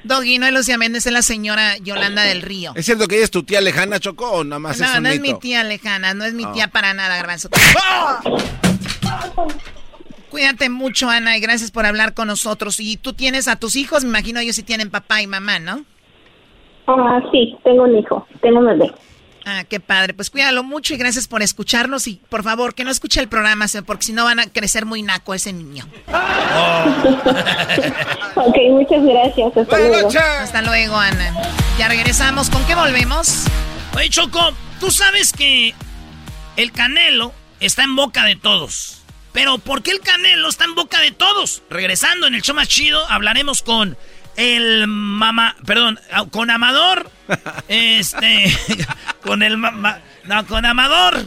[0.04, 2.72] Doggy, no es Lucía Méndez, es la señora Yolanda del Río.
[2.76, 5.10] ¿Es cierto que ella es tu tía lejana, Choco, o nada más es No, no
[5.10, 6.52] es mi tía lejana, no es mi Ah.
[6.54, 7.50] tía para nada, Garbanzo.
[10.30, 12.80] Cuídate mucho, Ana, y gracias por hablar con nosotros.
[12.80, 15.86] Y tú tienes a tus hijos, me imagino ellos sí tienen papá y mamá, ¿no?
[16.88, 18.92] Ah, sí, tengo un hijo, tengo un bebé.
[19.50, 20.14] Ah, qué padre.
[20.14, 22.06] Pues cuídalo mucho y gracias por escucharnos.
[22.08, 25.04] Y por favor, que no escuche el programa, porque si no van a crecer muy
[25.04, 25.86] naco ese niño.
[28.36, 29.58] Ok, muchas gracias.
[29.58, 30.10] Hasta luego.
[30.40, 31.34] Hasta luego, Ana.
[31.80, 32.52] Ya regresamos.
[32.52, 33.46] ¿Con qué volvemos?
[33.96, 35.74] Oye, Choco, tú sabes que
[36.56, 39.02] el Canelo está en boca de todos.
[39.34, 41.64] Pero ¿por qué el Canelo está en boca de todos?
[41.70, 43.98] Regresando en el show más chido, hablaremos con
[44.38, 47.12] el mamá, perdón, ah, con Amador,
[47.68, 48.56] este,
[49.22, 51.26] con el mamá, no, con Amador,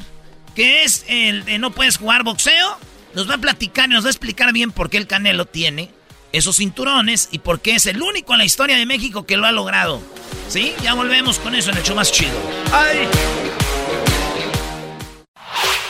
[0.54, 2.78] que es el de no puedes jugar boxeo.
[3.14, 5.90] Nos va a platicar y nos va a explicar bien por qué el Canelo tiene
[6.32, 9.46] esos cinturones y por qué es el único en la historia de México que lo
[9.46, 10.00] ha logrado.
[10.48, 10.74] ¿Sí?
[10.82, 12.32] Ya volvemos con eso en el show más chido.
[12.72, 13.08] ¡Ay!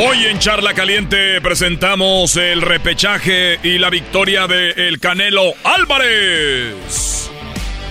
[0.00, 7.28] Hoy en Charla Caliente presentamos el repechaje y la victoria de El Canelo Álvarez.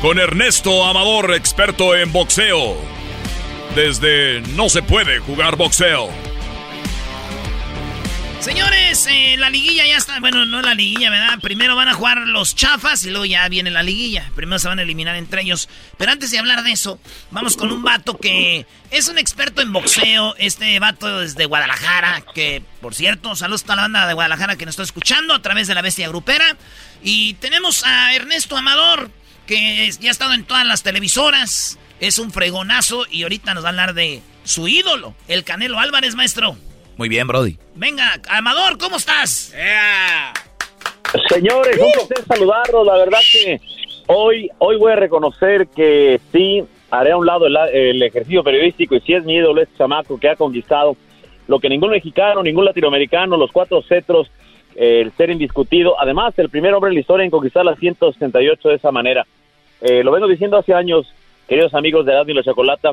[0.02, 2.78] Con Ernesto Amador, experto en boxeo.
[3.76, 6.27] Desde No se puede jugar boxeo.
[8.40, 10.20] Señores, eh, la liguilla ya está.
[10.20, 11.40] Bueno, no la liguilla, ¿verdad?
[11.42, 14.32] Primero van a jugar los chafas y luego ya viene la liguilla.
[14.36, 15.68] Primero se van a eliminar entre ellos.
[15.98, 17.00] Pero antes de hablar de eso,
[17.32, 20.36] vamos con un vato que es un experto en boxeo.
[20.38, 22.24] Este vato es de Guadalajara.
[22.34, 25.68] Que, por cierto, saludos a la banda de Guadalajara que nos está escuchando a través
[25.68, 26.56] de la bestia grupera.
[27.04, 29.12] Y tenemos a Ernesto Amador,
[29.46, 31.80] que ya ha estado en todas las televisoras.
[32.00, 36.16] Es un fregonazo y ahorita nos va a hablar de su ídolo, el Canelo Álvarez,
[36.16, 36.56] maestro.
[36.98, 37.58] Muy bien, Brody.
[37.76, 39.54] Venga, Amador, ¿cómo estás?
[41.30, 42.86] Señores, un placer saludarlos.
[42.86, 43.62] La verdad que
[44.08, 48.96] hoy, hoy voy a reconocer que sí, haré a un lado el, el ejercicio periodístico
[48.96, 50.98] y sí es mi ídolo este chamaco que ha conquistado
[51.48, 54.30] lo que ningún mexicano, ningún latinoamericano, los cuatro cetros,
[54.76, 56.00] eh, el ser indiscutido.
[56.00, 59.26] Además, el primer hombre en la historia en conquistar las 168 de esa manera.
[59.82, 61.08] Eh, lo vengo diciendo hace años,
[61.48, 62.92] queridos amigos de Radio y la Chocolata,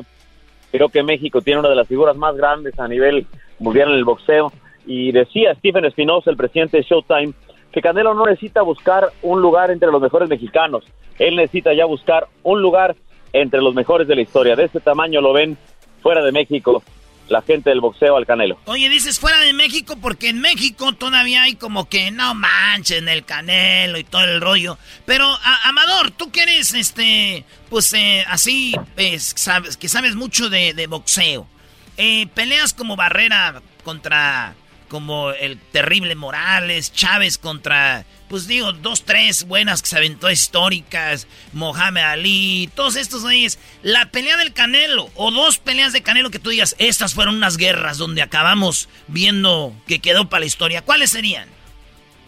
[0.71, 3.25] creo que México tiene una de las figuras más grandes a nivel
[3.59, 4.51] en el boxeo.
[4.85, 7.33] Y decía Stephen Espinosa, el presidente de Showtime,
[7.71, 10.85] que Canelo no necesita buscar un lugar entre los mejores mexicanos.
[11.17, 12.95] Él necesita ya buscar un lugar
[13.33, 14.55] entre los mejores de la historia.
[14.55, 15.57] De este tamaño lo ven
[16.01, 16.83] fuera de México
[17.29, 18.59] la gente del boxeo al Canelo.
[18.65, 23.25] Oye, dices fuera de México porque en México todavía hay como que no manchen el
[23.25, 24.77] Canelo y todo el rollo.
[25.05, 25.27] Pero,
[25.63, 30.87] Amador, tú que eres, este, pues eh, así, pues, sabes, que sabes mucho de, de
[30.87, 31.47] boxeo.
[31.97, 34.55] Eh, peleas como Barrera contra
[34.87, 41.27] como el terrible Morales, Chávez contra, pues digo, dos, tres buenas que se aventó históricas,
[41.53, 43.23] Mohamed Ali, todos estos.
[43.81, 47.57] La pelea del Canelo, o dos peleas de Canelo que tú digas, estas fueron unas
[47.57, 50.81] guerras donde acabamos viendo que quedó para la historia.
[50.81, 51.49] ¿Cuáles serían?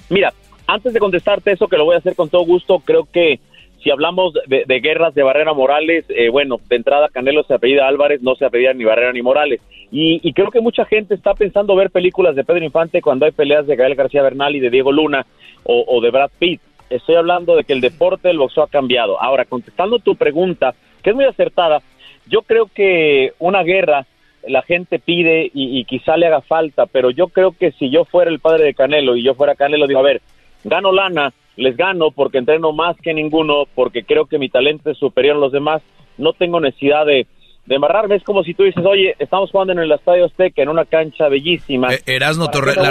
[0.10, 0.34] Mira,
[0.66, 3.40] antes de contestarte eso, que lo voy a hacer con todo gusto, creo que
[3.84, 8.22] si hablamos de, guerras de Barrera Morales, eh, bueno, de entrada Canelo se apellida Álvarez,
[8.22, 9.62] no se apellida ni Barrera ni Morales.
[9.92, 13.66] Y, creo que mucha gente está pensando ver películas de Pedro Infante cuando hay peleas
[13.68, 15.26] de Gael García Bernal y de Diego Luna
[15.64, 16.60] o, de Brad Pitt.
[16.90, 19.22] Estoy hablando de que el deporte del boxeo ha cambiado.
[19.22, 20.74] Ahora, contestando tu pregunta,
[21.04, 21.82] que es muy acertada,
[22.28, 24.06] yo creo que una guerra
[24.46, 28.06] la gente pide y, y quizá le haga falta, pero yo creo que si yo
[28.06, 30.22] fuera el padre de Canelo y yo fuera Canelo, digo, a ver,
[30.64, 34.98] gano lana, les gano porque entreno más que ninguno, porque creo que mi talento es
[34.98, 35.82] superior a los demás,
[36.18, 37.28] no tengo necesidad de,
[37.66, 38.16] de embarrarme.
[38.16, 41.28] Es como si tú dices, oye, estamos jugando en el Estadio Azteca, en una cancha
[41.28, 41.94] bellísima.
[41.94, 42.90] Eh, Erasno, la,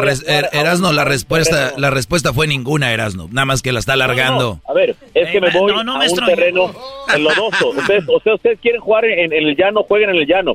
[0.52, 4.60] Erasno la, respuesta, la respuesta fue ninguna, Erasno, nada más que la está alargando.
[4.68, 6.70] A ver, es que me voy a un terreno
[7.14, 7.70] enlodoso.
[7.70, 10.54] Ustedes, ustedes quieren jugar en, el llano, jueguen en el llano.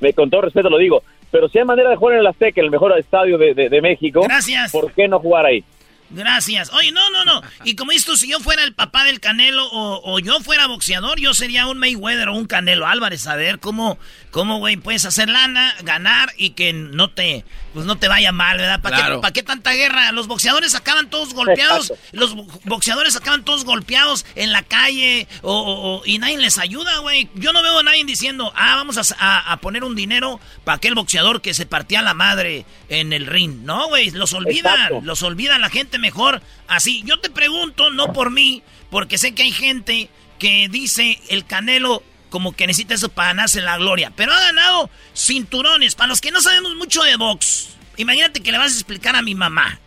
[0.00, 1.02] Me, con todo respeto lo digo.
[1.30, 4.22] Pero si hay manera de jugar en el Azteca, el mejor estadio de, de México,
[4.22, 4.72] Gracias.
[4.72, 5.62] ¿por qué no jugar ahí?
[6.10, 6.72] Gracias.
[6.72, 7.42] Oye, no, no, no.
[7.64, 11.34] Y como tú, si yo fuera el papá del Canelo o, yo fuera boxeador, yo
[11.34, 13.26] sería un Mayweather o un Canelo Álvarez.
[13.26, 13.98] A ver cómo,
[14.30, 18.58] cómo, güey, puedes hacer lana, ganar y que no te, pues no te vaya mal,
[18.58, 18.80] ¿verdad?
[18.80, 20.12] ¿Para, qué, qué, tanta guerra?
[20.12, 21.92] Los boxeadores acaban todos golpeados.
[22.12, 22.34] Los
[22.64, 27.28] boxeadores acaban todos golpeados en la calle o, y nadie les ayuda, güey.
[27.34, 31.42] Yo no veo a nadie diciendo, ah, vamos a, poner un dinero para aquel boxeador
[31.42, 33.62] que se partía la madre en el ring.
[33.62, 37.02] No, güey, los olvidan, los olvidan la gente mejor así.
[37.04, 42.02] Yo te pregunto, no por mí, porque sé que hay gente que dice el Canelo
[42.30, 44.12] como que necesita eso para ganarse la gloria.
[44.16, 45.94] Pero ha ganado cinturones.
[45.94, 49.22] Para los que no sabemos mucho de box, imagínate que le vas a explicar a
[49.22, 49.78] mi mamá,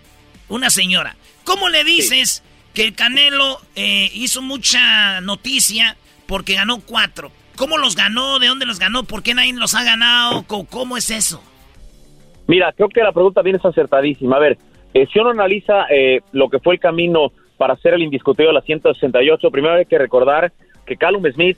[0.50, 2.44] una señora, ¿cómo le dices
[2.74, 5.98] que el Canelo eh, hizo mucha noticia
[6.28, 7.32] porque ganó cuatro?
[7.56, 8.40] ¿Cómo los ganó?
[8.40, 9.04] ¿De dónde los ganó?
[9.04, 10.44] ¿Por qué nadie los ha ganado?
[10.48, 11.42] ¿Cómo, es eso?
[12.48, 14.38] Mira, creo que la pregunta viene acertadísima.
[14.38, 14.58] A ver,
[14.94, 18.54] eh, si uno analiza eh, lo que fue el camino para ser el indiscutido de
[18.54, 20.52] la 168, primero hay que recordar
[20.86, 21.58] que Callum Smith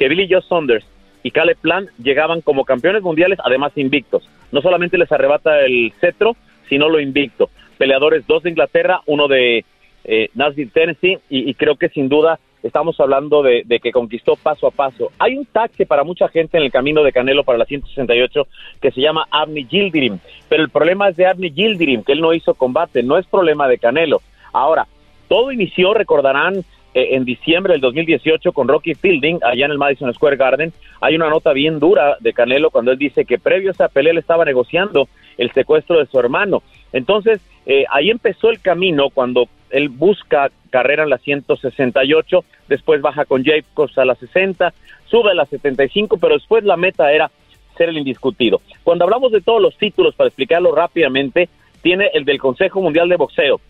[0.00, 0.86] que Billy Joe Saunders
[1.22, 4.26] y Caleb Plant llegaban como campeones mundiales, además invictos.
[4.50, 6.36] No solamente les arrebata el cetro,
[6.70, 7.50] sino lo invicto.
[7.76, 9.66] Peleadores, dos de Inglaterra, uno de
[10.04, 14.70] eh, Nashville, Tennessee, y, creo que sin duda estamos hablando de, que conquistó paso a
[14.70, 15.12] paso.
[15.18, 18.46] Hay un taxe para mucha gente en el camino de Canelo para la 168
[18.80, 20.18] que se llama Abney Gildirim,
[20.48, 23.68] pero el problema es de Abney Gildirim, que él no hizo combate, no es problema
[23.68, 24.22] de Canelo.
[24.54, 24.86] Ahora,
[25.28, 26.64] todo inició, recordarán,
[26.94, 30.72] en diciembre del 2018 con Rocky Fielding allá en el Madison Square Garden.
[31.00, 34.18] Hay una nota bien dura de Canelo cuando él dice que previo a esa pelea
[34.18, 35.08] estaba negociando
[35.38, 36.62] el secuestro de su hermano.
[36.92, 43.24] Entonces, eh, ahí empezó el camino cuando él busca carrera en la 168, después baja
[43.24, 44.72] con Jacobs a la 60,
[45.06, 47.30] sube a la 75, pero después la meta era
[47.76, 48.60] ser el indiscutido.
[48.82, 51.48] Cuando hablamos de todos los títulos, para explicarlo rápidamente,
[51.82, 53.60] tiene el del Consejo Mundial de Boxeo,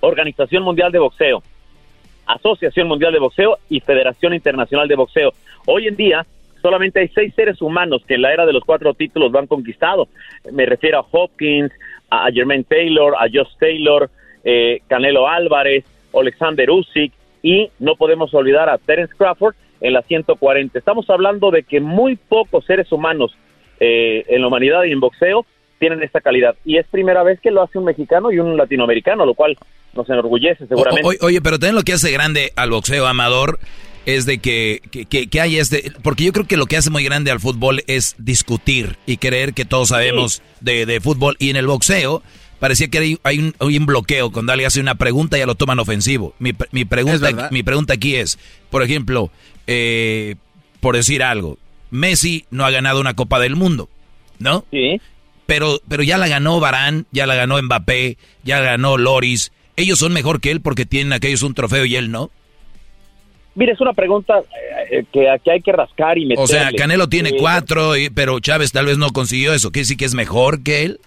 [0.00, 1.42] Organización Mundial de Boxeo,
[2.32, 5.32] Asociación Mundial de Boxeo y Federación Internacional de Boxeo.
[5.66, 6.26] Hoy en día
[6.62, 9.46] solamente hay seis seres humanos que en la era de los cuatro títulos lo han
[9.46, 10.08] conquistado.
[10.52, 11.72] Me refiero a Hopkins,
[12.10, 14.10] a Jermaine Taylor, a Josh Taylor,
[14.44, 15.84] eh, Canelo Álvarez,
[16.14, 17.12] Alexander Usyk
[17.42, 20.78] y no podemos olvidar a Terence Crawford en la 140.
[20.78, 23.34] Estamos hablando de que muy pocos seres humanos
[23.78, 25.46] eh, en la humanidad y en boxeo
[25.78, 26.54] tienen esta calidad.
[26.64, 29.56] Y es primera vez que lo hace un mexicano y un latinoamericano, lo cual
[29.94, 31.06] nos enorgullece seguramente.
[31.06, 33.58] O- o- oye, pero también lo que hace grande al boxeo amador
[34.06, 35.92] es de que, que, que- que hay este...
[36.02, 39.52] Porque yo creo que lo que hace muy grande al fútbol es discutir y creer
[39.54, 41.36] que todos sabemos de, de fútbol.
[41.38, 42.22] Y en el boxeo
[42.58, 44.30] parecía que hay, hay un, hay un bloqueo.
[44.32, 46.34] Cuando alguien hace una pregunta ya lo toman ofensivo.
[46.38, 48.38] Mi, pre- mi, pregunta, mi pregunta aquí es,
[48.70, 49.30] por ejemplo,
[49.66, 50.36] eh,
[50.80, 51.58] por decir algo,
[51.90, 53.88] Messi no ha ganado una Copa del Mundo,
[54.38, 54.64] ¿no?
[54.70, 55.00] Sí.
[55.46, 59.52] Pero, pero ya la ganó Barán, ya la ganó Mbappé, ya ganó Loris.
[59.80, 62.30] Ellos son mejor que él porque tienen aquellos un trofeo y él no.
[63.54, 66.44] Mira, es una pregunta eh, eh, que aquí hay que rascar y meterle.
[66.44, 69.70] O sea, Canelo tiene Eh, cuatro, pero Chávez tal vez no consiguió eso.
[69.72, 71.00] ¿Qué sí que es mejor que él?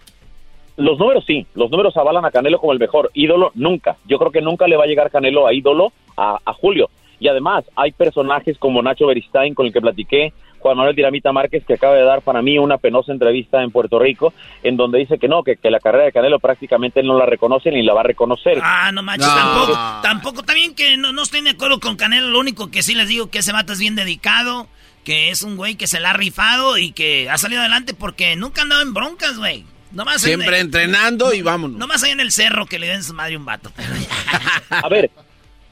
[0.76, 3.95] Los números sí, los números avalan a Canelo como el mejor ídolo, nunca.
[4.10, 6.90] Yo creo que nunca le va a llegar Canelo a ídolo a, a Julio.
[7.20, 10.34] Y además, hay personajes como Nacho Beristain, con el que platiqué,
[10.64, 13.99] Juan Manuel Dinamita Márquez, que acaba de dar para mí una penosa entrevista en Puerto
[13.99, 14.34] Rico,
[14.64, 17.26] en donde dice que no, que, que la carrera de Canelo prácticamente él no la
[17.26, 18.57] reconoce ni la va a reconocer.
[18.64, 19.35] Ah, no manches, No.
[19.35, 19.80] tampoco.
[20.02, 22.30] Tampoco, también que no, no estoy de acuerdo con Canelo.
[22.30, 24.68] Lo único que sí les digo que ese vato es bien dedicado,
[25.03, 28.35] que es un güey que se la ha rifado y que ha salido adelante porque
[28.38, 29.65] nunca ha andado en broncas, güey.
[29.91, 31.77] Nomás Siempre entrenando y vámonos.
[31.77, 33.69] Nomás ahí en el cerro que le den su madre un vato.
[34.69, 35.11] A ver,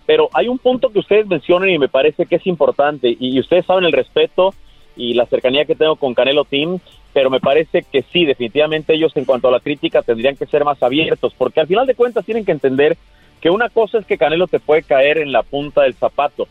[0.06, 3.66] pero hay un punto que ustedes mencionan y me parece que es importante, y ustedes
[3.66, 4.54] saben el respeto
[5.02, 6.78] y la cercanía que tengo con Canelo Team,
[7.12, 10.64] pero me parece que sí, definitivamente ellos en cuanto a la crítica tendrían que ser
[10.64, 12.98] más abiertos, porque al final de cuentas tienen que entender
[13.42, 16.48] que una cosa es que Canelo te puede caer en la punta del zapato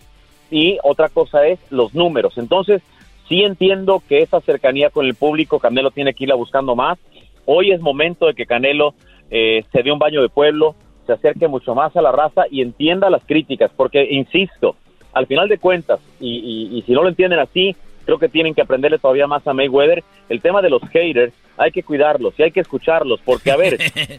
[0.51, 2.39] y otra cosa es los números.
[2.39, 2.83] Entonces,
[3.29, 6.99] sí entiendo que esa cercanía con el público Canelo tiene que irla buscando más.
[7.47, 8.95] Hoy es momento de que Canelo
[9.31, 10.75] eh, se dé un baño de pueblo,
[11.07, 14.75] se acerque mucho más a la raza y entienda las críticas, porque, insisto,
[15.13, 17.77] al final de cuentas, y, si no lo entienden así,
[18.11, 21.71] creo que tienen que aprenderle todavía más a Mayweather, el tema de los haters, hay
[21.71, 24.19] que cuidarlos y hay que escucharlos, porque, a ver, eh,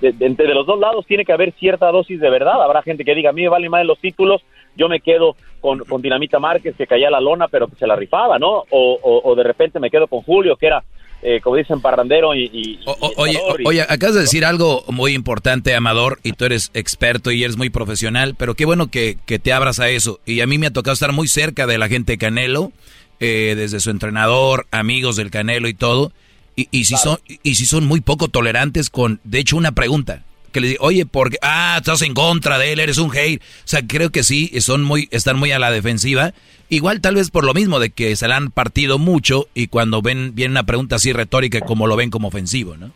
[0.00, 2.60] de, de- entre los dos lados tiene que haber cierta dosis de verdad.
[2.60, 4.42] Habrá gente que diga, a mí me valen más los títulos,
[4.76, 7.94] yo me quedo con, con Dinamita Márquez, que caía la lona, pero que se la
[7.94, 8.64] rifaba, ¿no?
[8.70, 10.82] O, o- o de repente me quedo con Julio, que era,
[11.22, 12.44] eh, como dicen, parrandero y...
[12.52, 12.96] y- O-
[13.26, 17.30] y oye, y- oye, acabas de decir algo muy importante, Amador, y tú eres experto
[17.30, 20.18] y eres muy profesional, pero qué bueno que, que te abras a eso.
[20.24, 22.72] Y a mí me ha tocado estar muy cerca de la gente de Canelo,
[23.20, 26.12] eh, desde su entrenador, amigos del Canelo y todo.
[26.56, 30.24] Y, y si son y si son muy poco tolerantes con, de hecho, una pregunta
[30.50, 33.40] que le digo, oye, porque ah, estás en contra de él, eres un hate.
[33.40, 36.32] O sea, creo que sí, son muy, están muy a la defensiva.
[36.68, 40.02] Igual tal vez por lo mismo de que se la han partido mucho y cuando
[40.02, 42.90] ven viene una pregunta así retórica como lo ven como ofensivo, ¿no?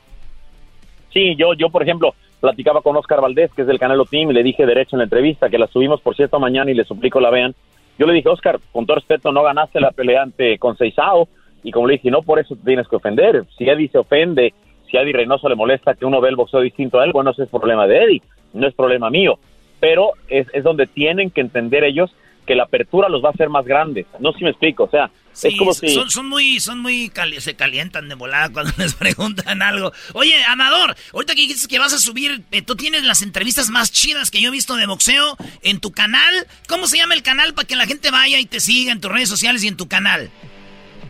[1.12, 4.34] Sí, yo, yo por ejemplo, platicaba con Oscar Valdés, que es del Canelo Team, y
[4.34, 7.20] le dije derecho en la entrevista, que la subimos por cierto mañana y le suplico
[7.20, 7.54] la vean.
[7.98, 11.28] Yo le dije, Oscar, con todo respeto, no ganaste la pelea ante con Seisao,
[11.62, 13.44] y como le dije, no por eso te tienes que ofender.
[13.56, 14.52] Si Eddie se ofende,
[14.90, 17.30] si a Eddie Reynoso le molesta que uno ve el boxeo distinto a él, bueno,
[17.30, 18.22] ese es problema de Eddie,
[18.52, 19.38] no es problema mío.
[19.80, 22.14] Pero es, es donde tienen que entender ellos
[22.46, 24.06] que la apertura los va a hacer más grandes.
[24.18, 25.88] No sé si me explico, o sea, Sí, es como si...
[25.90, 29.92] son, son muy, son muy cali- se calientan de volada cuando les preguntan algo.
[30.14, 33.92] Oye, Amador, ahorita que dices que vas a subir, eh, tú tienes las entrevistas más
[33.92, 36.46] chidas que yo he visto de boxeo en tu canal.
[36.68, 39.10] ¿Cómo se llama el canal para que la gente vaya y te siga en tus
[39.12, 40.30] redes sociales y en tu canal?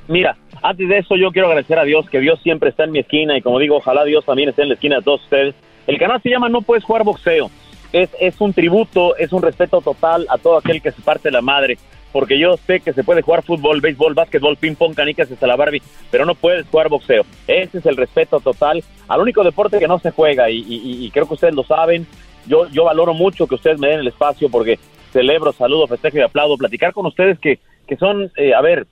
[0.09, 2.98] Mira, antes de eso yo quiero agradecer a Dios que Dios siempre está en mi
[2.98, 5.55] esquina y como digo, ojalá Dios también esté en la esquina de todos ustedes.
[5.86, 7.51] El canal se llama No Puedes Jugar Boxeo.
[7.92, 11.40] Es, es un tributo, es un respeto total a todo aquel que se parte la
[11.42, 11.78] madre.
[12.15, 15.57] Porque yo sé que se puede jugar fútbol, béisbol, básquetbol, ping pong, canicas hasta la
[15.57, 15.82] Barbie,
[16.12, 17.24] pero no puedes jugar boxeo.
[17.49, 21.11] Ese es el respeto total al único deporte que no se juega y, y- y
[21.11, 22.07] creo que ustedes lo saben.
[22.47, 24.78] Yo, yo valoro mucho que ustedes me den el espacio porque
[25.12, 26.57] celebro, saludo, festejo y aplaudo.
[26.57, 28.86] Platicar con ustedes que, que son, eh, a ver,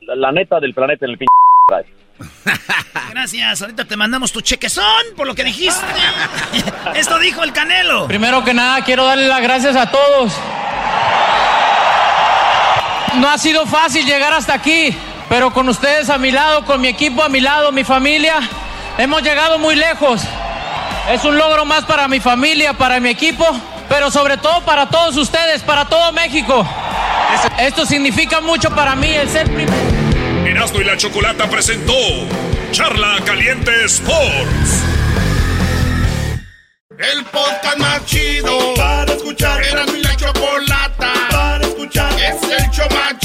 [0.00, 1.92] la, la neta del planeta en el pinche.
[3.10, 4.84] Gracias, ahorita te mandamos tu chequezón
[5.16, 5.84] por lo que dijiste.
[6.94, 8.06] Esto dijo el Canelo.
[8.06, 10.32] Primero que nada, quiero darle las gracias a todos.
[13.16, 14.94] No ha sido fácil llegar hasta aquí,
[15.28, 18.40] pero con ustedes a mi lado, con mi equipo a mi lado, mi familia,
[18.98, 20.22] hemos llegado muy lejos.
[21.10, 23.46] Es un logro más para mi familia, para mi equipo,
[23.88, 26.66] pero sobre todo para todos ustedes, para todo México.
[27.58, 30.03] Esto significa mucho para mí, el ser primero.
[30.46, 31.94] Erasmo y la Chocolata presentó
[32.70, 34.84] Charla Caliente Sports.
[36.98, 39.62] El podcast más chido para escuchar.
[39.64, 42.12] Era mi la chocolata para escuchar.
[42.20, 43.18] Es el show más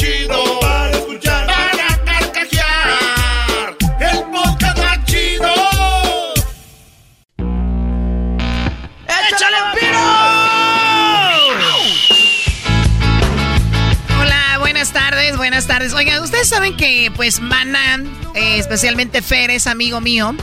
[15.50, 15.96] buenas tardes.
[15.96, 18.04] Oigan, ustedes saben que pues Maná,
[18.36, 20.36] eh, especialmente Fer, es amigo mío.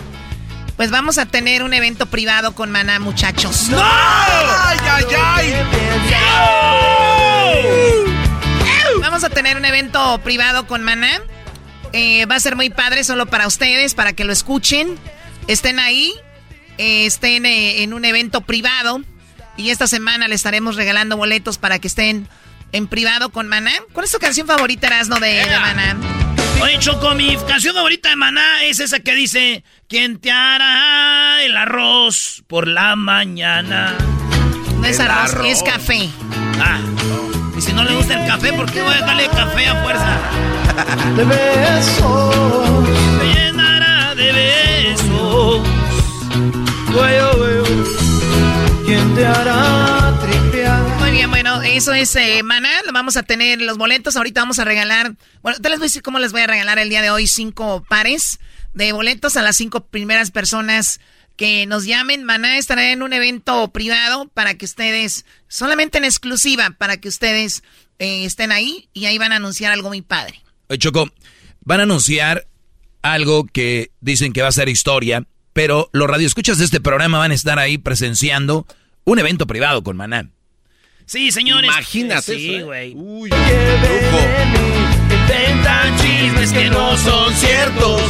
[0.76, 3.68] Pues vamos a tener un evento privado con Maná, muchachos.
[3.68, 3.78] ¡No!
[3.80, 5.54] ¡Ay, ay, ay!
[9.00, 11.20] Vamos a tener un evento privado con Maná.
[11.92, 14.98] Eh, va a ser muy padre solo para ustedes, para que lo escuchen.
[15.46, 16.14] Estén ahí,
[16.78, 19.02] eh, estén en un evento privado.
[19.56, 22.28] Y esta semana le estaremos regalando boletos para que estén
[22.72, 23.72] en privado con Maná.
[23.92, 25.96] ¿Cuál es tu canción favorita, Erasno, de, de Maná?
[26.62, 31.56] Oye, Choco, mi canción favorita de Maná es esa que dice: ¿Quién te hará el
[31.56, 33.94] arroz por la mañana?
[34.78, 35.46] No es arroz, arroz.
[35.46, 36.08] es café.
[36.60, 36.78] Ah,
[37.56, 40.18] y si no le gusta el café, ¿por qué voy a darle café a fuerza?
[41.16, 42.85] De besos.
[51.76, 52.70] Eso es eh, Maná.
[52.92, 54.16] Vamos a tener los boletos.
[54.16, 55.14] Ahorita vamos a regalar.
[55.42, 57.26] Bueno, te les voy a decir cómo les voy a regalar el día de hoy
[57.26, 58.40] cinco pares
[58.72, 61.00] de boletos a las cinco primeras personas
[61.36, 62.24] que nos llamen.
[62.24, 67.62] Maná estará en un evento privado para que ustedes, solamente en exclusiva, para que ustedes
[67.98, 70.42] eh, estén ahí y ahí van a anunciar algo muy padre.
[70.68, 71.10] Oye, Choco,
[71.60, 72.46] van a anunciar
[73.02, 77.32] algo que dicen que va a ser historia, pero los radioescuchas de este programa van
[77.32, 78.66] a estar ahí presenciando
[79.04, 80.30] un evento privado con Maná.
[81.06, 81.70] Sí, señores.
[81.70, 82.92] Imagínate Sí, eso, güey.
[82.96, 83.30] Uy,
[85.10, 88.02] Inventan chismes que no son ciertos.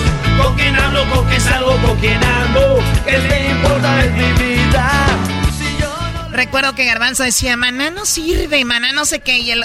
[0.43, 2.79] Con quién hablo, con quién salgo, con quién ando.
[3.05, 5.07] ¿Qué importa de mi vida?
[6.33, 9.39] Recuerdo que Garbanzo decía, Maná no sirve, Maná no sé qué.
[9.39, 9.65] Y él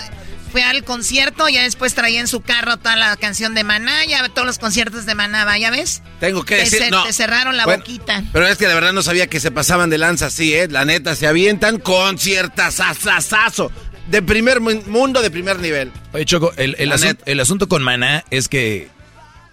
[0.51, 4.27] fue al concierto, ya después traía en su carro toda la canción de Maná, ya
[4.29, 6.01] todos los conciertos de Maná, va, ¿ya ves?
[6.19, 7.03] Tengo que Te decir, cer- no.
[7.03, 8.23] te cerraron la Bueno, boquita.
[8.33, 10.67] Pero es que de verdad no sabía que se pasaban de lanza así, ¿eh?
[10.69, 13.71] La neta, se avientan con cierta sasasazo.
[14.07, 15.91] De primer mu- mundo, de primer nivel.
[16.13, 18.89] Oye, Choco, el, el asun- el asunto con Maná es que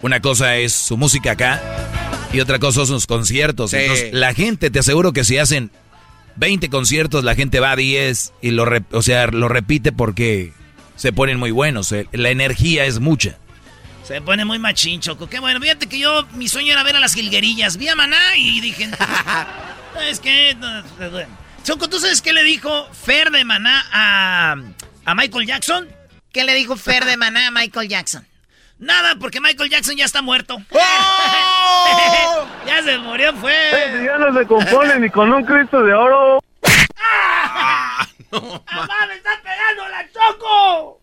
[0.01, 1.63] una cosa es su música acá
[2.33, 3.71] y otra cosa son sus conciertos.
[3.71, 3.77] Sí.
[3.77, 5.71] Entonces, la gente, te aseguro que si hacen
[6.37, 10.53] 20 conciertos, la gente va a 10 y lo, o sea, lo repite porque
[10.99, 11.91] se ponen muy buenos.
[11.93, 13.39] eh, La energía es mucha.
[14.05, 15.29] Se pone muy machín, Choco.
[15.29, 15.61] Qué bueno.
[15.61, 17.77] Fíjate que yo, mi sueño era ver a las jilguerillas.
[17.79, 18.91] Vi a Maná y dije,
[19.95, 20.55] ¿sabes qué?
[20.99, 21.29] Bueno.
[21.65, 24.57] Choco, ¿tú sabes qué le dijo Fer de Maná a,
[25.05, 25.89] a Michael Jackson?
[26.33, 28.27] ¿Qué le dijo Fer de Maná a Michael Jackson?
[28.79, 30.57] Nada, porque Michael Jackson ya está muerto.
[32.67, 33.53] ya se murió, fue.
[34.07, 36.43] ya no se compone ni con un Cristo de oro.
[38.33, 41.01] ¡Mamá, me está pegando la Choco!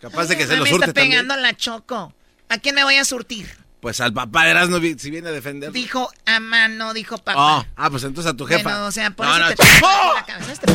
[0.00, 1.22] Capaz de que se Ah, lo me surte está también.
[1.26, 2.12] pegando la choco.
[2.48, 3.56] ¿A quién me voy a surtir?
[3.80, 5.72] Pues al papá de Erasmo, si viene a defender.
[5.72, 7.34] Dijo a mano, dijo papá.
[7.58, 8.62] Oh, ah, pues entonces a tu jefa.
[8.62, 10.14] Bueno, o sea, por No, eso no, te ch- ¡Oh!
[10.14, 10.72] la cabeza este.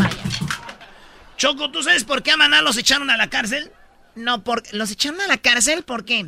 [1.38, 3.72] Choco, ¿tú sabes por qué a Maná los echaron a la cárcel?
[4.16, 5.84] No, por, ¿los echaron a la cárcel?
[5.84, 6.26] ¿Por qué?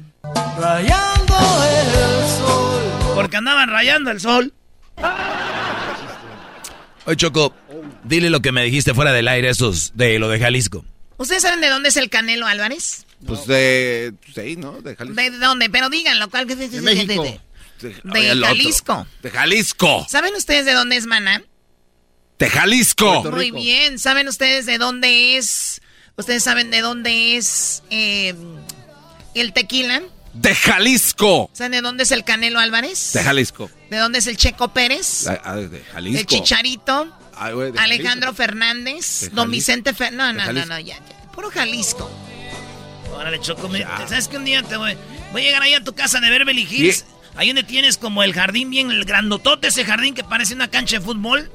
[0.57, 3.13] Rayando el sol.
[3.15, 4.53] Porque andaban rayando el sol.
[7.05, 7.53] Oye, Choco,
[8.03, 10.85] dile lo que me dijiste fuera del aire, esos de lo de Jalisco.
[11.17, 13.05] ¿Ustedes saben de dónde es el Canelo Álvarez?
[13.25, 14.13] Pues de.
[14.23, 14.81] pues ahí, ¿no?
[14.81, 15.21] De Jalisco.
[15.21, 15.69] ¿De dónde?
[15.69, 16.29] Pero díganlo.
[16.29, 16.47] ¿cuál?
[16.47, 17.23] De, De México.
[17.23, 17.41] de-.
[18.41, 19.07] Jalisco.
[19.21, 20.05] De Jalisco.
[20.09, 21.43] ¿Saben ustedes de dónde es Maná?
[22.37, 23.23] De Jalisco.
[23.31, 23.99] Muy bien.
[23.99, 25.81] ¿Saben ustedes de dónde es?
[26.15, 28.33] ¿Ustedes saben de dónde es eh,
[29.35, 30.01] el tequila?
[30.33, 31.49] De Jalisco.
[31.53, 33.11] ¿Saben de dónde es el Canelo Álvarez?
[33.13, 33.69] De Jalisco.
[33.89, 35.27] ¿De dónde es el Checo Pérez?
[35.27, 36.19] Ah, de Jalisco.
[36.19, 37.13] El Chicharito.
[37.39, 39.21] De Alejandro Fernández.
[39.21, 39.49] De Don.
[39.49, 40.47] Vicente Fernández.
[40.47, 40.73] No, no, no, Jalisco.
[40.73, 41.31] no, ya, ya.
[41.31, 42.11] Puro Jalisco.
[43.13, 43.69] Órale, Choco,
[44.07, 44.95] ¿sabes que un día te voy,
[45.31, 47.05] voy a llegar ahí a tu casa de Beverly Hills?
[47.35, 50.99] Ahí donde tienes como el jardín bien, el grandotote, ese jardín que parece una cancha
[50.99, 51.51] de fútbol.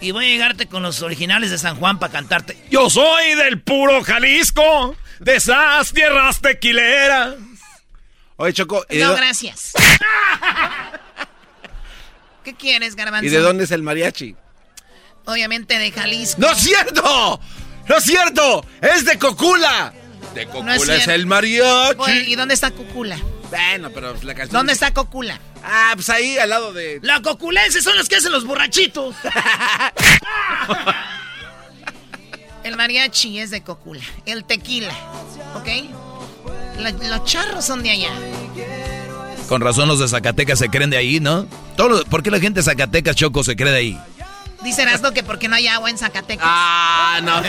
[0.00, 2.56] Y voy a llegarte con los originales de San Juan para cantarte.
[2.70, 7.34] Yo soy del puro Jalisco, de esas tierras tequileras.
[8.36, 8.86] Oye, Choco.
[8.88, 9.72] ¿y de, No, gracias.
[12.44, 13.26] ¿Qué quieres, Garbanzo?
[13.26, 14.34] ¿y de dónde es el mariachi?
[15.26, 16.40] Obviamente de Jalisco.
[16.40, 17.40] ¡No es cierto!
[17.88, 18.64] ¡No es cierto!
[18.80, 19.92] ¡Es de Cocula!
[20.34, 21.96] De Cocula No es el mariachi.
[21.96, 23.18] Bueno, ¿Y dónde está Cocula?
[23.50, 24.52] Bueno, pero la canción.
[24.58, 25.40] ¿Dónde está Cocula?
[25.64, 27.00] Ah, pues ahí al lado de.
[27.02, 29.14] La coculense son los que hacen los borrachitos.
[32.64, 34.02] El mariachi es de Cocula.
[34.26, 34.92] El tequila.
[35.56, 35.68] ¿Ok?
[36.78, 38.10] La- los charros son de allá.
[39.48, 41.46] Con razón los de Zacatecas se creen de ahí, ¿no?
[41.76, 43.98] Todo lo- ¿Por qué la gente de Zacatecas, Choco, se cree de ahí?
[44.62, 46.46] Dice Erasmo que porque no hay agua en Zacatecas.
[46.48, 47.42] Ah, no.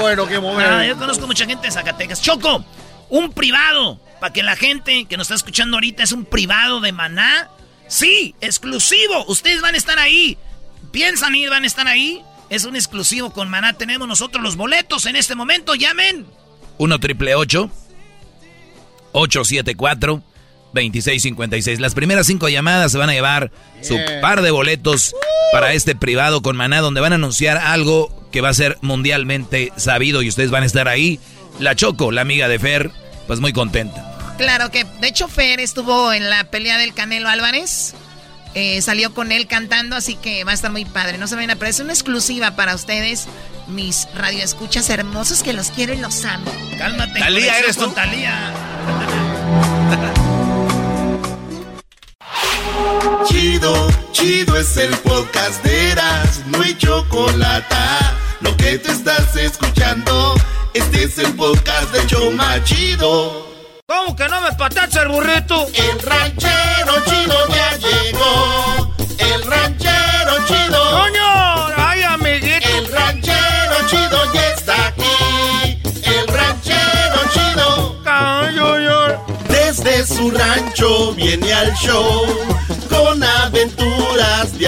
[0.00, 2.20] bueno, qué Ah, yo conozco mucha gente de Zacatecas.
[2.20, 2.64] Choco,
[3.08, 3.98] un privado.
[4.20, 7.48] Para que la gente que nos está escuchando ahorita es un privado de maná.
[7.86, 9.24] Sí, exclusivo.
[9.28, 10.36] Ustedes van a estar ahí.
[10.90, 12.22] Piensan ir, van a estar ahí.
[12.50, 13.74] Es un exclusivo con Maná.
[13.74, 15.74] Tenemos nosotros los boletos en este momento.
[15.74, 16.26] Llamen.
[16.78, 20.22] 1 triple 874
[20.72, 21.80] 2656.
[21.80, 23.50] Las primeras cinco llamadas se van a llevar
[23.82, 25.14] su par de boletos
[25.52, 29.72] para este privado con Maná, donde van a anunciar algo que va a ser mundialmente
[29.76, 31.18] sabido y ustedes van a estar ahí.
[31.58, 32.90] La Choco, la amiga de Fer,
[33.26, 34.34] pues muy contenta.
[34.36, 37.94] Claro que, de hecho, Fer estuvo en la pelea del Canelo Álvarez.
[38.54, 41.18] Eh, salió con él cantando, así que va a estar muy padre.
[41.18, 43.26] No se vayan a perder, es una exclusiva para ustedes,
[43.66, 46.50] mis radioescuchas hermosos que los quiero y los amo.
[46.78, 47.18] Cálmate.
[47.18, 47.84] Talía, eres tú.
[47.84, 48.52] con Talía.
[53.24, 57.76] Chido, chido es el podcast de Eras, no hay chocolate.
[58.40, 60.34] Lo que te estás escuchando,
[60.74, 63.46] este es el podcast de Choma Chido.
[63.86, 65.66] ¿Cómo que no me patacha el burrito?
[65.74, 68.94] El ranchero chido ya llegó.
[69.18, 70.90] El ranchero chido.
[70.90, 71.66] ¡Coño!
[71.76, 72.68] ¡Ay, amiguito!
[72.68, 75.80] El ranchero chido ya está aquí.
[76.04, 78.02] El ranchero chido.
[79.48, 82.57] Desde su rancho viene al show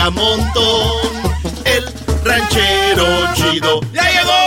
[0.01, 0.93] a montón.
[1.65, 1.85] El
[2.25, 4.41] ranchero chido ya llegó.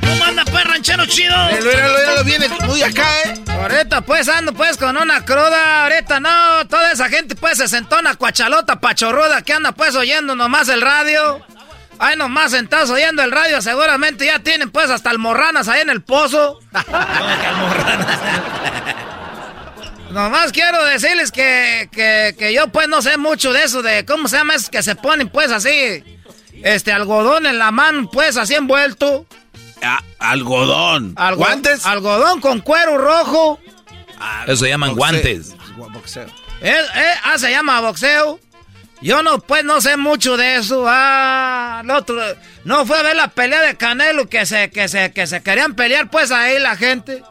[0.00, 1.34] ¿Cómo anda, pues, ranchero chido?
[2.24, 3.42] viene muy acá, ¿eh?
[3.48, 7.96] Ahorita pues ando pues con una cruda, ahorita no, toda esa gente pues se sentó
[7.96, 11.44] en una cuachalota pachorruda que anda pues oyendo nomás el radio.
[11.98, 16.02] Ahí nomás sentados oyendo el radio, seguramente ya tienen pues hasta almorranas ahí en el
[16.02, 16.58] pozo.
[20.10, 24.28] Nomás quiero decirles que, que, que yo pues no sé mucho de eso, de cómo
[24.28, 26.04] se llama es que se ponen pues así,
[26.62, 29.24] este algodón en la mano pues así envuelto.
[29.82, 31.14] Ah, algodón.
[31.16, 31.86] Algo- ¿Guantes?
[31.86, 33.58] Algodón con cuero rojo.
[34.46, 35.54] Eso se llaman guantes.
[35.76, 36.26] Boxeo.
[36.60, 38.38] Eh, eh, ah, se llama boxeo.
[39.02, 40.84] Yo no, pues no sé mucho de eso.
[40.86, 42.20] Ah, el otro.
[42.64, 45.74] No fue a ver la pelea de Canelo que se, que se, que se querían
[45.74, 47.22] pelear, pues ahí la gente.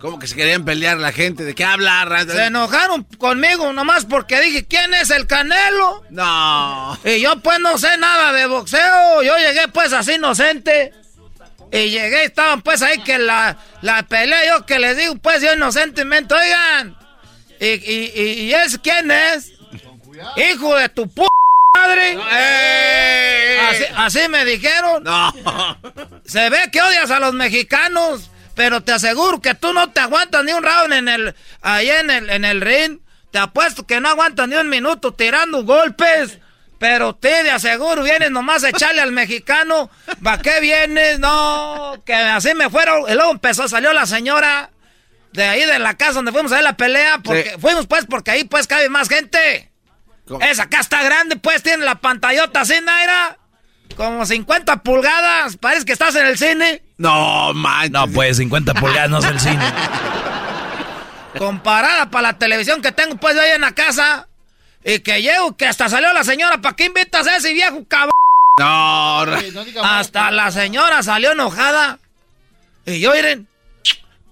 [0.00, 1.44] ¿Cómo que se querían pelear la gente?
[1.44, 2.24] ¿De qué habla?
[2.26, 6.04] Se enojaron conmigo nomás porque dije, ¿quién es el Canelo?
[6.08, 6.98] No.
[7.04, 9.22] Y yo pues no sé nada de boxeo.
[9.22, 10.94] Yo llegué pues así inocente.
[11.72, 15.52] Y llegué, estaban pues ahí que la, la pelea, yo que les digo pues yo
[15.52, 16.96] inocentemente, oigan.
[17.60, 19.52] ¿Y, y, y, y es quién es?
[20.36, 21.22] Hijo de tu p
[21.74, 22.18] madre.
[23.68, 25.04] Así, así me dijeron.
[26.24, 30.44] Se ve que odias a los mexicanos, pero te aseguro que tú no te aguantas
[30.44, 32.98] ni un round en el, ahí en el, en el ring.
[33.30, 36.38] Te apuesto que no aguantas ni un minuto tirando golpes.
[36.78, 39.90] Pero te de aseguro, vienes nomás a echarle al mexicano.
[40.26, 41.18] ¿Va qué vienes?
[41.18, 43.02] No, que así me fueron.
[43.06, 44.70] Y luego empezó, salió la señora
[45.32, 47.18] de ahí de la casa donde fuimos a ver la pelea.
[47.22, 49.69] Porque fuimos pues porque ahí pues cabe más gente.
[50.40, 53.36] Esa acá está grande, pues tiene la pantallota así, Naira.
[53.96, 55.56] Como 50 pulgadas.
[55.56, 56.82] Parece que estás en el cine.
[56.96, 57.90] No, man.
[57.90, 59.64] No, pues 50 pulgadas no es el cine.
[61.38, 64.28] Comparada para la televisión que tengo pues ahí en la casa.
[64.84, 66.60] Y que llego, que hasta salió la señora.
[66.60, 68.12] ¿Para qué invitas a ese viejo cabrón?
[68.58, 71.98] No, Hasta la señora salió enojada.
[72.86, 73.48] Y yo, miren,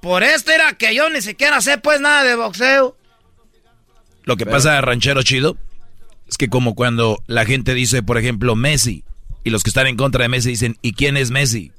[0.00, 2.96] por esto era que yo ni siquiera sé pues nada de boxeo.
[4.24, 5.56] Lo que pasa, ranchero chido,
[6.28, 9.04] es que como cuando la gente dice, por ejemplo, Messi,
[9.44, 11.72] y los que están en contra de Messi dicen, ¿y quién es Messi?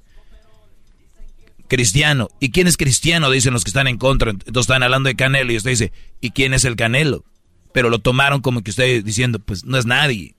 [1.68, 2.30] Cristiano.
[2.40, 3.30] ¿Y quién es Cristiano?
[3.30, 4.32] Dicen los que están en contra.
[4.32, 7.24] Entonces están hablando de Canelo y usted dice, ¿y quién es el Canelo?
[7.72, 10.34] Pero lo tomaron como que usted diciendo, pues no es nadie.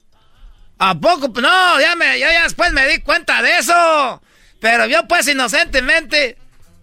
[0.78, 1.28] ¿A poco?
[1.40, 4.22] No, ya, me, ya, después me di cuenta de eso.
[4.60, 6.36] Pero yo pues inocentemente...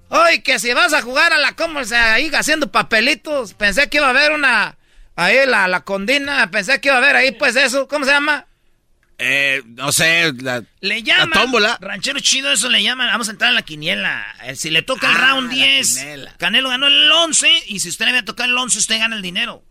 [0.09, 3.97] Oye, que si vas a jugar a la como sea, ahí haciendo papelitos, pensé que
[3.97, 4.76] iba a haber una...
[5.17, 8.45] Ahí la, la condina, pensé que iba a haber ahí pues eso, ¿cómo se llama?
[9.17, 11.31] Eh, no sé, la, Le llaman.
[11.31, 11.77] la tómbola.
[11.81, 13.07] Ranchero chido, eso le llaman.
[13.07, 14.23] Vamos a entrar en la quiniela.
[14.43, 16.35] Eh, Si le toca el Ah, round la 10, quiniela.
[16.37, 17.49] Canelo ganó el 11.
[17.65, 19.63] Y si usted le va a tocar el 11, usted gana el dinero.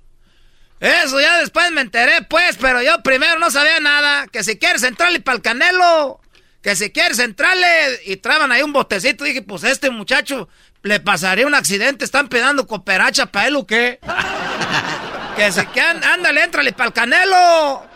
[0.80, 4.26] Eso ya después me enteré, pues, pero yo primero no sabía nada.
[4.26, 6.20] Que si quieres entrarle para el canelo,
[6.60, 7.66] que si quieres entrarle,
[8.04, 9.22] y traban ahí un botecito.
[9.22, 10.48] Dije, pues este muchacho
[10.82, 14.00] le pasaría un accidente, están pedando cooperacha para él o qué.
[15.36, 17.86] Que si que án- ándale, entrale para el canelo.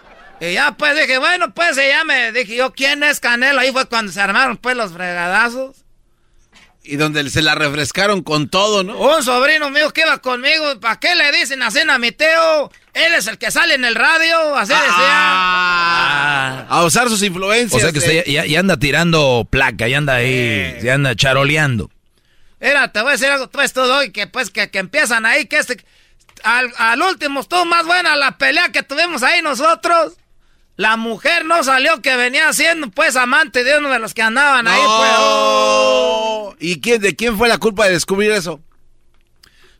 [0.40, 3.60] Y ya pues dije, bueno, pues y ya me dije yo, ¿quién es Canelo?
[3.60, 5.76] Ahí fue cuando se armaron pues los fregadazos.
[6.82, 8.96] Y donde se la refrescaron con todo, ¿no?
[8.98, 12.72] Un sobrino mío que iba conmigo, ¿para qué le dicen así a mi Teo?
[12.94, 17.74] Él es el que sale en el radio, así Ah, A usar sus influencias.
[17.74, 21.90] O sea que usted ya, ya anda tirando placa, ya anda ahí, ya anda charoleando.
[22.58, 22.72] decía.
[22.74, 25.44] Mira, te voy a decir algo, pues todo hoy, que pues que, que empiezan ahí,
[25.46, 25.84] que este...
[26.44, 30.14] al, al último estuvo más buena la pelea que tuvimos ahí nosotros.
[30.76, 34.66] La mujer no salió que venía siendo pues amante de uno de los que andaban
[34.66, 34.80] ahí.
[34.80, 36.54] Pues, Oh.
[36.58, 38.60] ¿Y quién, de quién fue la culpa de descubrir eso?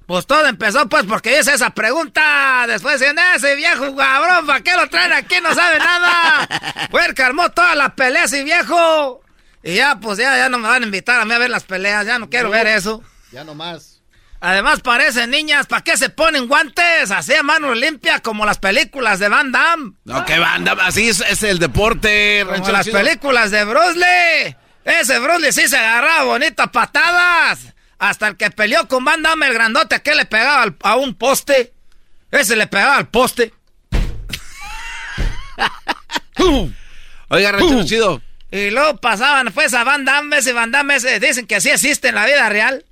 [0.07, 2.65] Pues todo empezó pues porque hice esa pregunta.
[2.67, 5.37] Después decían, ese viejo cabrón, ¿para qué lo traen aquí?
[5.41, 6.49] No sabe nada.
[6.91, 9.23] Fue el que armó toda la pelea ese viejo.
[9.63, 11.63] Y ya, pues ya, ya no me van a invitar a mí a ver las
[11.63, 12.05] peleas.
[12.07, 13.05] Ya no quiero ver eso.
[13.31, 14.00] Ya nomás.
[14.43, 17.11] Además parecen niñas, ¿para qué se ponen guantes?
[17.11, 19.93] Así a mano limpia como las películas de Van Damme.
[20.05, 22.47] No, que banda, así es, es el deporte.
[22.47, 24.57] Como las películas de Bruce Lee.
[24.85, 27.59] Ese Bruce Lee sí se agarraba bonitas patadas.
[27.99, 31.15] Hasta el que peleó con Van Damme, el grandote, que le pegaba al- a un
[31.15, 31.75] poste.
[32.31, 33.53] Ese le pegaba al poste.
[37.29, 38.23] Oiga, ranchero chido.
[38.51, 42.09] Y luego pasaban pues a Van Damme, ese Van Damme, ese, dicen que sí existe
[42.09, 42.85] en la vida real.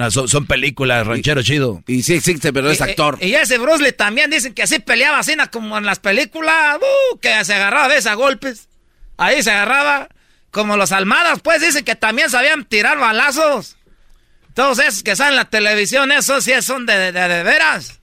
[0.00, 1.82] No, son, son películas, ranchero chido.
[1.86, 3.18] Y sí existe, pero es Y- actor.
[3.20, 5.98] Y, y ese Bruce Lee también dicen que así peleaba así na, como en las
[5.98, 8.70] películas, uh, que se agarraba de a golpes.
[9.18, 10.08] Ahí se agarraba.
[10.50, 13.76] Como los almadas, pues dicen que también sabían tirar balazos.
[14.54, 18.00] Todos esos que salen en la televisión, esos sí son de, de, de- de veras.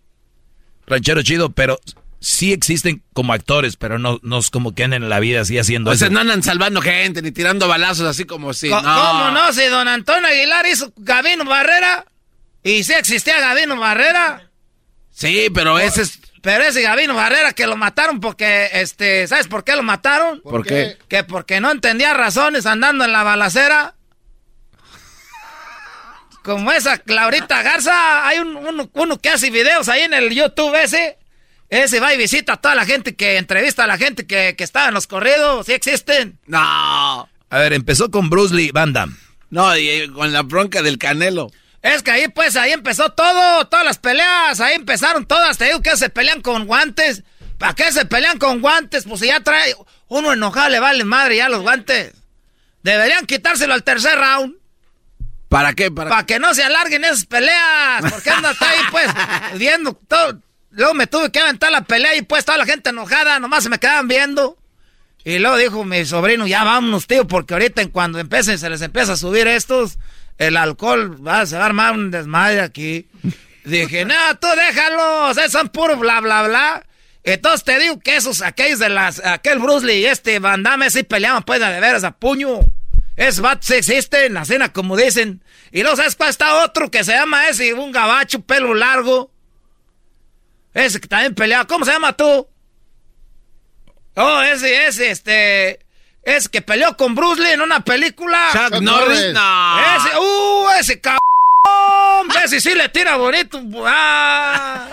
[0.85, 1.79] Ranchero chido, pero
[2.19, 5.57] sí existen como actores, pero no, no es como que anden en la vida así
[5.57, 6.13] haciendo O sea, eso.
[6.13, 8.69] no andan salvando gente ni tirando balazos así como si.
[8.69, 8.95] Co- no.
[9.07, 9.53] ¿Cómo no?
[9.53, 12.05] Si don Antonio Aguilar hizo Gavino Barrera.
[12.63, 14.49] Y sí existía Gavino Barrera.
[15.11, 16.19] Sí, pero ese es.
[16.41, 20.39] Pero ese Gavino Barrera que lo mataron porque, este, ¿sabes por qué lo mataron?
[20.41, 20.97] ¿Por qué?
[21.09, 23.95] Que porque no entendía razones andando en la balacera.
[26.43, 30.73] Como esa Claurita Garza, hay un, uno, uno que hace videos ahí en el YouTube
[30.81, 31.17] ese.
[31.69, 34.63] Ese va y visita a toda la gente que entrevista a la gente que, que
[34.63, 35.65] está en los corridos.
[35.65, 36.39] ¿Sí existen?
[36.45, 37.29] No.
[37.49, 39.15] A ver, empezó con Bruce Lee, Van Damme.
[39.49, 41.51] No, y eh, con la bronca del canelo.
[41.81, 45.57] Es que ahí, pues, ahí empezó todo, todas las peleas, ahí empezaron todas.
[45.57, 47.23] Te digo que se pelean con guantes.
[47.57, 49.05] ¿Para qué se pelean con guantes?
[49.05, 49.75] Pues si ya trae
[50.07, 52.13] uno enojado, le vale madre ya los guantes.
[52.83, 54.55] Deberían quitárselo al tercer round.
[55.49, 55.89] ¿Para qué?
[55.89, 58.11] Para, Para que no se alarguen esas peleas.
[58.11, 59.07] Porque anda hasta ahí, pues,
[59.57, 60.41] viendo todo.
[60.77, 63.69] Luego me tuve que aventar la pelea y pues toda la gente enojada, nomás se
[63.69, 64.59] me quedaban viendo.
[65.23, 68.83] Y luego dijo mi sobrino, ya vámonos, tío, porque ahorita en cuando empiecen, se les
[68.83, 69.97] empieza a subir estos,
[70.37, 73.07] el alcohol va, se va a armar un desmadre aquí.
[73.65, 76.85] Dije, no, tú déjalos, esos son puro bla, bla, bla.
[77.23, 80.91] Entonces te digo que esos, aquellos de las, aquel Bruce Lee y este Van Damme
[80.91, 82.59] sí peleaban pues de veras a puño.
[83.15, 85.41] Esos vatos existen, la cena como dicen.
[85.71, 89.31] Y luego, ¿sabes cuál está otro que se llama ese, un gabacho, pelo largo?
[90.77, 91.65] Ese que también peleaba.
[91.65, 92.47] ¿Cómo se llama tú?
[94.15, 95.79] Oh, ese, ese, este.
[96.21, 98.49] Ese que peleó con Bruce Lee en una película.
[98.51, 99.33] Chuck Chuck Norris, Norris.
[99.33, 99.79] no.
[99.79, 101.21] Ese, uh, ese cabrón.
[102.43, 103.59] Ese sí le tira bonito.
[103.87, 104.87] Ah.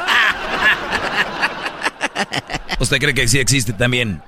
[2.79, 4.23] ¿Usted cree que sí existe también?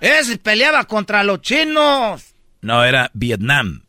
[0.00, 2.34] Ese peleaba contra los chinos.
[2.62, 3.83] No, era Vietnam.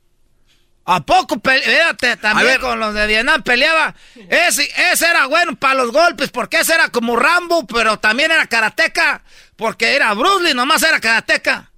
[0.88, 3.42] ¿A poco peleaba también con los de Vietnam?
[3.42, 3.96] Peleaba.
[4.30, 8.46] Ese, ese era bueno para los golpes, porque ese era como Rambo, pero también era
[8.46, 9.24] karateca.
[9.56, 11.72] Porque era Bruce Lee, nomás era karateca.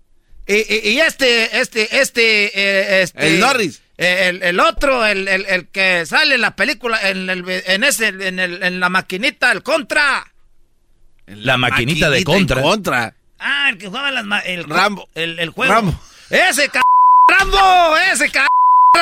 [0.46, 3.28] Y, y, y este, este, este, eh, este.
[3.28, 3.82] El Norris.
[3.98, 7.84] eh, El, el otro, el, el, el que sale en la película, en, el, en
[7.86, 10.34] ese, en, el, en la maquinita, el contra.
[11.28, 12.62] La maquinita, de contra.
[12.62, 13.14] contra.
[13.40, 15.08] Ah, el que jugaba las ma- el Rambo.
[15.16, 15.72] El, el juego.
[15.74, 16.02] Rambo.
[16.30, 16.80] Ese c
[17.30, 18.40] Rambo, ese c.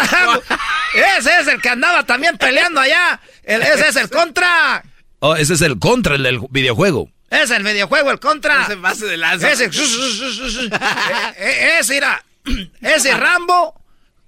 [1.18, 3.20] Ese es el que andaba también peleando allá.
[3.44, 4.84] El- ese es el contra.
[5.20, 7.10] Oh, ese es el contra, el del videojuego.
[7.30, 8.64] Es el videojuego, el contra.
[8.64, 9.52] Ese base de lanza.
[9.52, 9.70] Ese.
[11.80, 12.24] Ese era.
[12.82, 13.82] Ese Rambo.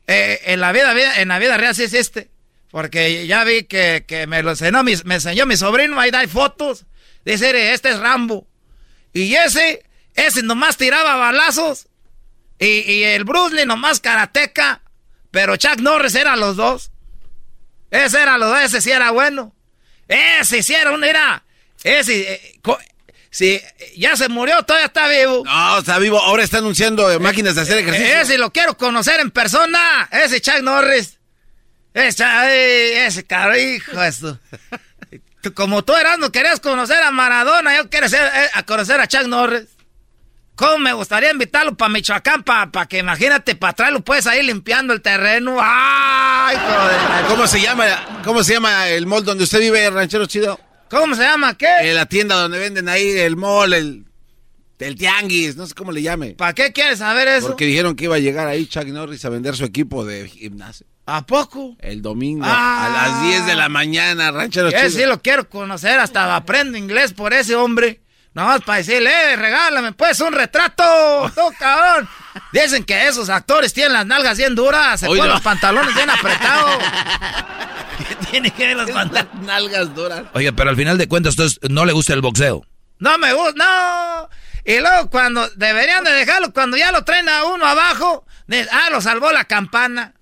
[0.07, 2.29] eh, en la vida, en la vida real sí es este.
[2.71, 6.27] Porque ya vi que, que me lo enseñó mi, me enseñó mi sobrino, ahí hay
[6.27, 6.85] fotos.
[7.23, 8.47] Dice, "Ere, este es Rambo.
[9.13, 9.83] Y ese,
[10.15, 11.87] ese nomás tiraba balazos.
[12.59, 14.81] Y, y el Bruce Lee nomás karateca.
[15.37, 16.89] Pero Chuck Norris era los dos.
[17.91, 19.53] Ese era los dos, ese sí era bueno.
[20.07, 21.43] Ese sí era un, era.
[21.83, 22.79] Ese, eh, co-
[23.29, 23.61] sí,
[23.95, 25.43] ya se murió, todavía está vivo.
[25.45, 26.19] No, está vivo.
[26.19, 28.17] Ahora está anunciando eh, máquinas de hacer ejercicio.
[28.19, 30.09] Ese lo quiero conocer en persona.
[30.11, 31.19] Ese Chuck Norris.
[31.93, 33.23] Ese, ese
[35.43, 38.99] Tú, Como tú eras, no querías conocer a Maradona, yo quiero ser- eh, a conocer
[38.99, 39.65] a Chuck Norris.
[40.57, 42.43] ¿Cómo me gustaría invitarlo para Michoacán?
[42.43, 45.57] Para que, imagínate, para traerlo pues ahí limpiando el terreno.
[45.61, 47.25] ¡Ay, joder!
[47.27, 47.85] ¿Cómo se llama?
[48.25, 50.59] ¿Cómo se llama el mall donde usted vive, ranchero chido?
[50.89, 51.55] ¿Cómo se llama?
[51.55, 51.67] ¿Qué?
[51.83, 54.05] Eh, la tienda donde venden ahí el mall, el,
[54.79, 56.31] el tianguis, no sé cómo le llame.
[56.31, 57.47] ¿Para qué quieres saber eso?
[57.49, 60.87] Porque dijeron que iba a llegar ahí Chuck Norris a vender su equipo de gimnasio.
[61.05, 61.75] ¿A poco?
[61.79, 62.85] El domingo Ah.
[62.85, 64.89] a las 10 de la mañana, ranchero chido.
[64.89, 68.01] sí lo quiero conocer, hasta aprendo inglés por ese hombre.
[68.33, 72.07] Nomás para decirle, eh, regálame pues un retrato, tú cabrón.
[72.51, 75.33] Dicen que esos actores tienen las nalgas bien duras, se Oye, ponen no.
[75.35, 76.83] los pantalones bien apretados.
[78.29, 79.41] Tiene que ver los pantalones.
[79.41, 80.23] Nalgas duras.
[80.33, 82.63] Oye, pero al final de cuentas, entonces, no le gusta el boxeo.
[82.99, 84.29] No me gusta, no.
[84.65, 88.89] Y luego cuando deberían de dejarlo, cuando ya lo traen a uno abajo, de- ah,
[88.91, 90.13] lo salvó la campana.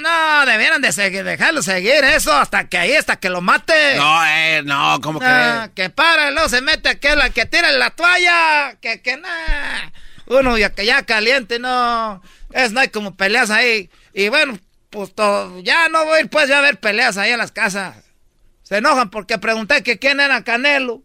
[0.00, 3.96] No, debieran de seguir, dejarlo seguir eso hasta que ahí, hasta que lo mate.
[3.96, 5.88] No, eh, no, ¿cómo Ah, crees?
[5.88, 8.76] que para, luego se mete aquel al que tira la toalla.
[8.80, 9.92] Que, que nada.
[10.26, 12.22] Uno ya que ya caliente, no.
[12.52, 13.90] Es, no hay como peleas ahí.
[14.12, 14.58] Y bueno,
[14.90, 17.52] pues to- ya no voy a ir pues ya a ver peleas ahí en las
[17.52, 17.96] casas.
[18.62, 21.02] Se enojan porque pregunté que quién era Canelo.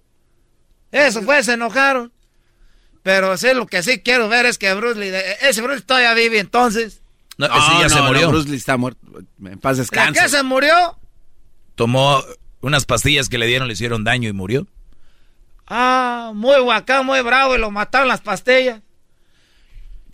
[0.91, 2.11] Eso fue, se enojaron.
[3.03, 5.11] Pero sí, lo que sí quiero ver es que Bruce Lee,
[5.41, 7.01] ese Bruce todavía vive entonces.
[7.37, 8.29] No, ese ya se murió.
[8.29, 8.99] Bruce Lee está muerto.
[9.43, 10.21] En paz ¿La descanse.
[10.21, 10.97] que se murió?
[11.75, 12.23] Tomó
[12.61, 14.67] unas pastillas que le dieron, le hicieron daño y murió.
[15.67, 18.81] Ah, muy guacán, muy bravo y lo mataron las pastillas.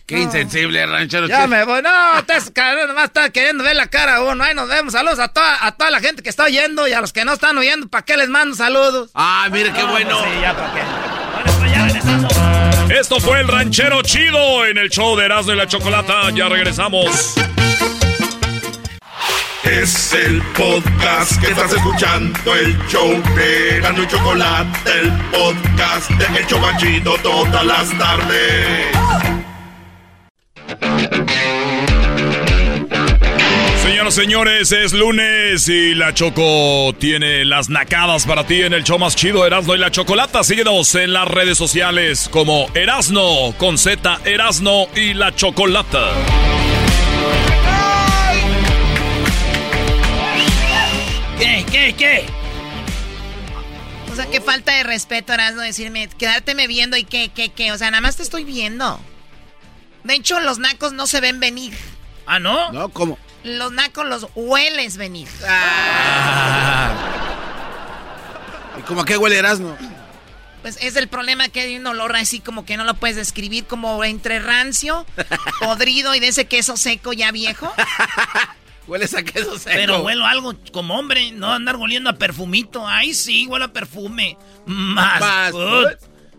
[0.06, 1.80] Qué insensible, ranchero Ya me voy.
[1.80, 4.42] No, estás cabrón, nomás está queriendo ver la cara a uno.
[4.42, 4.92] Ahí nos vemos.
[4.92, 7.32] Saludos a toda, a toda la gente que está oyendo y a los que no
[7.32, 7.88] están oyendo.
[7.88, 9.10] ¿Para qué les mando saludos?
[9.14, 10.18] Ah, mire qué bueno.
[10.24, 10.80] Sí, ya para qué.
[12.92, 16.30] Esto fue el ranchero chido en el show de Erasmo y la Chocolata.
[16.34, 17.34] Ya regresamos.
[19.64, 26.38] Es el podcast que estás escuchando, el show de Erasmo y Chocolate, el podcast de
[26.38, 28.88] El Chobachito todas las tardes.
[33.82, 38.84] Señoras y señores, es lunes y la Choco tiene las nacadas para ti en el
[38.84, 40.44] show más chido Erasno y la Chocolata.
[40.44, 46.12] Síguenos en las redes sociales como Erasno con Z Erasno y la Chocolata.
[51.40, 52.24] ¿Qué, qué, qué?
[54.12, 57.72] O sea, qué falta de respeto, Erasmo, decirme, quedárteme viendo y qué, qué, qué.
[57.72, 59.00] O sea, nada más te estoy viendo.
[60.04, 61.74] De hecho, los nacos no se ven venir.
[62.26, 62.70] ¿Ah, no?
[62.70, 63.18] No, ¿cómo?
[63.44, 65.28] Los nacos los hueles venir.
[68.78, 69.76] ¿Y cómo a qué huele Erasmo?
[70.62, 73.66] Pues es el problema que hay un olor así como que no lo puedes describir
[73.66, 75.04] como entre rancio,
[75.60, 77.72] podrido y de ese queso seco ya viejo.
[78.86, 79.74] Hueles a queso seco.
[79.74, 82.86] Pero huelo algo como hombre, no andar oliendo a perfumito.
[82.86, 84.36] Ay, sí, huele a perfume.
[84.66, 85.20] Más.
[85.20, 85.52] Más.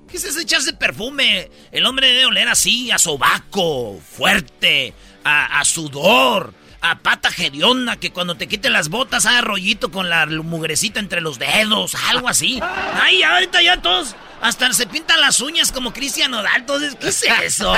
[0.10, 1.50] ¿Qué es eso de echarse perfume?
[1.72, 4.94] El hombre debe oler así, a sobaco, fuerte,
[5.24, 6.54] a, a sudor,
[6.84, 11.22] a pata hedionda, que cuando te quiten las botas haga rollito con la mugrecita entre
[11.22, 12.60] los dedos, algo así.
[13.02, 17.24] Ay, ahorita ya todos hasta se pintan las uñas como Cristian Nodal, entonces, ¿qué es
[17.24, 17.74] eso?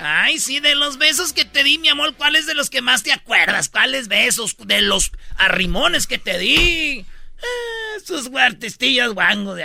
[0.00, 3.04] Ay, sí, de los besos que te di, mi amor, ¿cuáles de los que más
[3.04, 3.68] te acuerdas?
[3.68, 4.56] ¿Cuáles besos?
[4.58, 7.06] De los arrimones que te di.
[7.38, 9.60] Ah, sus guartestillas guangos.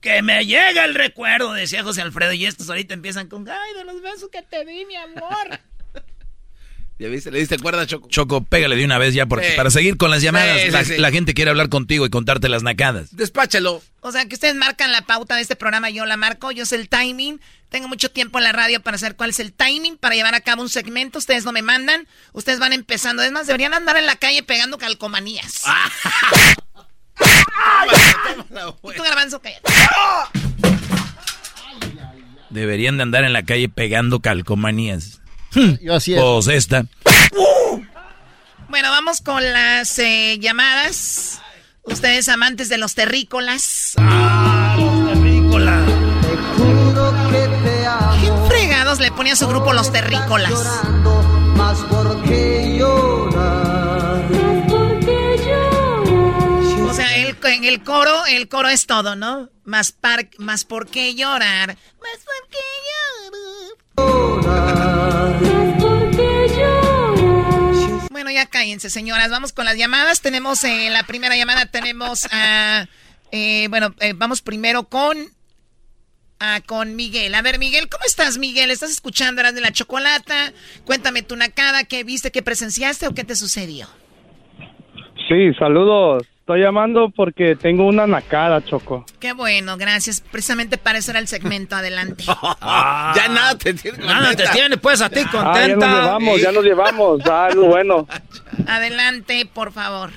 [0.00, 3.84] Que me llega el recuerdo, decía José Alfredo, y estos ahorita empiezan con, ay, de
[3.84, 5.60] los besos que te di, mi amor.
[6.98, 7.30] ¿Ya viste?
[7.30, 8.08] ¿Le diste cuerda, Choco?
[8.08, 9.56] Choco, pégale de una vez ya, porque Sí.
[9.56, 10.96] para seguir con las llamadas, Sí, sí, la, sí.
[10.96, 13.14] la gente quiere hablar contigo y contarte las nacadas.
[13.14, 13.82] Despáchalo.
[14.00, 16.76] O sea, que ustedes marcan la pauta de este programa, yo la marco, yo sé
[16.76, 17.38] el timing.
[17.68, 20.40] Tengo mucho tiempo en la radio para saber cuál es el timing para llevar a
[20.40, 21.18] cabo un segmento.
[21.18, 23.22] Ustedes no me mandan, ustedes van empezando.
[23.22, 25.64] Es más, deberían andar en la calle pegando calcomanías.
[28.82, 29.62] Y tú, garbanzo, cállate.
[32.50, 35.20] Deberían de andar en la calle pegando calcomanías.
[35.82, 36.20] Yo así es.
[36.20, 36.86] Pues esta.
[38.68, 41.40] Bueno, vamos con las eh, llamadas.
[41.84, 43.92] Ustedes amantes de los terrícolas.
[43.96, 45.82] Ah, los terrícolas.
[48.20, 50.52] ¿Quién fregados le pone a su grupo los terrícolas?
[51.56, 54.24] Más porque llorar.
[56.82, 59.48] O sea, el, en el coro, el coro es todo, ¿no?
[59.64, 61.68] Más, par, más por qué llorar.
[62.00, 62.58] Más por qué
[63.96, 64.95] llorar.
[68.36, 69.30] Ya cállense, señoras.
[69.30, 70.20] Vamos con las llamadas.
[70.20, 72.86] Tenemos eh, la primera llamada, tenemos a...
[73.32, 75.16] eh, bueno, eh, vamos primero con...
[76.66, 77.34] con Miguel.
[77.34, 78.70] A ver, Miguel, ¿cómo estás, Miguel?
[78.70, 80.52] ¿Estás escuchando Eras de la Chocolata?
[80.84, 83.88] Cuéntame tu nacada, ¿qué viste, qué presenciaste o qué te sucedió?
[85.28, 86.26] Sí, saludos.
[86.46, 89.04] Estoy llamando porque tengo una nacada, Choco.
[89.18, 90.20] Qué bueno, gracias.
[90.20, 91.74] Precisamente para eso era el segmento.
[91.74, 92.22] Adelante.
[92.62, 95.86] ya nada te tiene Nada te tiene pues a ti Ah, ya contenta.
[95.88, 97.20] nos llevamos, ya nos llevamos.
[97.26, 98.06] Ah, es bueno.
[98.68, 100.10] Adelante, por favor.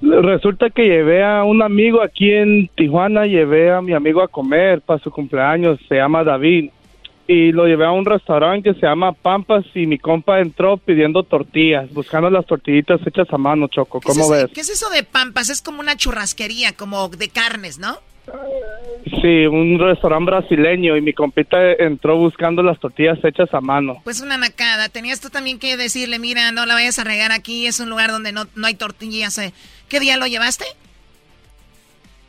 [0.00, 4.82] Resulta que llevé a un amigo aquí en Tijuana, llevé a mi amigo a comer
[4.82, 6.70] para su cumpleaños, se llama David.
[7.32, 11.22] Y lo llevé a un restaurante que se llama Pampas y mi compa entró pidiendo
[11.22, 14.00] tortillas, buscando las tortillitas hechas a mano, Choco.
[14.00, 14.46] ¿Qué es ¿Cómo ves?
[14.52, 15.48] ¿Qué es eso de Pampas?
[15.48, 17.98] Es como una churrasquería, como de carnes, ¿no?
[19.22, 24.00] Sí, un restaurante brasileño y mi compita entró buscando las tortillas hechas a mano.
[24.02, 24.88] Pues una nacada.
[24.88, 28.10] Tenías tú también que decirle, mira, no la vayas a regar aquí, es un lugar
[28.10, 29.38] donde no, no hay tortillas.
[29.38, 29.52] eh.
[29.88, 30.64] ¿Qué día lo llevaste?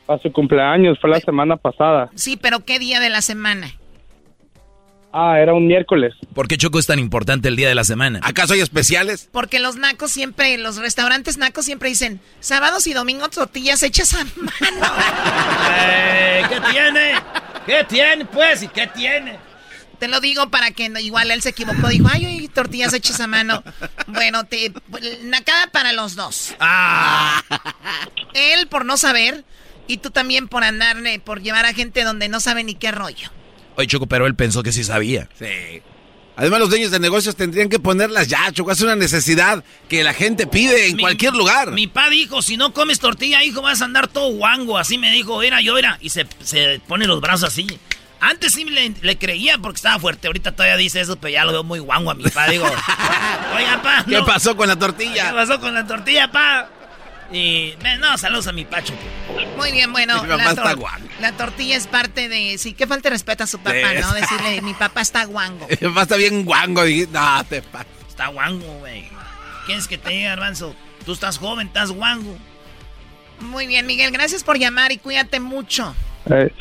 [0.08, 2.12] A su cumpleaños, fue la semana pasada.
[2.14, 3.72] Sí, pero ¿qué día de la semana?
[5.14, 6.14] Ah, era un miércoles.
[6.34, 8.20] ¿Por qué Choco es tan importante el día de la semana?
[8.24, 9.28] ¿Acaso hay especiales?
[9.32, 14.24] Porque los nacos siempre, los restaurantes nacos siempre dicen, sábados y domingos tortillas hechas a
[14.24, 14.94] mano.
[15.80, 17.14] Eh, ¿Qué tiene?
[17.66, 18.64] ¿Qué tiene, pues?
[18.64, 19.38] ¿Y qué tiene?
[20.00, 21.90] Te lo digo para que no- igual él se equivocó.
[21.90, 23.64] Dijo, ay, ay, tortillas hechas a mano.
[24.08, 24.72] Bueno, te,
[25.24, 26.56] nacada para los dos.
[26.60, 27.44] Ah.
[28.34, 29.44] Él por no saber
[29.88, 33.30] y tú también por andarle, por llevar a gente donde no sabe ni qué rollo.
[33.82, 35.28] Oye, Choco, pero él pensó que sí sabía.
[35.40, 35.82] Sí.
[36.36, 38.72] Además, los dueños de negocios tendrían que ponerlas ya, Choco.
[38.72, 41.72] Es una necesidad que la gente pide en cualquier lugar.
[41.72, 44.78] Mi pa dijo, si no comes tortilla, hijo, vas a andar todo guango.
[44.78, 45.98] Así me dijo, era yo, era.
[46.00, 47.66] Y se, se pone los brazos así.
[48.20, 50.28] Antes sí le, le creía porque estaba fuerte.
[50.28, 52.48] Ahorita todavía dice eso, pero ya lo veo muy guango a mi pa.
[52.48, 52.66] Digo,
[53.56, 54.06] oiga, pa.
[54.08, 54.26] ¿Qué no.
[54.28, 55.30] pasó con la tortilla?
[55.30, 56.70] ¿Qué pasó con la tortilla, pa?
[57.34, 58.94] Y, no, saludos a mi pacho.
[59.58, 61.08] Muy bien, bueno, Mi papá la, está guango.
[61.22, 62.58] la tortilla es parte de...
[62.58, 64.00] Sí, que falta de respeto a su papá, Sí.
[64.02, 64.14] ¿no?
[64.14, 65.66] Decirle, mi papá está guango.
[65.70, 66.84] Mi papá está bien guango.
[66.84, 69.08] dije, No, te pa- Está guango, güey.
[69.66, 70.76] ¿Quieres que te diga, Garbanzo?
[71.06, 72.38] Tú estás joven, estás guango.
[73.40, 75.96] Muy bien, Miguel, gracias por llamar y cuídate mucho.
[76.30, 76.54] Eh,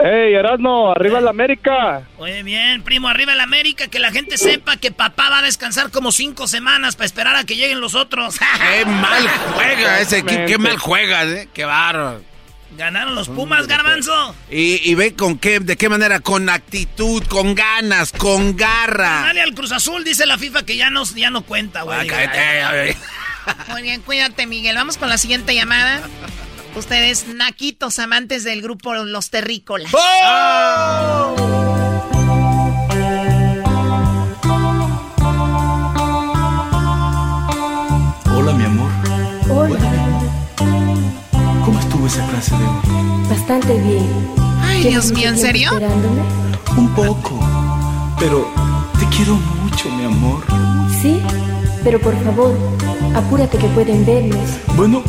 [0.00, 0.90] ¡Ey, Erasmo!
[0.90, 2.02] ¡Arriba la América!
[2.18, 5.90] Oye, bien, primo, arriba el América, que la gente sepa que papá va a descansar
[5.90, 8.38] como cinco semanas para esperar a que lleguen los otros.
[8.58, 10.46] Qué mal juega ese equipo.
[10.46, 11.48] Qué mal juega, ¿eh?
[11.54, 12.22] Qué bárbaro.
[12.76, 14.34] Ganaron los Pumas, Garbanzo.
[14.50, 19.22] Y, y ve con qué, de qué manera, con actitud, con ganas, con garra.
[19.22, 22.08] Dale al Cruz Azul, dice la FIFA que ya no, ya no cuenta, güey.
[22.10, 22.94] Ah, ver.
[23.70, 24.76] Muy bien, cuídate, Miguel.
[24.76, 26.02] Vamos con la siguiente llamada.
[26.76, 29.92] Ustedes, naquitos, amantes del grupo Los Terrícolas.
[38.34, 38.90] Hola, mi amor.
[39.50, 39.78] Hola,
[41.64, 43.28] ¿Cómo estuvo esa clase de hoy?
[43.28, 44.06] bastante bien.
[44.62, 45.70] Ay, Dios mío, ¿en serio?
[45.72, 46.22] Esperándome?
[46.76, 47.40] Un poco.
[48.18, 48.48] Pero
[48.98, 50.42] te quiero mucho, mi amor.
[51.02, 51.20] Sí,
[51.84, 52.56] pero por favor,
[53.14, 54.50] apúrate que pueden vernos.
[54.76, 55.02] Bueno,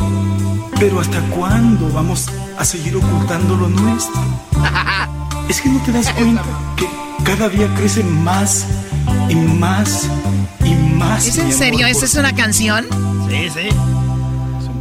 [0.80, 2.26] pero ¿hasta cuándo vamos
[2.56, 4.18] a seguir ocultando lo nuestro?
[5.48, 6.42] Es que no te das cuenta
[6.74, 6.88] que
[7.22, 8.66] cada día crece más
[9.28, 10.08] y más
[10.64, 11.26] y más.
[11.26, 11.86] ¿Es en serio?
[11.86, 12.86] ¿Esa es una canción?
[13.28, 13.68] Sí, sí.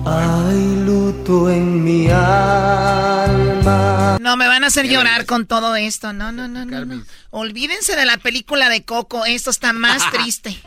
[0.06, 3.60] Hay luto en mi alma.
[4.22, 6.14] No, me van a hacer llorar con todo esto.
[6.14, 7.04] No, no, no, no, no.
[7.32, 9.26] Olvídense de la película de Coco.
[9.26, 10.58] Esto está más triste.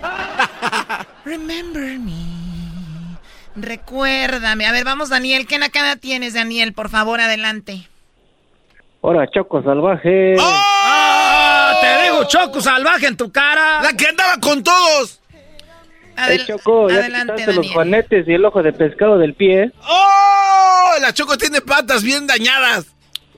[1.25, 2.52] Remember me.
[3.57, 4.66] Recuérdame.
[4.66, 5.47] A ver, vamos, Daniel.
[5.47, 6.73] ¿Qué nacada tienes, Daniel?
[6.73, 7.89] Por favor, adelante.
[9.03, 10.37] Ahora, Choco Salvaje.
[10.41, 11.74] ¡Ah!
[11.81, 13.83] Te digo, Choco salvaje en tu cara.
[13.83, 15.20] La que andaba con todos.
[16.29, 17.73] Ey, Choco, ya te adelante, quitaste los Daniel.
[17.74, 19.73] juanetes y el ojo de pescado del pie.
[19.89, 20.93] ¡Oh!
[21.01, 22.87] La Choco tiene patas bien dañadas.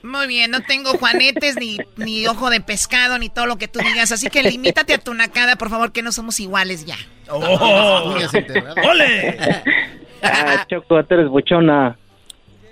[0.03, 3.79] Muy bien, no tengo juanetes, ni, ni ojo de pescado, ni todo lo que tú
[3.79, 4.13] digas.
[4.13, 6.97] Así que limítate a tu nacada, por favor, que no somos iguales ya.
[7.31, 8.15] ¡Oh!
[8.91, 9.39] ¡Ole!
[10.25, 11.97] Ah, Choco, tú eres buchona.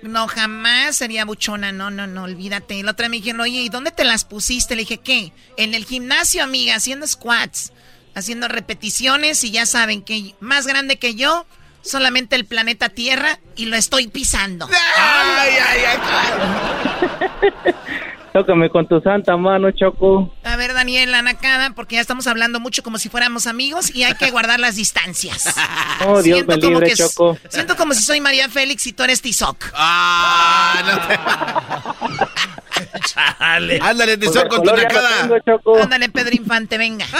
[0.01, 2.83] No, jamás sería buchona, no, no, no, olvídate.
[2.83, 4.75] La otra me dijeron, oye, ¿y dónde te las pusiste?
[4.75, 5.31] Le dije, ¿qué?
[5.55, 7.71] En el gimnasio, amiga, haciendo squats,
[8.13, 11.45] haciendo repeticiones y ya saben que más grande que yo,
[11.81, 14.67] solamente el planeta Tierra y lo estoy pisando.
[14.97, 17.73] Ay, ay, ay.
[18.33, 20.33] Tócame con tu santa mano, Choco.
[20.43, 24.03] A ver, Daniel, la nacada, porque ya estamos hablando mucho como si fuéramos amigos y
[24.05, 25.55] hay que guardar las distancias.
[26.05, 27.37] Oh, Dios Siento me como libre, que- Choco.
[27.47, 29.71] Siento como si soy María Félix y tú eres Tizoc.
[29.73, 32.99] Ah, no te...
[33.07, 33.79] Chale.
[33.81, 35.21] Ándale, Pues el con tu color ya lo nacada.
[35.21, 35.77] tengo, Choco.
[35.81, 37.05] Ándale, Pedro Infante, venga.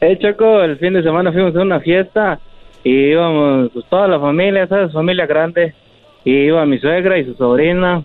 [0.00, 2.38] Eh, Choco, el fin de semana fuimos a una fiesta
[2.82, 4.92] y íbamos pues, toda la familia, ¿sabes?
[4.92, 5.74] Familia grande.
[6.26, 8.04] Y iba mi suegra y su sobrina.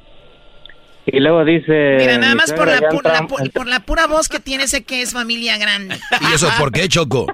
[1.06, 1.96] Y luego dice...
[1.98, 4.84] Mira, nada más por la, pu- la pu- por la pura voz que tiene, sé
[4.84, 5.98] que es familia grande.
[6.30, 7.26] ¿Y eso por qué, Choco?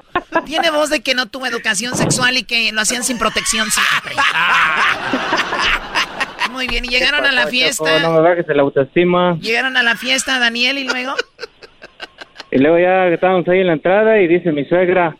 [0.46, 4.16] Tiene voz de que no tuvo educación sexual y que lo hacían sin protección siempre.
[6.52, 8.00] Muy bien, y llegaron a la Choco, fiesta.
[8.00, 9.38] no me bajes el autoestima.
[9.42, 11.14] Llegaron a la fiesta, Daniel, y luego.
[12.52, 15.18] Y luego ya estábamos ahí en la entrada y dice mi suegra,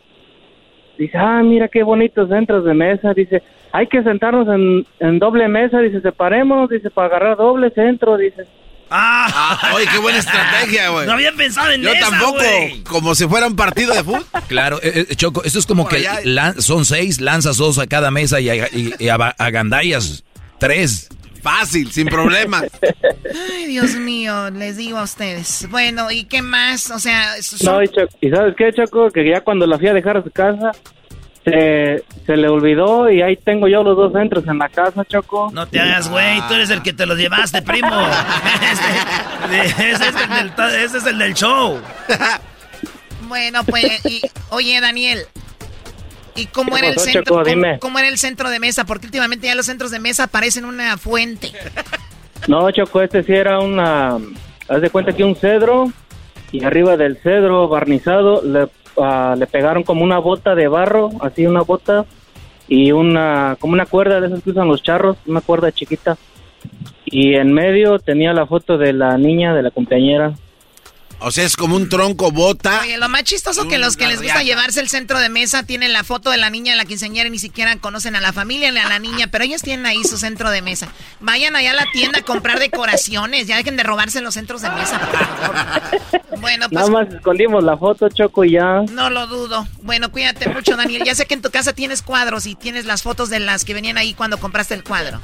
[0.98, 3.42] dice, ah, mira qué bonitos centros de mesa, dice,
[3.72, 8.44] hay que sentarnos en, en doble mesa, dice, separémonos, dice, para agarrar doble centro, dice.
[8.88, 11.06] Ah, ¡Ay, qué buena estrategia, güey!
[11.06, 12.38] No había pensado en Yo esa, tampoco,
[12.88, 14.24] como si fuera un partido de fútbol.
[14.48, 16.54] Claro, eh, eh, Choco, esto es como Por que allá.
[16.58, 20.22] son seis, lanzas dos a cada mesa y, a- y- y a- agandallas
[20.58, 21.08] tres.
[21.46, 22.64] Fácil, sin problema.
[23.54, 25.68] Ay, Dios mío, les digo a ustedes.
[25.70, 26.90] Bueno, ¿y qué más?
[26.90, 29.10] O sea, son- No, y, Cho- ¿y sabes qué, Choco?
[29.12, 30.72] Que ya cuando la fui a dejar a su casa,
[31.44, 35.50] se, se le olvidó y ahí tengo yo los dos centros en la casa, Choco.
[35.52, 36.40] No te hagas, güey.
[36.48, 37.88] Tú eres el que te los llevaste, primo.
[38.72, 41.80] Este- ese, es el del, ese es el del show.
[43.28, 44.20] bueno, pues, y,
[44.50, 45.20] oye, Daniel,
[46.36, 47.42] ¿y cómo ¿Qué era el centro?
[47.80, 48.84] Cómo- era el centro de mesa?
[48.84, 51.52] Porque últimamente ya los centros de mesa parecen una fuente.
[52.48, 54.18] No, Choco, este sí era una...
[54.68, 55.92] Haz de cuenta que un cedro
[56.52, 58.68] y arriba del cedro barnizado le,
[58.98, 62.04] ah, le pegaron como una bota de barro, así una bota
[62.68, 66.16] y una como una cuerda de esas que usan los charros, una cuerda chiquita.
[67.04, 70.34] Y en medio tenía la foto de la niña, de la compañera.
[71.18, 72.80] O sea, es como un tronco bota.
[72.82, 74.44] Oye, lo más chistoso que los que les gusta riata.
[74.44, 77.30] llevarse el centro de mesa tienen la foto de la niña de la quinceañera y
[77.30, 80.18] ni siquiera conocen a la familia ni a la niña, pero ellos tienen ahí su
[80.18, 80.88] centro de mesa.
[81.20, 84.70] Vayan allá a la tienda a comprar decoraciones, ya dejen de robarse los centros de
[84.70, 86.40] mesa, por favor.
[86.40, 88.82] Bueno, pues Nada más escondimos la foto, Choco, y ya.
[88.90, 89.66] no lo dudo.
[89.82, 91.02] Bueno, cuídate mucho, Daniel.
[91.04, 93.72] Ya sé que en tu casa tienes cuadros y tienes las fotos de las que
[93.72, 95.20] venían ahí cuando compraste el cuadro.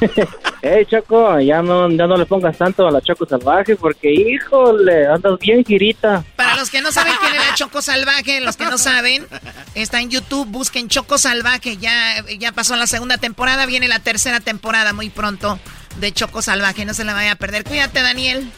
[0.62, 5.06] Ey, Choco, ya no, ya no le pongas tanto a la Choco Salvaje porque, híjole,
[5.06, 6.24] andas bien girita.
[6.34, 9.26] Para los que no saben quién era Choco Salvaje, los que no saben,
[9.74, 11.76] está en YouTube, busquen Choco Salvaje.
[11.76, 15.58] Ya, ya pasó la segunda temporada, viene la tercera temporada muy pronto
[16.00, 16.84] de Choco Salvaje.
[16.84, 17.64] No se la vaya a perder.
[17.64, 18.50] Cuídate, Daniel.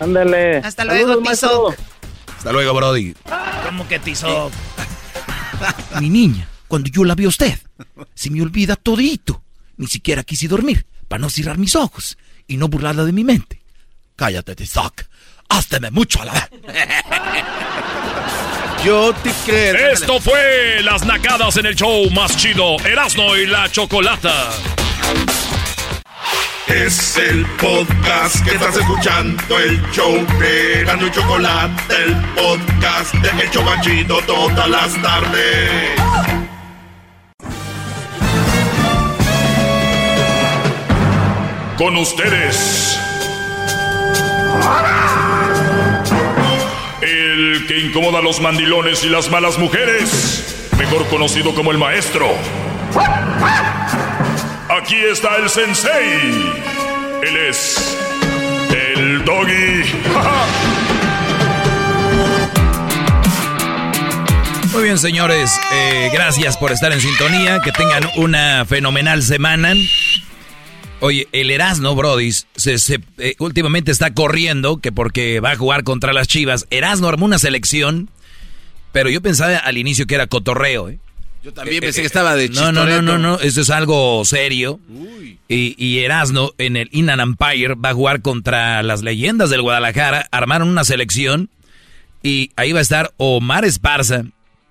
[0.00, 0.58] Ándale.
[0.58, 1.74] Hasta luego, Tizoc.
[2.36, 3.14] Hasta luego, Brody.
[3.66, 4.52] ¿Cómo que Tizoc?
[6.00, 7.58] Mi niña, cuando yo la vi a usted,
[8.14, 9.42] se me olvida todito.
[9.78, 13.62] Ni siquiera quise dormir para no cerrar mis ojos y no burlarla de mi mente.
[14.16, 15.04] Cállate, Tizoc.
[15.48, 16.50] Hásteme mucho a la vez.
[18.84, 19.92] Yo te creo.
[19.92, 24.50] Esto fue Las Nacadas en el show más chido, Erasno y la Chocolata.
[26.68, 33.42] Es el podcast que estás escuchando, el show de Erasmo y Chocolate, el podcast de
[33.42, 36.37] El Chobachito todas las tardes.
[41.78, 42.98] Con ustedes.
[47.00, 52.26] El que incomoda a los mandilones y las malas mujeres, mejor conocido como el maestro.
[54.68, 56.52] Aquí está el sensei.
[57.22, 57.96] Él es
[58.70, 59.84] el doggy.
[64.72, 65.50] Muy bien, señores.
[65.72, 67.60] eh, gracias por estar en sintonía.
[67.60, 69.74] Que tengan una fenomenal semana.
[71.00, 75.84] Oye, el Erasno, Brody, se, se, eh, últimamente está corriendo que porque va a jugar
[75.84, 76.66] contra las Chivas.
[76.70, 78.10] Erasno armó una selección,
[78.90, 80.88] pero yo pensaba al inicio que era cotorreo.
[80.88, 80.98] ¿eh?
[81.44, 83.02] Yo también pensé que estaba de No, no, no, chistoreto.
[83.02, 84.80] no, no, eso es algo serio.
[85.48, 90.26] Y, y Erasno en el Innan Empire va a jugar contra las leyendas del Guadalajara.
[90.32, 91.48] Armaron una selección
[92.24, 94.24] y ahí va a estar Omar Esparza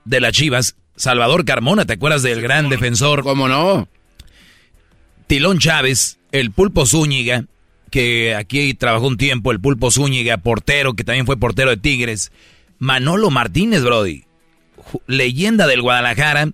[0.04, 3.24] de las Chivas, Salvador Carmona, ¿te acuerdas del gran defensor?
[3.24, 3.88] ¿Cómo no?
[5.28, 7.46] Tilón Chávez, el Pulpo Zúñiga,
[7.92, 12.32] que aquí trabajó un tiempo, el Pulpo Zúñiga, portero, que también fue portero de Tigres.
[12.80, 14.24] Manolo Martínez, Brody,
[15.06, 16.50] leyenda del Guadalajara.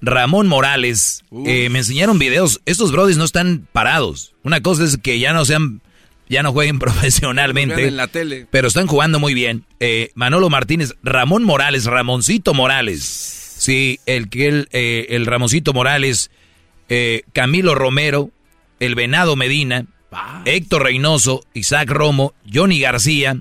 [0.00, 2.60] Ramón Morales, eh, me enseñaron videos.
[2.66, 4.34] Estos Brodis no están parados.
[4.44, 5.80] Una cosa es que ya no sean,
[6.28, 7.88] ya no jueguen profesionalmente.
[7.88, 8.46] En la tele.
[8.50, 9.64] Pero están jugando muy bien.
[9.80, 13.02] Eh, Manolo Martínez, Ramón Morales, Ramoncito Morales.
[13.58, 16.30] Sí, el que el, eh, el Ramoncito Morales,
[16.88, 18.30] eh, Camilo Romero,
[18.80, 19.86] el Venado Medina,
[20.44, 23.40] Héctor Reynoso, Isaac Romo, Johnny García,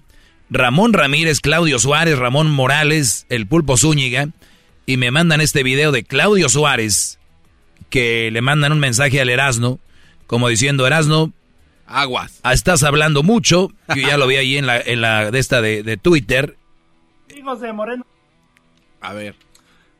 [0.49, 4.29] Ramón Ramírez, Claudio Suárez, Ramón Morales, el Pulpo Zúñiga,
[4.85, 7.19] y me mandan este video de Claudio Suárez,
[7.89, 9.79] que le mandan un mensaje al Erasno,
[10.25, 11.33] como diciendo, Erasno,
[11.85, 12.39] Aguas.
[12.43, 15.61] ah, estás hablando mucho, yo ya lo vi ahí en la, en la de esta
[15.61, 16.57] de, de Twitter,
[17.31, 18.05] Amigos de Moreno.
[18.99, 19.35] A ver.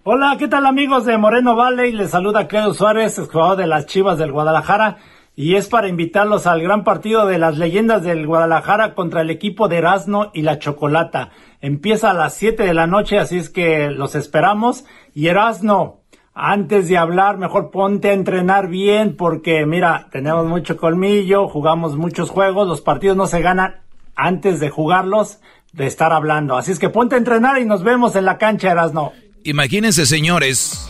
[0.10, 1.92] Hola, ¿qué tal amigos de Moreno Valley?
[1.92, 5.00] Les saluda Claudio Suárez, jugador de las Chivas del Guadalajara.
[5.36, 9.68] Y es para invitarlos al gran partido de las leyendas del Guadalajara contra el equipo
[9.68, 11.32] de Erasmo y la Chocolata.
[11.60, 14.86] Empieza a las 7 de la noche, así es que los esperamos.
[15.14, 16.04] Y Erasmo,
[16.34, 22.30] antes de hablar, mejor ponte a entrenar bien porque mira, tenemos mucho colmillo, jugamos muchos
[22.30, 23.82] juegos, los partidos no se ganan
[24.16, 25.42] antes de jugarlos,
[25.74, 26.56] de estar hablando.
[26.56, 29.12] Así es que ponte a entrenar y nos vemos en la cancha, Erasmo.
[29.44, 30.88] Imagínense, señores,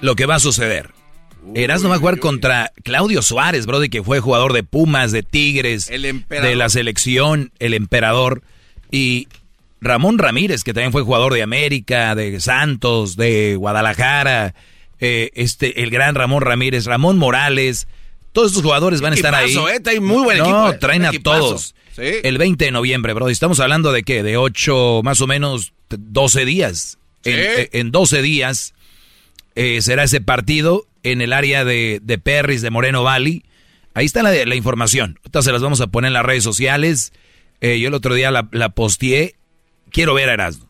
[0.00, 0.90] lo que va a suceder.
[1.54, 5.88] Erasmo va a jugar contra Claudio Suárez, Brody, que fue jugador de Pumas, de Tigres,
[5.88, 8.42] de la selección, el emperador.
[8.90, 9.28] Y
[9.80, 14.54] Ramón Ramírez, que también fue jugador de América, de Santos, de Guadalajara.
[15.00, 17.88] eh, este, el gran Ramón Ramírez, Ramón Morales.
[18.32, 19.54] Todos estos jugadores van a estar ahí.
[19.54, 20.78] Eh, trae muy buen no, equipo, eh.
[20.78, 21.74] traen a todos.
[21.96, 22.02] Sí.
[22.22, 23.32] El 20 de noviembre, Brody.
[23.32, 24.22] Estamos hablando de qué?
[24.22, 26.98] De 8, más o menos 12 días.
[27.24, 28.74] En, eh, en 12 días
[29.54, 33.44] eh, será ese partido en el área de, de Perris, de Moreno Valley.
[33.94, 35.18] Ahí está la, la información.
[35.20, 37.12] Ahorita se las vamos a poner en las redes sociales.
[37.60, 39.36] Eh, yo el otro día la, la posteé.
[39.90, 40.68] Quiero ver a Erasmo.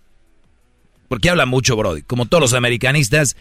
[1.08, 2.02] Porque habla mucho, Brody.
[2.02, 3.36] Como todos los americanistas,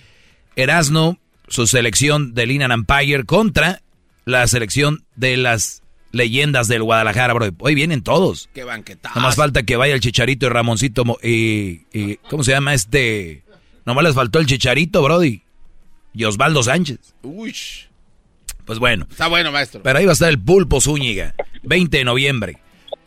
[0.56, 1.18] Erasmo,
[1.48, 3.82] su selección del Inland Empire contra
[4.26, 5.81] la selección de las
[6.12, 7.52] leyendas del Guadalajara, Brody.
[7.60, 8.50] Hoy vienen todos.
[8.54, 9.16] Qué banquetazo.
[9.20, 12.74] No más falta que vaya el Chicharito y Ramoncito Mo- y, y- ¿cómo se llama
[12.74, 13.44] este?
[13.86, 15.42] Nomás les faltó el Chicharito, Brody.
[16.14, 17.00] Y Osvaldo Sánchez.
[17.24, 17.56] Uy,
[18.66, 19.08] Pues bueno.
[19.10, 19.82] está bueno, maestro.
[19.84, 21.34] Pero ahí va a estar el Pulpo Zúñiga.
[21.64, 22.58] 20 de noviembre.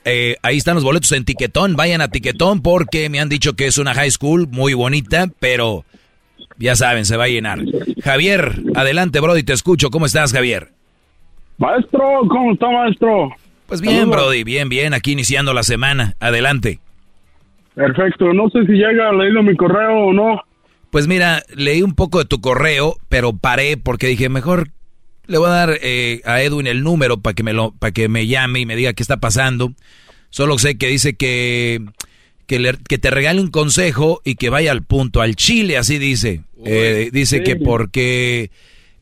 [0.06, 1.76] Eh, ahí están los boletos en Tiquetón.
[1.76, 5.84] Vayan a Tiquetón porque me han dicho que es una high school muy bonita, pero
[6.58, 7.60] ya saben, se va a llenar.
[8.02, 9.90] Javier, adelante, Brody, te escucho.
[9.90, 10.72] ¿Cómo estás, Javier?
[11.58, 13.30] Maestro, ¿cómo está, maestro?
[13.66, 14.16] Pues bien, Saludos.
[14.16, 16.14] Brody, bien, bien, aquí iniciando la semana.
[16.20, 16.80] Adelante.
[17.74, 20.40] Perfecto, no sé si llega leído mi correo o no.
[20.90, 24.68] Pues mira, leí un poco de tu correo, pero paré porque dije, mejor
[25.26, 28.08] le voy a dar eh, a Edwin el número para que me lo, para que
[28.08, 29.72] me llame y me diga qué está pasando.
[30.30, 31.80] Solo sé que dice que
[32.46, 35.98] que, le- que te regale un consejo y que vaya al punto, al chile, así
[35.98, 36.42] dice.
[36.64, 37.42] Eh, dice sí.
[37.42, 38.50] que porque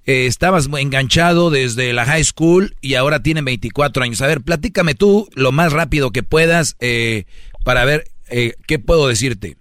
[0.06, 4.20] eh, estabas enganchado desde la high school y ahora tienen 24 años.
[4.22, 7.24] A ver, platícame tú lo más rápido que puedas eh,
[7.64, 9.56] para ver eh, qué puedo decirte.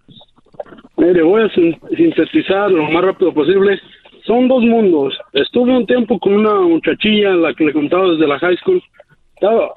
[0.98, 3.80] Mire, voy a sin- sintetizar lo más rápido posible.
[4.26, 5.18] Son dos mundos.
[5.34, 8.82] Estuve un tiempo con una muchachilla, la que le contaba desde la high school.
[9.36, 9.74] Estaba-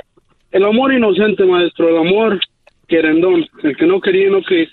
[0.53, 2.39] el amor inocente, maestro, el amor
[2.87, 4.69] querendón, el que no quería, no que,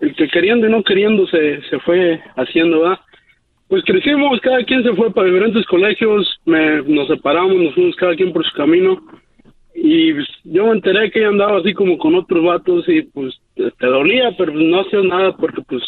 [0.00, 3.00] el que queriendo y no queriendo se, se fue haciendo, ¿verdad?
[3.68, 8.14] Pues crecimos, cada quien se fue para diferentes colegios, me, nos separamos, nos fuimos cada
[8.14, 9.02] quien por su camino.
[9.74, 13.34] Y pues, yo me enteré que ella andaba así como con otros vatos y pues
[13.54, 15.82] te, te dolía, pero pues, no hacías nada porque pues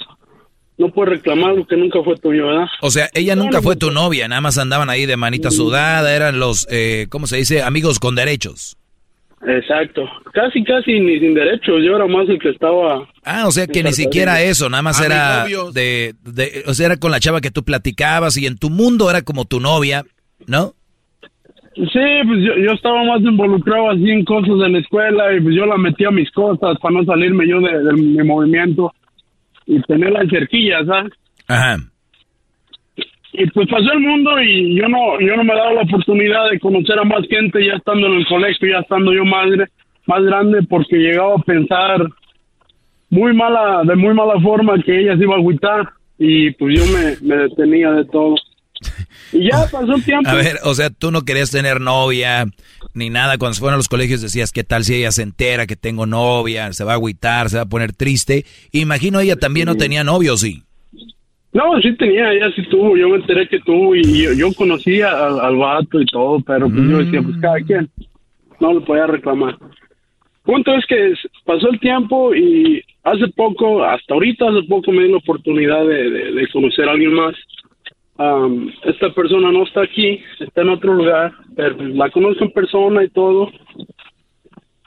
[0.78, 2.66] no puedes reclamar lo que nunca fue tuyo, ¿verdad?
[2.80, 6.38] O sea, ella nunca fue tu novia, nada más andaban ahí de manita sudada, eran
[6.38, 7.62] los, eh, ¿cómo se dice?
[7.62, 8.77] Amigos con derechos.
[9.46, 10.04] Exacto,
[10.34, 13.08] casi casi ni sin derechos, yo era más el que estaba...
[13.24, 16.96] Ah, o sea que ni siquiera eso, nada más era de, de- o sea, era
[16.96, 20.04] con la chava que tú platicabas y en tu mundo era como tu novia,
[20.46, 20.74] ¿no?
[21.74, 21.84] Sí,
[22.26, 25.64] pues yo, yo estaba más involucrado así en cosas de la escuela y pues yo
[25.66, 28.92] la metía a mis cosas para no salirme yo de, de mi movimiento
[29.66, 31.12] y tenerla en cerquilla, ¿sabes?
[31.46, 31.76] Ajá.
[33.38, 36.58] Y pues pasó el mundo y yo no yo no me daba la oportunidad de
[36.58, 39.46] conocer a más gente ya estando en el colegio, ya estando yo más,
[40.06, 42.04] más grande porque llegaba a pensar
[43.10, 45.88] muy mala, de muy mala forma que ella se iba a agüitar
[46.18, 48.34] y pues yo me, me detenía de todo.
[49.32, 50.28] Y ya pasó el tiempo.
[50.28, 52.46] A ver, o sea, tú no querías tener novia
[52.92, 53.38] ni nada.
[53.38, 56.06] Cuando se fueron a los colegios decías, ¿qué tal si ella se entera que tengo
[56.06, 56.72] novia?
[56.72, 58.44] Se va a agüitar, se va a poner triste.
[58.72, 60.64] Imagino ella también no tenía novio, ¿sí?
[61.52, 65.10] No, sí tenía, ella sí tuvo, yo me enteré que tuvo y yo, yo conocía
[65.10, 67.88] al, al vato y todo, pero pues yo decía, pues cada quien,
[68.60, 69.56] no le podía reclamar.
[70.48, 71.12] Punto es que
[71.44, 76.48] pasó el tiempo y hace poco, hasta ahorita hace poco me di la oportunidad de,
[76.52, 77.34] conocer a alguien más.
[78.16, 82.52] Am, esta persona no está aquí, está en otro lugar, pero pues, la conozco en
[82.52, 83.50] persona y todo.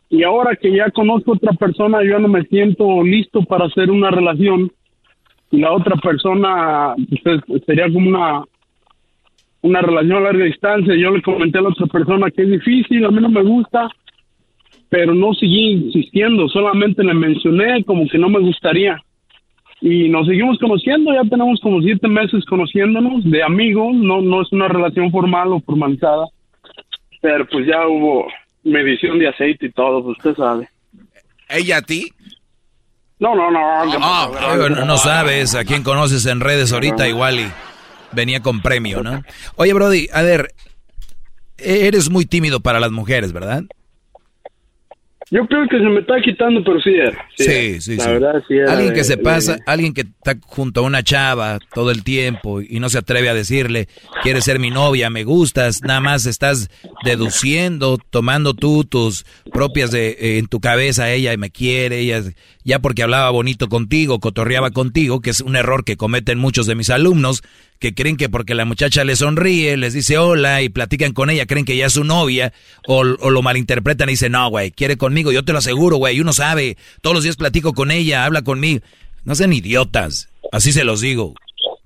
[0.09, 3.91] Y ahora que ya conozco a otra persona, yo no me siento listo para hacer
[3.91, 4.71] una relación
[5.51, 8.43] la otra persona pues, es- sería como una
[9.63, 10.95] una relación a larga distancia.
[10.95, 13.87] Yo le comenté a la otra persona que es difícil, a mí no me gusta,
[14.89, 18.99] pero no seguí insistiendo, solamente le mencioné como que no me gustaría.
[19.79, 24.51] Y nos seguimos conociendo, ya tenemos como siete meses conociéndonos de amigos, no, no es
[24.51, 26.25] una relación formal o formalizada,
[27.21, 28.27] pero pues ya hubo
[28.63, 30.69] medición de aceite y todo, pues usted sabe.
[31.49, 32.07] ¿Ella a ti?
[33.21, 34.69] No, no, no.
[34.69, 37.51] No, no sabes a quién conoces en redes ahorita, igual y
[38.11, 39.23] venía con premio, ¿no?
[39.55, 40.53] Oye, Brody, a ver,
[41.57, 43.63] eres muy tímido para las mujeres, ¿verdad?
[45.33, 47.25] Yo creo que se me está quitando, pero sí era.
[47.37, 47.79] Sí, era.
[47.81, 48.09] sí, La sí.
[48.09, 51.03] verdad, sí era alguien de- que se de- pasa, alguien que está junto a una
[51.03, 53.87] chava todo el tiempo y no se atreve a decirle,
[54.23, 56.67] quieres ser mi novia, me gustas, nada más estás
[57.05, 59.23] deduciendo, tomando tú tus
[59.53, 62.23] propias de eh, en tu cabeza, ella me quiere, ella
[62.63, 66.75] ya porque hablaba bonito contigo, cotorreaba contigo, que es un error que cometen muchos de
[66.75, 67.43] mis alumnos,
[67.79, 71.45] que creen que porque la muchacha les sonríe, les dice hola y platican con ella,
[71.45, 72.53] creen que ya es su novia,
[72.87, 76.33] o, lo malinterpretan y dicen, no, güey, quiere conmigo, yo te lo aseguro, güey, uno
[76.33, 78.81] sabe, todos los días platico con ella, habla conmigo.
[79.23, 81.35] No sean idiotas, así se los digo,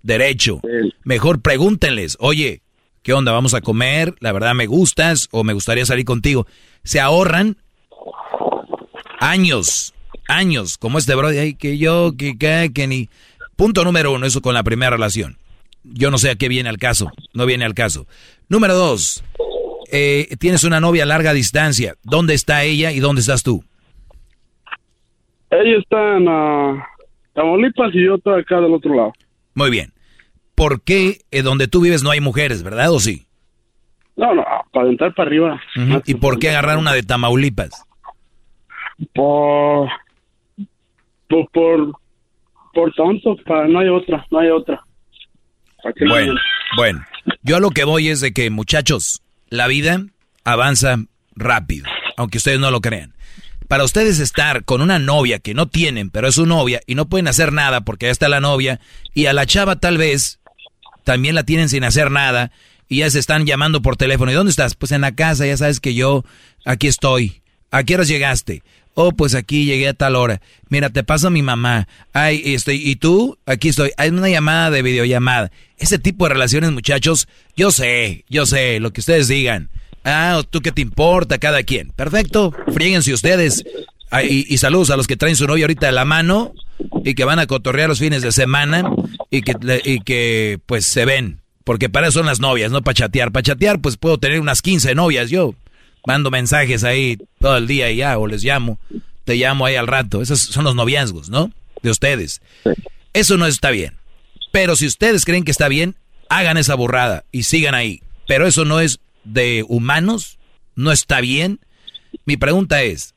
[0.03, 0.61] derecho.
[1.03, 2.61] Mejor pregúntenles, oye,
[3.01, 3.31] ¿qué onda?
[3.31, 4.15] ¿Vamos a comer?
[4.19, 6.47] La verdad me gustas o me gustaría salir contigo.
[6.83, 7.57] Se ahorran
[9.19, 9.94] años,
[10.27, 13.09] años, como este bro, ay, que yo, que, que, que ni...
[13.55, 15.37] Punto número uno, eso con la primera relación.
[15.83, 18.07] Yo no sé a qué viene al caso, no viene al caso.
[18.49, 19.23] Número dos,
[19.91, 21.95] eh, tienes una novia a larga distancia.
[22.03, 23.63] ¿Dónde está ella y dónde estás tú?
[25.51, 26.81] Ella está en uh,
[27.33, 29.13] Tamaulipas y yo estoy acá del otro lado.
[29.53, 29.93] Muy bien.
[30.55, 33.25] ¿Por qué eh, donde tú vives no hay mujeres, verdad o sí?
[34.17, 35.61] No, no, para entrar para arriba.
[36.05, 37.85] ¿Y por qué agarrar una de Tamaulipas?
[39.13, 39.89] Por,
[41.29, 41.91] por, por,
[42.73, 44.81] por tanto, para, no hay otra, no hay otra.
[46.07, 46.33] Bueno,
[46.77, 47.05] bueno,
[47.43, 50.03] yo a lo que voy es de que, muchachos, la vida
[50.43, 50.97] avanza
[51.35, 51.85] rápido,
[52.17, 53.13] aunque ustedes no lo crean.
[53.67, 57.07] Para ustedes estar con una novia que no tienen, pero es su novia, y no
[57.07, 58.79] pueden hacer nada porque ya está la novia,
[59.13, 60.39] y a la chava tal vez
[61.03, 62.51] también la tienen sin hacer nada,
[62.87, 64.31] y ya se están llamando por teléfono.
[64.31, 64.75] ¿Y dónde estás?
[64.75, 66.23] Pues en la casa, ya sabes que yo
[66.65, 67.41] aquí estoy.
[67.71, 68.63] ¿A qué horas llegaste?
[68.97, 70.41] Oh, pues aquí llegué a tal hora.
[70.69, 71.87] Mira, te paso a mi mamá.
[72.13, 73.37] Ay, estoy, ¿y tú?
[73.45, 73.91] Aquí estoy.
[73.97, 75.51] Hay una llamada de videollamada.
[75.77, 77.27] Ese tipo de relaciones, muchachos,
[77.57, 79.69] yo sé, yo sé, lo que ustedes digan.
[80.05, 81.37] Ah, ¿tú qué te importa?
[81.39, 81.89] Cada quien.
[81.89, 82.53] Perfecto.
[82.73, 83.65] Fríguense ustedes.
[84.29, 86.53] y, y, saludos a los que traen su novia ahorita de la mano
[87.03, 88.89] y que van a cotorrear los fines de semana
[89.29, 91.41] y que, y que pues se ven.
[91.65, 93.33] Porque para eso son las novias, no para chatear.
[93.33, 95.53] Para chatear, pues puedo tener unas 15 novias yo
[96.05, 98.79] mando mensajes ahí todo el día y ya, o les llamo,
[99.23, 100.21] te llamo ahí al rato.
[100.21, 101.51] Esos son los noviazgos, ¿no?
[101.81, 102.41] De ustedes.
[103.13, 103.93] Eso no está bien.
[104.51, 105.95] Pero si ustedes creen que está bien,
[106.29, 108.01] hagan esa burrada y sigan ahí.
[108.27, 110.39] Pero eso no es de humanos,
[110.75, 111.59] no está bien.
[112.25, 113.13] Mi pregunta es,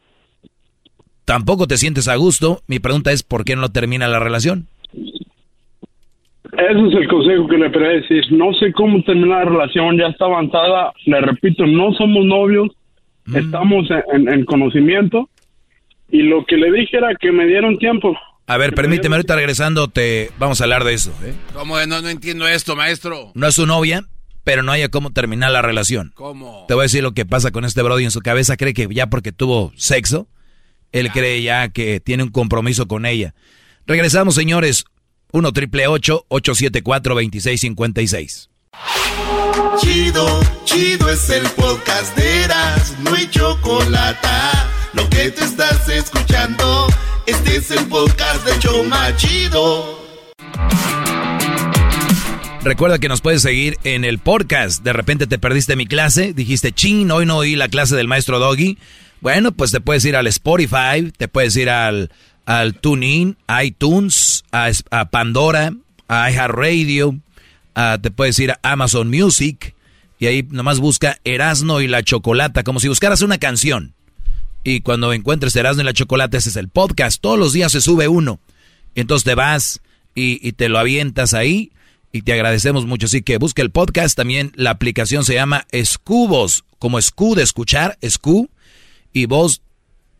[1.24, 2.62] ¿tampoco te sientes a gusto?
[2.66, 4.66] Mi pregunta es, ¿por qué no termina la relación?
[6.52, 8.24] Ese es el consejo que le quería decir.
[8.32, 10.92] No sé cómo terminar la relación, ya está avanzada.
[11.06, 12.70] Le repito, no somos novios,
[13.28, 13.36] mm.
[13.36, 15.28] estamos en, conocimiento.
[16.10, 18.16] Y lo que le dije era que me dieron tiempo.
[18.46, 21.12] A ver, permíteme, ahorita regresando te vamos a hablar de eso.
[21.22, 21.34] ¿eh?
[21.52, 21.78] ¿Cómo?
[21.86, 23.30] No, no entiendo esto, maestro.
[23.34, 24.04] No es su novia,
[24.42, 26.12] pero no haya cómo terminar la relación.
[26.14, 26.64] ¿Cómo?
[26.66, 28.56] Te voy a decir lo que pasa con este Brody en su cabeza.
[28.56, 30.28] Cree que ya porque tuvo sexo,
[30.92, 33.34] él cree ya que tiene un compromiso con ella.
[33.86, 34.86] Regresamos, señores.
[35.32, 38.48] 1 triple 874 2656.
[39.78, 44.28] Chido, chido es el podcast de Eras, no hay chocolate.
[44.94, 46.86] Lo que te estás escuchando,
[47.26, 49.98] este es el podcast de Choma Chido.
[52.62, 54.82] Recuerda que nos puedes seguir en el podcast.
[54.82, 58.38] De repente te perdiste mi clase, dijiste, chin, hoy no oí la clase del maestro
[58.38, 58.78] Doggy.
[59.20, 62.10] Bueno, pues te puedes ir al Spotify, te puedes ir al
[62.48, 64.70] al TuneIn, iTunes, a,
[65.10, 65.74] Pandora,
[66.08, 67.16] a iHeartRadio,
[67.78, 69.74] a, te puedes ir a Amazon Music
[70.18, 73.94] y ahí nomás busca Erasno y la Chocolata, como si buscaras una canción.
[74.64, 77.20] Y cuando encuentres Erasno y la Chocolata, ese es el podcast.
[77.20, 78.40] Todos los días se sube uno.
[78.96, 79.80] Entonces te vas
[80.16, 81.70] y, te lo avientas ahí
[82.10, 83.06] y te agradecemos mucho.
[83.06, 84.16] Así que busca el podcast.
[84.16, 88.50] También la aplicación se llama Escubos, como Escu de escuchar, Escu
[89.12, 89.62] y voz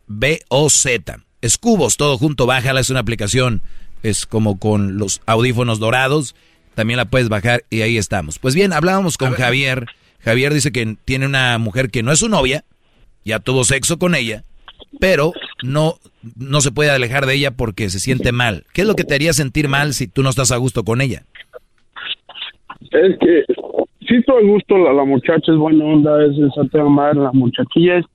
[0.07, 1.19] B-O-Z.
[1.41, 3.61] Escubos, todo junto, bájala, es una aplicación,
[4.01, 6.35] es como con los audífonos dorados,
[6.79, 8.39] también la puedes bajar y ahí estamos.
[8.39, 9.87] Pues bien, hablábamos con Javier,
[10.19, 12.63] Javier dice que tiene una mujer que no es su novia,
[13.25, 14.43] ya tuvo sexo con ella,
[14.97, 15.95] pero no,
[16.37, 18.63] no se puede alejar de ella porque se siente mal.
[18.73, 21.01] ¿Qué es lo que te haría sentir mal si tú no estás a gusto con
[21.01, 21.23] ella?
[22.91, 23.43] Es que
[24.07, 28.05] sí estoy a gusto, la, muchacha es buena onda, es esa madre, la muchachilla es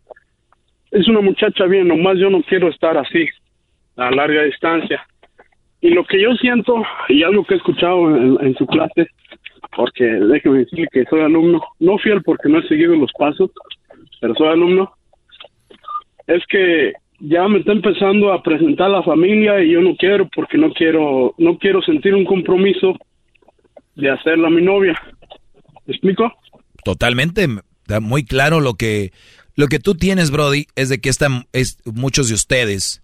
[0.90, 3.26] es una muchacha bien, nomás yo no quiero estar así,
[3.96, 5.06] a larga distancia.
[5.84, 9.06] Y lo que yo siento, y algo que he escuchado en, su clase,
[9.76, 13.50] porque déjeme decirle que soy alumno, no fiel porque no he seguido los pasos,
[14.18, 14.94] pero soy alumno,
[16.26, 20.56] es que ya me está empezando a presentar la familia y yo no quiero porque
[20.56, 22.96] no quiero, no quiero sentir un compromiso
[23.94, 24.98] de hacerla mi novia.
[25.84, 26.32] ¿Me explico?
[26.82, 27.46] Totalmente,
[27.82, 29.12] está muy claro lo que
[29.54, 33.03] lo que tú tienes, Brody, es de que esta, es, muchos de ustedes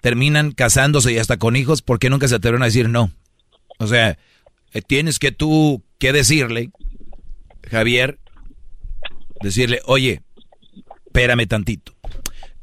[0.00, 3.10] terminan casándose y hasta con hijos porque nunca se atrevieron a decir no.
[3.78, 4.18] O sea,
[4.72, 6.70] eh, tienes que tú que decirle,
[7.70, 8.18] Javier,
[9.42, 10.22] decirle, oye,
[11.06, 11.92] espérame tantito.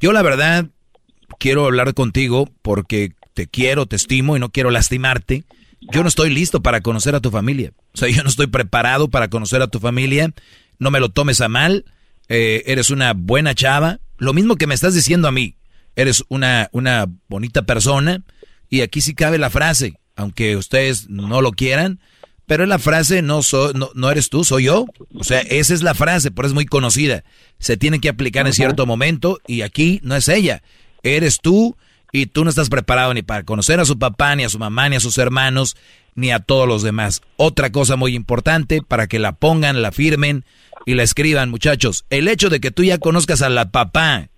[0.00, 0.66] Yo la verdad,
[1.38, 5.44] quiero hablar contigo porque te quiero, te estimo y no quiero lastimarte.
[5.92, 7.72] Yo no estoy listo para conocer a tu familia.
[7.94, 10.32] O sea, yo no estoy preparado para conocer a tu familia.
[10.78, 11.84] No me lo tomes a mal.
[12.28, 14.00] Eh, eres una buena chava.
[14.18, 15.54] Lo mismo que me estás diciendo a mí.
[15.96, 18.22] Eres una, una bonita persona.
[18.68, 22.00] Y aquí sí cabe la frase, aunque ustedes no lo quieran.
[22.46, 23.40] Pero la frase no,
[23.74, 24.86] no, no eres tú, soy yo.
[25.14, 27.24] O sea, esa es la frase, pero es muy conocida.
[27.58, 30.62] Se tiene que aplicar en cierto momento y aquí no es ella.
[31.02, 31.76] Eres tú
[32.12, 34.88] y tú no estás preparado ni para conocer a su papá, ni a su mamá,
[34.88, 35.76] ni a sus hermanos,
[36.14, 37.20] ni a todos los demás.
[37.36, 40.44] Otra cosa muy importante para que la pongan, la firmen
[40.84, 42.04] y la escriban, muchachos.
[42.10, 44.28] El hecho de que tú ya conozcas a la papá,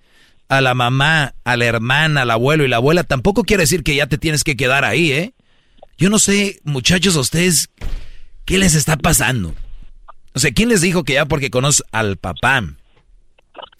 [0.48, 3.94] a la mamá, a la hermana, al abuelo y la abuela, tampoco quiere decir que
[3.94, 5.34] ya te tienes que quedar ahí, ¿eh?
[5.98, 7.70] Yo no sé, muchachos, a ustedes,
[8.44, 9.54] ¿qué les está pasando?
[10.34, 12.62] O sea, ¿quién les dijo que ya porque conoces al papá,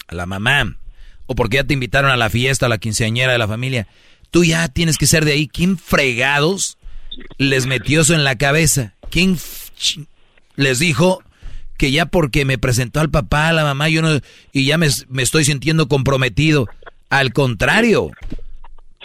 [0.09, 0.77] a la mamá,
[1.27, 3.87] o porque ya te invitaron a la fiesta, a la quinceañera de la familia,
[4.31, 5.49] tú ya tienes que ser de ahí?
[5.49, 6.77] ¿Quién fregados
[7.39, 8.95] les metió eso en la cabeza?
[9.11, 9.39] ¿Quién
[10.57, 11.23] les dijo
[11.79, 14.21] que ya porque me presentó al papá, a la mamá, yo no,
[14.53, 14.89] y ya me,
[15.23, 16.67] estoy sintiendo comprometido?
[17.09, 18.11] Al contrario,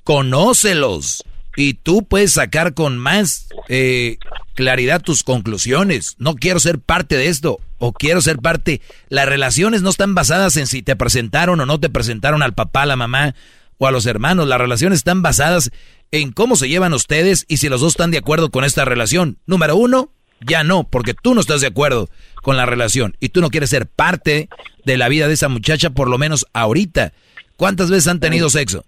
[0.03, 1.23] conócelos
[1.55, 4.17] y tú puedes sacar con más eh,
[4.55, 6.15] claridad tus conclusiones.
[6.17, 8.81] No quiero ser parte de esto o quiero ser parte.
[9.07, 12.81] Las relaciones no están basadas en si te presentaron o no te presentaron al papá,
[12.81, 13.35] a la mamá
[13.77, 14.47] o a los hermanos.
[14.47, 15.71] Las relaciones están basadas
[16.11, 19.37] en cómo se llevan ustedes y si los dos están de acuerdo con esta relación.
[19.45, 20.11] Número uno,
[20.47, 22.09] ya no, porque tú no estás de acuerdo
[22.41, 24.49] con la relación y tú no quieres ser parte
[24.85, 27.13] de la vida de esa muchacha, por lo menos ahorita.
[27.57, 28.83] ¿Cuántas veces han tenido sexo?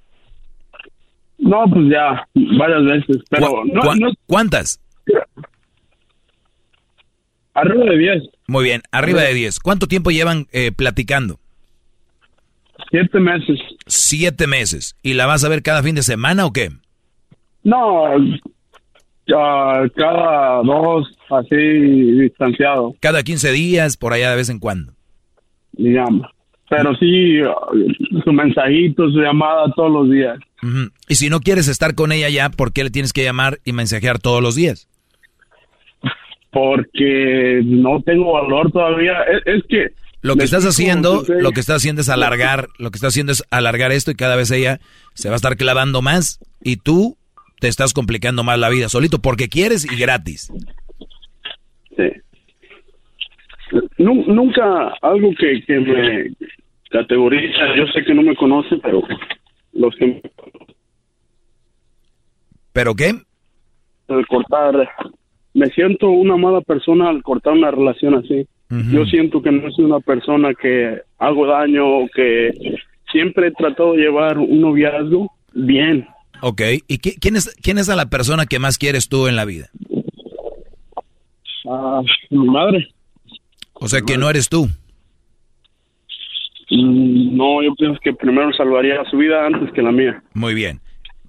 [1.37, 2.27] No, pues ya,
[2.57, 3.81] varias veces, pero no,
[4.25, 4.79] ¿Cuántas?
[7.53, 8.23] Arriba de 10.
[8.47, 9.59] Muy bien, arriba de 10.
[9.59, 11.39] ¿Cuánto tiempo llevan eh, platicando?
[12.89, 13.59] Siete meses.
[13.87, 14.95] Siete meses.
[15.01, 16.69] ¿Y la vas a ver cada fin de semana o qué?
[17.63, 18.13] No,
[19.25, 22.95] cada dos, así distanciado.
[22.99, 24.93] Cada 15 días, por allá de vez en cuando.
[25.73, 26.27] Digamos.
[26.69, 27.39] Pero sí,
[28.23, 30.39] su mensajito, su llamada todos los días.
[31.07, 33.71] Y si no quieres estar con ella ya, ¿por qué le tienes que llamar y
[33.71, 34.87] mensajear todos los días?
[36.51, 39.13] Porque no tengo valor todavía.
[39.45, 39.89] Es, que
[40.21, 43.43] lo que estás haciendo, lo que estás haciendo es alargar, lo que estás haciendo es
[43.51, 44.79] alargar esto y cada vez ella
[45.13, 47.15] se va a estar clavando más y tú
[47.59, 50.51] te estás complicando más la vida solito porque quieres y gratis.
[51.95, 52.11] Sí.
[53.97, 56.31] Nunca algo que, que me
[56.89, 59.01] categoriza, yo sé que no me conoce, pero
[59.73, 60.21] los que
[62.75, 63.13] ¿Pero qué?
[64.09, 64.89] Al cortar,
[65.53, 68.45] me siento una mala persona al cortar una relación así.
[68.91, 72.51] Yo siento que no soy una persona que hago daño o que
[73.11, 76.05] siempre he tratado de llevar un noviazgo bien.
[76.47, 79.45] Ok, ¿y quién, es, quién es a la persona que más quieres tú en la
[79.45, 79.71] vida?
[81.67, 82.87] Ah, mi madre.
[83.73, 84.67] O sea que no eres tú.
[86.69, 90.21] Mm, no, yo pienso que primero salvaría su vida antes que la mía.
[90.35, 90.81] Muy bien.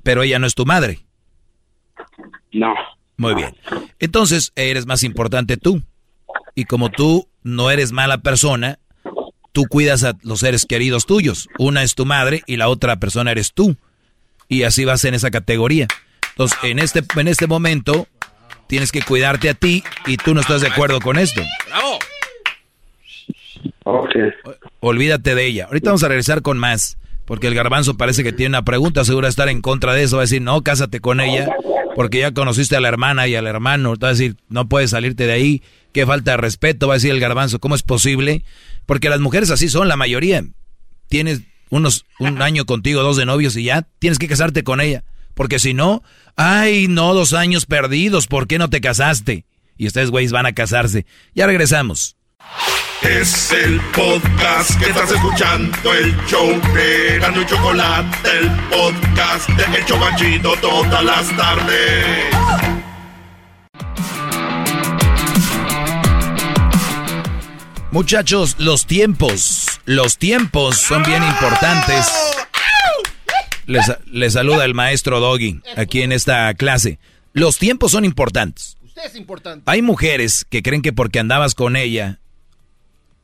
[0.02, 0.98] Pero ella no es tu madre.
[2.52, 2.74] No.
[3.16, 3.54] Muy bien.
[3.98, 5.82] Entonces, eres más importante tú.
[6.54, 8.80] Y como tú no eres mala persona,
[9.52, 11.48] tú cuidas a los seres queridos tuyos.
[11.58, 13.78] Una es tu madre y la otra persona eres tú.
[14.48, 15.88] Y así vas en esa categoría.
[16.30, 18.06] Entonces, en este, en este momento,
[18.66, 21.42] tienes que cuidarte a ti y tú no estás de acuerdo con esto.
[21.68, 21.98] ¡Bravo!
[24.80, 25.64] Olvídate de ella.
[25.66, 26.98] Ahorita vamos a regresar con más.
[27.26, 30.16] Porque el garbanzo parece que tiene una pregunta, seguro estar en contra de eso.
[30.16, 31.48] Va a decir, no, cásate con ella,
[31.96, 33.94] porque ya conociste a la hermana y al hermano.
[34.00, 36.86] Va a decir, no puedes salirte de ahí, qué falta de respeto.
[36.86, 38.44] Va a decir el garbanzo, ¿cómo es posible?
[38.86, 40.44] Porque las mujeres así son, la mayoría.
[41.08, 45.04] Tienes unos, un año contigo, dos de novios y ya tienes que casarte con ella.
[45.34, 46.02] Porque si no,
[46.36, 49.44] ay, no, dos años perdidos, ¿por qué no te casaste?
[49.76, 51.04] Y ustedes, güeyes, van a casarse.
[51.34, 52.16] Ya regresamos.
[53.02, 59.78] Es el podcast que estás escuchando, el show de Gano y Chocolate, el podcast de
[59.78, 62.36] Hecho Chocachito todas las tardes.
[67.90, 72.06] Muchachos, los tiempos, los tiempos son bien importantes.
[73.66, 76.98] Les, les saluda el maestro Doggy aquí en esta clase.
[77.32, 78.76] Los tiempos son importantes.
[78.84, 79.62] Usted es importante.
[79.66, 82.20] Hay mujeres que creen que porque andabas con ella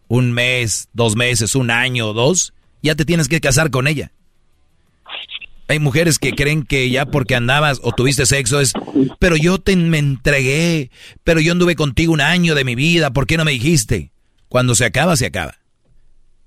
[0.08, 4.12] un mes, dos meses, un año, dos, ya te tienes que casar con ella.
[5.68, 8.72] Hay mujeres que creen que ya porque andabas o tuviste sexo es,
[9.18, 10.90] pero yo te me entregué,
[11.24, 14.12] pero yo anduve contigo un año de mi vida, ¿por qué no me dijiste?
[14.48, 15.61] Cuando se acaba, se acaba.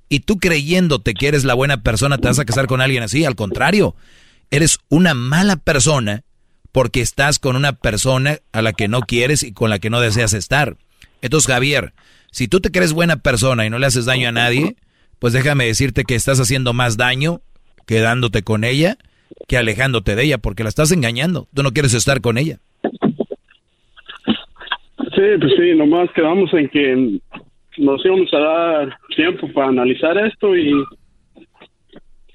[0.10, 3.26] Y tú creyéndote que eres la buena persona, te vas a casar con alguien así.
[3.26, 3.96] Al contrario,
[4.52, 6.24] eres una mala persona
[6.72, 10.00] porque estás con una persona a la que no quieres y con la que no
[10.00, 10.78] deseas estar.
[11.22, 11.94] Entonces, Javier,
[12.32, 14.76] si tú te crees buena persona y no le haces daño a nadie,
[15.20, 17.42] pues déjame decirte que estás haciendo más daño
[17.86, 18.98] quedándote con ella
[19.48, 21.48] que alejándote de ella, porque la estás engañando.
[21.54, 22.60] Tú no quieres estar con ella.
[25.16, 27.20] Sí, pues sí, nomás quedamos en que
[27.78, 30.72] nos íbamos a dar tiempo para analizar esto y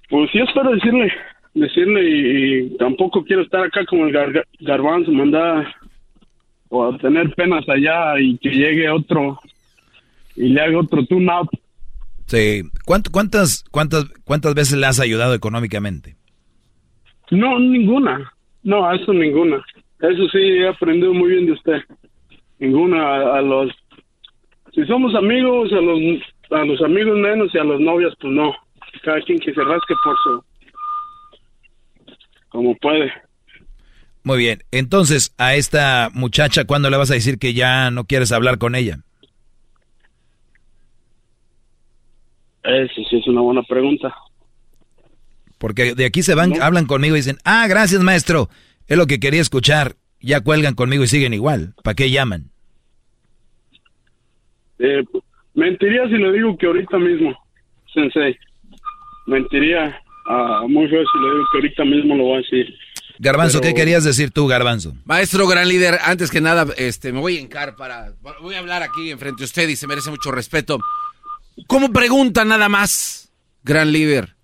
[0.08, 1.12] pues yo espero decirle,
[1.54, 5.72] decirle y, tampoco quiero estar acá como el gar- garbanzo, mandar
[6.68, 9.38] o a tener penas allá y que llegue otro
[10.36, 11.48] y le haga otro tune-up.
[12.26, 12.62] Sí.
[12.84, 16.16] ¿Cuánto- cuántas, cuántas, ¿Cuántas veces le has ayudado económicamente?
[17.30, 18.32] No, ninguna.
[18.62, 19.56] No, eso ninguna.
[20.00, 21.82] Eso sí, he aprendido muy bien de usted.
[22.58, 23.70] Ninguna a, a los...
[24.74, 25.98] Si somos amigos, a los,
[26.50, 28.54] a los amigos menos y a los novios, pues no.
[29.02, 30.44] Cada quien que se rasque por su...
[32.48, 33.12] Como puede.
[34.22, 34.62] Muy bien.
[34.70, 38.74] Entonces, a esta muchacha, ¿cuándo le vas a decir que ya no quieres hablar con
[38.74, 38.98] ella?
[42.62, 44.14] Eso sí es una buena pregunta.
[45.58, 48.48] Porque de aquí se van, hablan conmigo y dicen, ah, gracias maestro,
[48.86, 49.96] es lo que quería escuchar.
[50.20, 51.74] Ya cuelgan conmigo y siguen igual.
[51.82, 52.50] ¿Para qué llaman?
[54.80, 55.04] Eh,
[55.54, 57.36] mentiría si le digo que ahorita mismo,
[57.92, 58.36] Sensei.
[59.26, 62.74] Mentiría ah, muy feo si le digo que ahorita mismo lo voy a decir.
[63.18, 64.94] Garbanzo, Pero- ¿qué querías decir tú, Garbanzo?
[65.04, 68.82] Maestro, gran líder, antes que nada, este, me voy a encar para, voy a hablar
[68.82, 70.78] aquí enfrente de usted y se merece mucho respeto.
[71.66, 73.30] ¿Cómo pregunta nada más,
[73.62, 74.36] gran líder?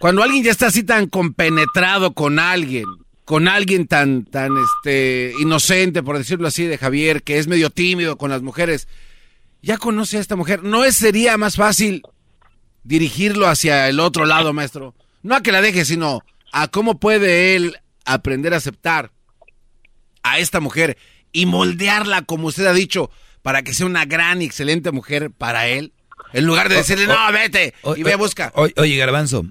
[0.00, 2.86] Cuando alguien ya está así tan compenetrado con alguien,
[3.24, 8.16] con alguien tan, tan, este, inocente, por decirlo así, de Javier, que es medio tímido
[8.18, 8.88] con las mujeres,
[9.62, 12.02] ya conoce a esta mujer, ¿no es, sería más fácil
[12.84, 14.94] dirigirlo hacia el otro lado, maestro?
[15.22, 16.20] No a que la deje, sino
[16.52, 19.12] a cómo puede él aprender a aceptar
[20.22, 20.98] a esta mujer
[21.32, 23.10] y moldearla, como usted ha dicho,
[23.42, 25.92] para que sea una gran y excelente mujer para él.
[26.32, 28.52] En lugar de decirle, no, vete, y ve a buscar.
[28.54, 29.46] O- oye, Garbanzo,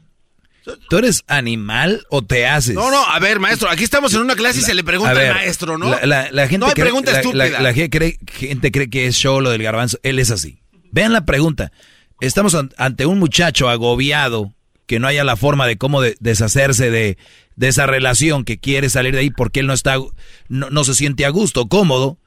[0.90, 2.76] ¿tú eres animal o te haces?
[2.76, 5.30] No, no, a ver, maestro, aquí estamos en una clase y se le pregunta ver,
[5.30, 5.90] al maestro, ¿no?
[5.90, 7.60] La, la- la gente no hay cree, pregunta estúpida.
[7.62, 9.98] la- cree, gente cree que es show lo del garbanzo.
[10.04, 10.62] Él es así.
[10.92, 11.72] Vean la pregunta.
[12.20, 14.54] Estamos an- ante un muchacho agobiado
[14.86, 17.18] que no haya la forma de cómo de- deshacerse de,
[17.56, 19.96] de esa relación, que quiere salir de ahí porque él no está,
[20.50, 22.18] no, no se siente a gusto, cómodo.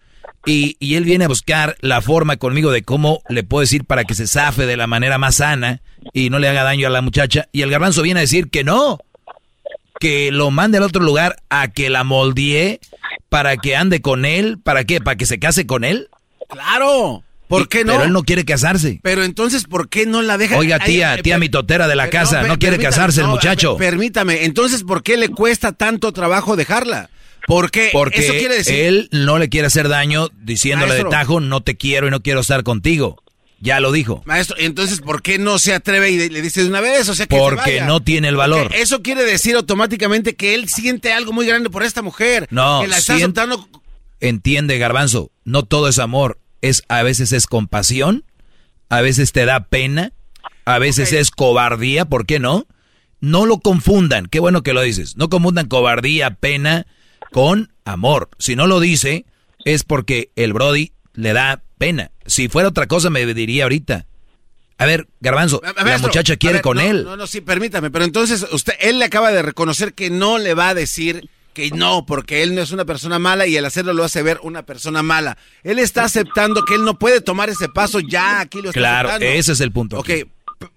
[0.47, 4.05] Y, y él viene a buscar la forma conmigo de cómo le puedo decir para
[4.05, 5.81] que se zafe de la manera más sana
[6.13, 7.49] y no le haga daño a la muchacha.
[7.53, 8.99] Y el garbanzo viene a decir que no,
[10.01, 12.81] que lo mande al otro lugar a que la moldee
[13.31, 14.59] para que ande con él.
[14.63, 15.01] ¿Para qué?
[15.01, 16.09] ¿Para que se case con él?
[16.51, 17.23] Claro.
[17.49, 17.93] ¿Por Y- qué no?
[17.93, 19.01] Pero él no quiere casarse.
[19.03, 20.57] Pero entonces, ¿por qué no la deja?
[20.59, 23.77] Oiga, tía, eh, tía mitotera de la casa, no quiere casarse el muchacho.
[23.77, 27.11] per- Permítame, entonces, ¿por qué le cuesta tanto trabajo dejarla?
[27.47, 28.75] Porque, Porque eso quiere decir...
[28.75, 31.11] él no le quiere hacer daño diciéndole Maestro.
[31.11, 33.23] de tajo, no te quiero y no quiero estar contigo.
[33.61, 34.23] Ya lo dijo.
[34.27, 37.09] Maestro, entonces, ¿por qué no se atreve y le dice de una vez?
[37.09, 37.87] O sea, que se Porque vaya.
[37.87, 38.65] no tiene el valor.
[38.65, 42.47] Porque Eso quiere decir automáticamente que él siente algo muy grande por esta mujer.
[42.51, 43.67] No, que la está soltando.
[44.21, 46.39] Entiende, garbanzo, no todo es amor.
[46.61, 48.25] Es, a veces es compasión,
[48.89, 50.13] a veces te da pena,
[50.65, 52.67] a veces es cobardía, ¿por qué no?
[53.21, 55.17] No lo confundan, qué bueno que lo dices.
[55.17, 56.87] No confundan cobardía, pena
[57.35, 58.29] con amor.
[58.39, 59.25] Si no lo dice,
[59.65, 62.13] es porque el Brody le da pena.
[62.27, 64.07] Si fuera otra cosa, me diría ahorita.
[64.79, 67.03] A ver, Garbanzo, A- a- la maestro, muchacha quiere ver, con no, él.
[67.05, 70.55] No, no, sí, permítame, pero entonces usted, él le acaba de reconocer que no le
[70.55, 73.95] va a decir que no, porque él no es una persona mala y al hacerlo
[73.95, 75.37] lo hace ver una persona mala.
[75.65, 79.09] Él está aceptando que él no puede tomar ese paso ya, aquí lo está Claro,
[79.09, 79.35] aceptando.
[79.37, 79.99] ese es el punto.
[79.99, 80.11] Ok,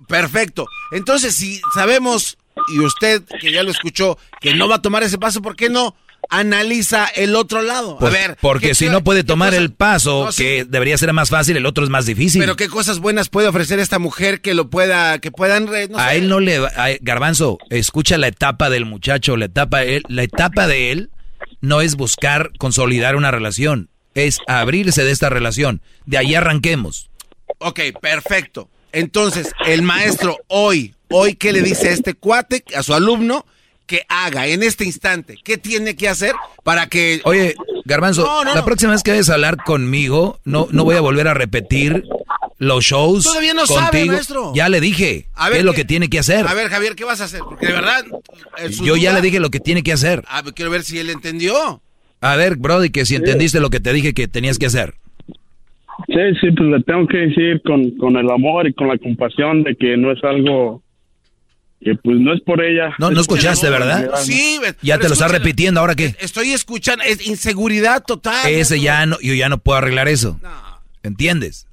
[0.08, 0.66] perfecto.
[0.92, 2.40] Entonces, si sabemos,
[2.76, 5.70] y usted que ya lo escuchó, que no va a tomar ese paso, ¿por qué
[5.70, 5.96] no
[6.30, 7.98] analiza el otro lado?
[7.98, 8.38] Por- a ver.
[8.42, 11.30] porque ¿qué- si no puede tomar cosa- el paso, No, sí, que debería ser más
[11.30, 12.42] fácil, el otro es más difícil.
[12.42, 15.98] Pero qué cosas buenas puede ofrecer esta mujer que lo pueda, que puedan, re- no
[15.98, 16.18] a sé.
[16.18, 20.68] él no le a- Garbanzo, escucha la etapa del muchacho, la etapa, él- la etapa
[20.68, 21.10] de él
[21.62, 25.82] no es buscar consolidar una relación, es abrirse de esta relación.
[26.06, 27.10] De ahí arranquemos.
[27.60, 28.70] Ok, perfecto.
[28.92, 33.46] Entonces, el maestro hoy, hoy, ¿qué le dice a este cuate, a su alumno,
[33.88, 35.38] que haga en este instante?
[35.44, 36.34] ¿Qué tiene que hacer
[36.64, 37.22] para que...
[37.24, 38.66] Oye, Garbanzo, No, no, la no.
[38.66, 42.04] próxima vez que vayas a hablar conmigo, no, no voy a volver a repetir
[42.60, 44.14] los shows Todavía no sabe, contigo.
[44.14, 44.52] maestro.
[44.54, 46.46] Ya le dije A qué ver, es lo ¿qué- que tiene que hacer.
[46.48, 47.40] A ver, Javier, ¿qué vas a hacer?
[47.48, 48.04] Porque de verdad...
[48.72, 50.24] su Yo ya le dije lo que tiene que hacer.
[50.28, 51.82] Ah, quiero ver si él entendió.
[52.20, 54.96] A ver, Brody, que si entendiste lo que te dije que tenías que hacer.
[56.08, 59.64] Sí, sí, pues le tengo que decir con, con el amor y con la compasión
[59.64, 60.82] de que no es algo
[61.82, 62.96] que pues no es por ella.
[62.98, 64.10] No, no escuchaste, ¿verdad?
[64.24, 66.16] Sí, Ya te lo está repitiendo, ¿ahora qué?
[66.20, 68.50] Estoy escuchando, es inseguridad total.
[68.50, 70.40] Ese ya no, yo ya no puedo arreglar eso.
[71.04, 71.68] ¿Entiendes?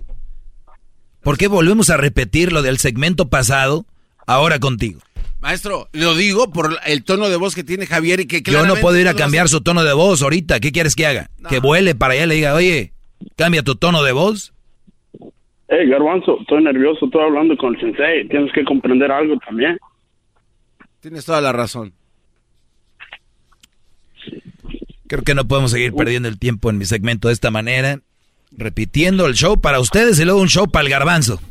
[1.23, 3.86] ¿Por qué volvemos a repetir lo del segmento pasado
[4.26, 5.00] ahora contigo?
[5.41, 8.76] Maestro, lo digo por el tono de voz que tiene Javier y que Yo no
[8.76, 10.60] puedo ir a cambiar su tono de voz ahorita.
[10.60, 11.31] ¿Qué quieres que haga?
[11.49, 12.92] Que vuele para allá y le diga, oye,
[13.36, 14.52] cambia tu tono de voz.
[15.68, 18.28] Hey, Garbanzo, estoy nervioso, estoy hablando con el sensei.
[18.28, 19.78] Tienes que comprender algo también.
[21.05, 21.92] Tienes toda la razón.
[25.07, 28.00] Creo que no podemos seguir perdiendo el tiempo en mi segmento de esta manera.
[28.52, 31.42] Repitiendo el show para ustedes y luego un show para el garbanzo.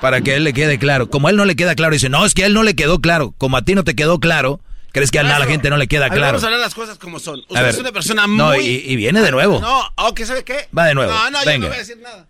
[0.00, 1.10] Para que a él le quede claro.
[1.10, 2.76] Como a él no le queda claro, dice, no, es que a él no le
[2.76, 3.34] quedó claro.
[3.36, 4.60] Como a ti no te quedó claro,
[4.92, 6.34] crees que a la gente no le queda A ver, claro.
[6.34, 7.40] Vamos a hablar las cosas como son.
[7.40, 7.70] Usted A ver.
[7.70, 8.36] es una persona muy...
[8.36, 9.60] No, y, y viene de nuevo.
[9.60, 10.68] No, ok, ¿sabe qué?
[10.78, 11.12] Va de nuevo.
[11.12, 12.28] No, no, yo no voy a decir nada.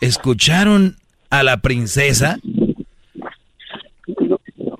[0.00, 0.96] ¿Escucharon
[1.30, 2.40] a la princesa?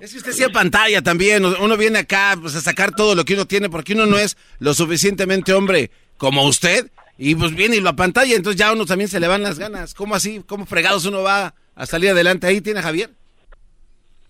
[0.01, 1.45] Es que usted sí pantalla también.
[1.45, 4.35] Uno viene acá pues, a sacar todo lo que uno tiene porque uno no es
[4.59, 6.91] lo suficientemente hombre como usted.
[7.17, 9.59] Y pues viene y lo pantalla, entonces ya a uno también se le van las
[9.59, 9.93] ganas.
[9.93, 10.41] ¿Cómo así?
[10.45, 12.47] ¿Cómo fregados uno va a salir adelante?
[12.47, 13.11] Ahí tiene Javier.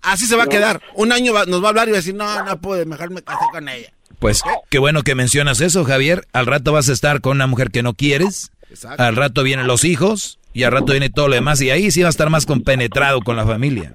[0.01, 0.81] Así se va a quedar.
[0.95, 3.09] Un año va- nos va a hablar y va a decir, no, no pude, mejor
[3.09, 3.93] me casé con ella.
[4.19, 6.27] Pues qué bueno que mencionas eso, Javier.
[6.33, 8.51] Al rato vas a estar con una mujer que no quieres.
[8.69, 9.01] Exacto.
[9.01, 11.61] Al rato vienen los hijos y al rato viene todo lo demás.
[11.61, 13.93] Y ahí sí va a estar más compenetrado con la familia.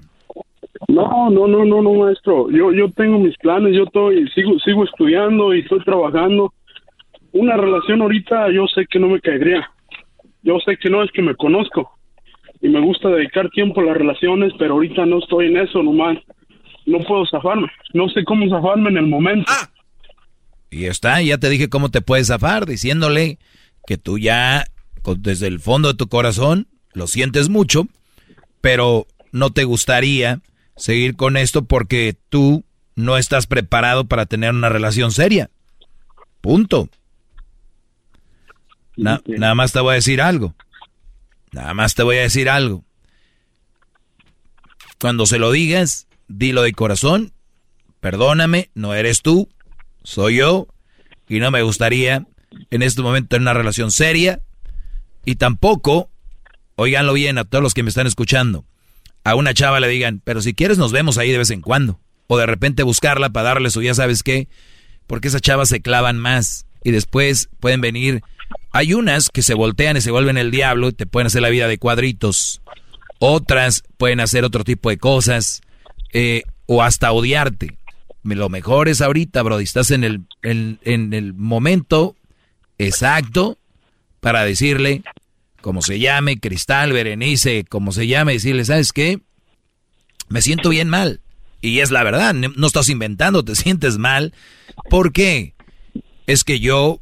[0.88, 2.50] No, no, no, no, no, maestro.
[2.50, 6.54] Yo, yo tengo mis planes, yo estoy, sigo, sigo estudiando y estoy trabajando.
[7.32, 9.70] Una relación ahorita yo sé que no me caería.
[10.42, 11.90] Yo sé que no es que me conozco
[12.62, 16.18] y me gusta dedicar tiempo a las relaciones, pero ahorita no estoy en eso nomás.
[16.86, 17.68] No puedo zafarme.
[17.92, 19.52] No sé cómo zafarme en el momento.
[20.70, 23.38] Y está, ya te dije cómo te puedes zafar, diciéndole
[23.86, 24.64] que tú ya,
[25.18, 27.86] desde el fondo de tu corazón, lo sientes mucho,
[28.60, 30.40] pero no te gustaría
[30.78, 32.64] seguir con esto porque tú
[32.96, 35.50] no estás preparado para tener una relación seria.
[36.40, 36.88] Punto.
[38.96, 40.54] Na- Nada más te voy a decir algo.
[41.52, 42.84] Nada más te voy a decir algo.
[45.00, 47.32] Cuando se lo digas, dilo de corazón.
[48.00, 49.48] Perdóname, no eres tú,
[50.02, 50.68] soy yo.
[51.28, 52.26] Y no me gustaría
[52.70, 54.40] en este momento tener una relación seria.
[55.24, 56.10] Y tampoco,
[56.74, 58.64] oiganlo bien a todos los que me están escuchando,
[59.28, 62.00] a una chava le digan, pero si quieres nos vemos ahí de vez en cuando.
[62.28, 64.48] O de repente buscarla para darle su ya sabes qué.
[65.06, 66.64] Porque esas chavas se clavan más.
[66.82, 68.22] Y después pueden venir.
[68.72, 71.50] Hay unas que se voltean y se vuelven el diablo y te pueden hacer la
[71.50, 72.62] vida de cuadritos.
[73.18, 75.60] Otras pueden hacer otro tipo de cosas.
[76.14, 77.76] eh, o hasta odiarte.
[78.22, 79.64] Lo mejor es ahorita, Brody.
[79.64, 82.16] Estás en el, en, en el momento
[82.78, 83.58] exacto
[84.20, 85.02] para decirle,
[85.60, 89.20] como se llame, Cristal, Berenice, como se llame, decirle, ¿sabes qué?
[90.28, 91.20] Me siento bien mal.
[91.60, 94.32] Y es la verdad, no estás inventando, te sientes mal.
[94.90, 95.54] ¿Por qué?
[96.26, 97.00] Es que yo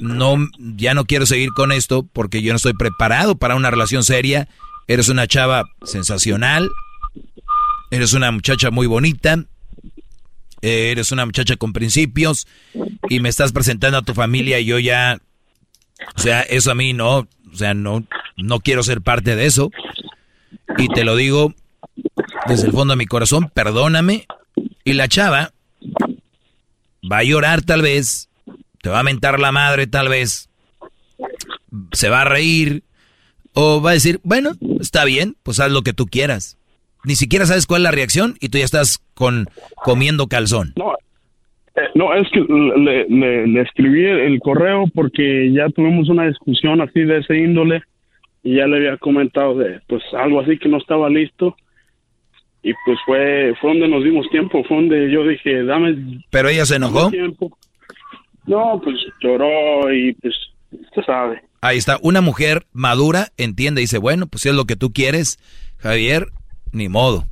[0.00, 4.04] no, ya no quiero seguir con esto porque yo no estoy preparado para una relación
[4.04, 4.48] seria.
[4.86, 6.70] Eres una chava sensacional.
[7.90, 9.44] Eres una muchacha muy bonita.
[10.62, 12.46] eh, Eres una muchacha con principios.
[13.08, 15.18] Y me estás presentando a tu familia y yo ya...
[16.16, 17.28] O sea, eso a mí no...
[17.54, 18.04] O sea, no,
[18.36, 19.70] no quiero ser parte de eso.
[20.76, 21.54] Y te lo digo
[22.46, 24.26] desde el fondo de mi corazón, perdóname.
[24.82, 25.52] Y la chava
[27.10, 28.28] va a llorar tal vez,
[28.82, 30.48] te va a mentar la madre tal vez,
[31.92, 32.82] se va a reír
[33.52, 36.58] o va a decir, bueno, está bien, pues haz lo que tú quieras.
[37.04, 40.72] Ni siquiera sabes cuál es la reacción y tú ya estás con comiendo calzón.
[40.76, 40.94] No,
[41.76, 46.80] eh, no, es que le, le- le escribí el correo porque ya tuvimos una discusión
[46.80, 47.82] así de ese índole
[48.42, 51.56] y ya le había comentado de pues algo así que no estaba listo
[52.62, 55.96] y pues fue fue donde nos dimos tiempo, fue donde yo dije, dame
[56.30, 57.10] Pero ella se enojó.
[57.10, 57.56] tiempo.
[58.46, 60.34] No, pues lloró y pues
[60.70, 61.42] usted sabe.
[61.60, 64.92] Ahí está, una mujer madura entiende y dice, bueno, pues si es lo que tú
[64.92, 65.38] quieres,
[65.78, 66.26] Javier,
[66.72, 67.24] ni modo.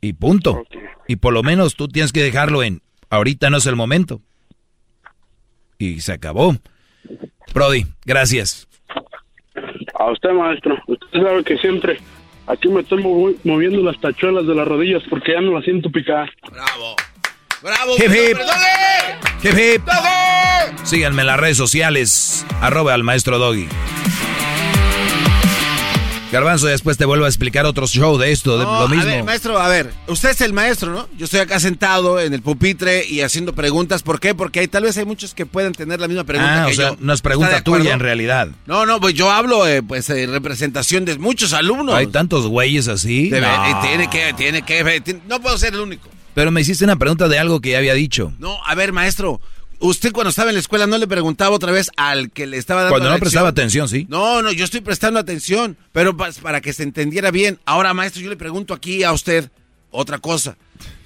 [0.00, 0.64] Y punto.
[1.08, 4.20] Y por lo menos tú tienes que dejarlo en, ahorita no es el momento.
[5.78, 6.56] Y se acabó.
[7.54, 8.66] Brody, gracias.
[9.98, 10.76] A usted, maestro.
[10.86, 11.98] Usted sabe que siempre
[12.46, 15.90] aquí me estoy movi- moviendo las tachuelas de las rodillas porque ya no las siento
[15.90, 16.30] picar.
[16.50, 16.96] ¡Bravo!
[17.62, 17.94] ¡Bravo!
[17.96, 18.36] Hip, hip.
[18.38, 19.48] ¡Doggy!
[19.48, 19.82] Hip, hip.
[19.84, 20.86] ¡Doggy!
[20.86, 23.68] Síganme en las redes sociales, arroba al maestro Doggy.
[26.32, 29.04] Garbanzo, después te vuelvo a explicar otro show de esto, de No, lo mismo.
[29.04, 31.08] A ver, maestro, a ver, usted es el maestro, ¿no?
[31.16, 34.02] Yo estoy acá sentado en el pupitre y haciendo preguntas.
[34.02, 34.34] ¿Por qué?
[34.34, 36.76] Porque hay, tal vez hay muchos que pueden tener la misma pregunta ah, que o
[36.76, 36.96] sea, yo.
[37.00, 38.48] no es ¿Está pregunta tuya en realidad.
[38.66, 41.94] No, no, pues yo hablo, eh, pues, en representación de muchos alumnos.
[41.94, 43.30] Hay tantos güeyes así.
[43.30, 43.70] De ver- No.
[43.70, 46.08] y tiene que, tiene que, tiene- no puedo ser el único.
[46.34, 48.32] Pero me hiciste una pregunta de algo que ya había dicho.
[48.38, 49.40] No, a ver, maestro,
[49.80, 52.82] usted cuando estaba en la escuela no le preguntaba otra vez al que le estaba
[52.82, 54.06] dando Cuando la no prestaba atención, sí.
[54.08, 57.58] No, no, yo estoy prestando atención, pero pa- para que se entendiera bien.
[57.64, 59.50] Ahora, maestro, yo le pregunto aquí a usted
[59.90, 60.56] otra cosa.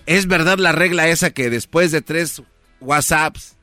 [0.07, 2.43] ¿Es verdad la regla esa que después de tres
[2.81, 3.57] WhatsApps,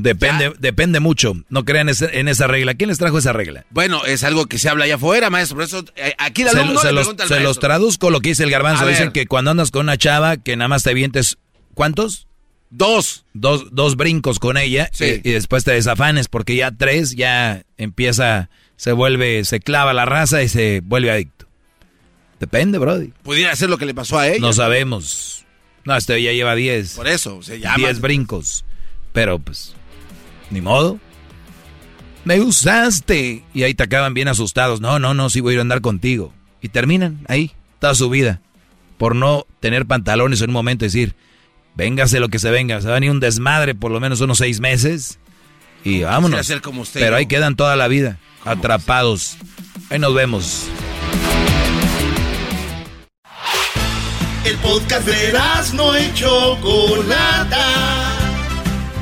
[0.00, 1.32] Depende, depende mucho.
[1.48, 2.74] No crean en esa regla.
[2.74, 3.64] ¿Quién les trajo esa regla?
[3.70, 5.56] bueno, es algo que se habla allá afuera, maestro?
[5.56, 8.28] Por eso eh, aquí el Se, le los, pregunta al se los traduzco lo que
[8.28, 8.86] dice el garbanzo.
[8.86, 11.38] Dicen que cuando andas con una chava que nada más te vientes,
[11.74, 12.28] ¿cuántos?
[12.70, 13.24] Dos.
[13.32, 15.20] Dos, dos brincos con ella Sí.
[15.24, 20.04] y, y después te desafanes porque ya tres ya empieza, se vuelve, se clava la
[20.04, 21.46] raza y se vuelve adicto.
[22.40, 23.12] Depende, Brody.
[23.22, 24.38] Pudiera ser lo que le pasó a ella.
[24.40, 25.44] No sabemos.
[25.84, 26.94] No, este ya lleva diez.
[26.94, 27.76] Por eso, se llama.
[27.78, 28.64] Diez brincos.
[29.12, 29.74] Pero pues,
[30.50, 31.00] ni modo.
[32.24, 33.42] Me usaste.
[33.54, 34.80] Y ahí te acaban bien asustados.
[34.80, 36.32] No, no, no, sí voy a ir a andar contigo.
[36.60, 38.40] Y terminan ahí, toda su vida.
[38.98, 41.14] Por no tener pantalones en un momento y decir,
[41.78, 42.80] véngase lo que se venga.
[42.80, 45.18] Se va a venir un desmadre por lo menos unos seis meses.
[45.84, 46.44] Y vámonos.
[46.46, 49.36] ser como usted, Pero ahí quedan toda la vida, atrapados.
[49.88, 50.64] Ahí nos vemos.
[54.44, 55.32] El podcast de
[55.74, 57.64] no y Chocolata.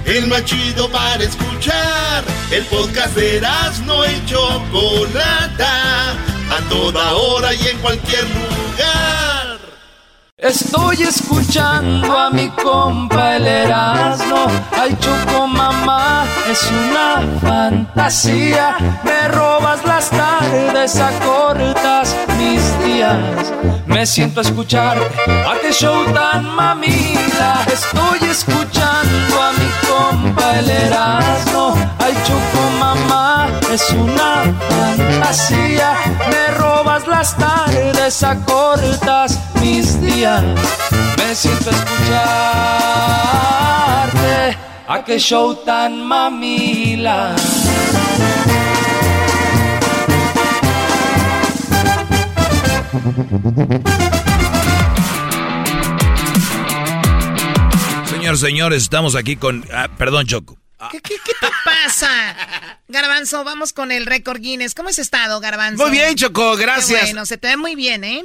[0.04, 2.24] El más chido para escuchar.
[2.50, 3.40] El podcast de
[3.86, 6.12] no y Chocolata.
[6.12, 9.35] A toda hora y en cualquier lugar.
[10.38, 14.46] Estoy escuchando a mi compa el Erasmo.
[14.70, 18.76] Ay, Choco mamá, es una fantasía.
[19.02, 23.50] Me robas las tardes, acortas mis días.
[23.86, 27.64] Me siento a escuchar a qué show tan mamila.
[27.72, 31.74] Estoy escuchando a mi compa el Erasmo.
[31.98, 35.94] Ay, Choco mamá, es una fantasía.
[36.28, 36.54] Me
[37.08, 40.42] las tardes, acortas mis días.
[41.16, 42.26] Me siento escucharte.
[44.88, 47.34] A qué show tan mamila.
[58.10, 59.64] Señor, señores, estamos aquí con...
[59.72, 60.56] ah, perdón, Choco.
[60.90, 62.36] ¿Qué, qué, qué te pasa?
[62.88, 64.74] Garbanzo, vamos con el récord Guinness.
[64.74, 65.82] ¿Cómo has estado, Garbanzo?
[65.82, 67.02] Muy bien, Choco, Qué gracias.
[67.02, 68.22] bueno, se te ve muy bien, ¿eh?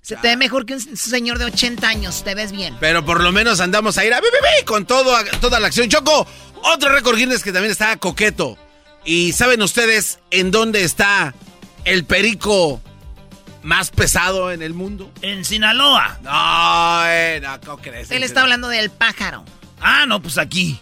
[0.00, 2.76] Se te ve mejor que un señor de 80 años, te ves bien.
[2.80, 5.68] Pero por lo menos andamos a ir a bi, bi, bi, con todo, toda la
[5.68, 5.88] acción.
[5.88, 6.26] Choco,
[6.64, 8.58] otro récord Guinness que también está coqueto.
[9.04, 11.34] ¿Y saben ustedes en dónde está
[11.84, 12.80] el perico
[13.62, 15.12] más pesado en el mundo?
[15.22, 16.18] En Sinaloa.
[16.22, 18.10] No, eh, no, ¿cómo crees?
[18.10, 19.44] Él está hablando del pájaro.
[19.82, 20.80] Ah, no, pues aquí.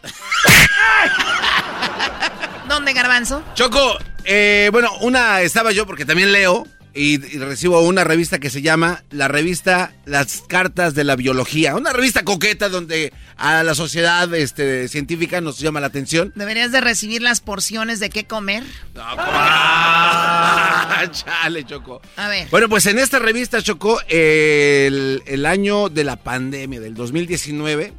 [2.68, 3.42] ¿Dónde, Garbanzo?
[3.54, 8.50] Choco, eh, bueno, una estaba yo porque también leo y, y recibo una revista que
[8.50, 11.76] se llama la revista Las Cartas de la Biología.
[11.76, 16.32] Una revista coqueta donde a la sociedad este, científica nos llama la atención.
[16.36, 18.64] Deberías de recibir las porciones de qué comer.
[18.96, 22.02] Ah, chale, Choco.
[22.16, 22.48] A ver.
[22.50, 27.92] Bueno, pues en esta revista, Choco, el, el año de la pandemia, del 2019,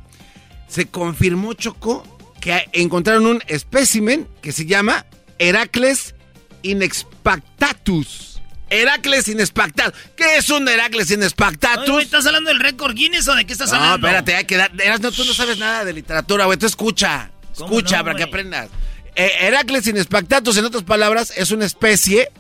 [0.72, 2.04] se confirmó, Choco,
[2.40, 5.06] que encontraron un espécimen que se llama
[5.38, 6.16] Heracles
[6.64, 8.42] inexpactatus.
[8.70, 10.00] Heracles inexpactatus.
[10.16, 11.90] ¿Qué es un Heracles inexpactatus?
[11.90, 14.08] Oye, ¿Estás hablando del récord Guinness o de qué estás No, hablando?
[14.08, 14.72] espérate, hay que dar.
[15.02, 16.58] No, tú no sabes nada de literatura, güey.
[16.58, 17.32] Tú escucha.
[17.58, 18.70] ¿Cómo Escucha no, para que aprendas.
[19.14, 22.32] Eh, Heracles inexpactatus, en otras palabras, es una especie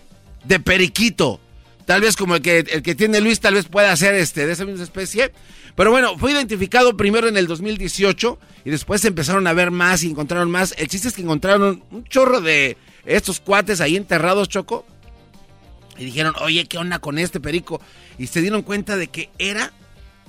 [0.46, 1.42] de periquito.
[1.92, 4.54] Tal vez como el que, el que tiene Luis, tal vez pueda ser este, de
[4.54, 5.34] esa misma especie.
[5.76, 10.10] Pero bueno, fue identificado primero en el 2018 y después empezaron a ver más y
[10.10, 10.74] encontraron más.
[10.78, 14.86] El chiste es que encontraron un chorro de estos cuates ahí enterrados, Choco.
[15.98, 17.82] Y dijeron, oye, ¿qué onda con este perico?
[18.18, 19.74] Y se dieron cuenta de que era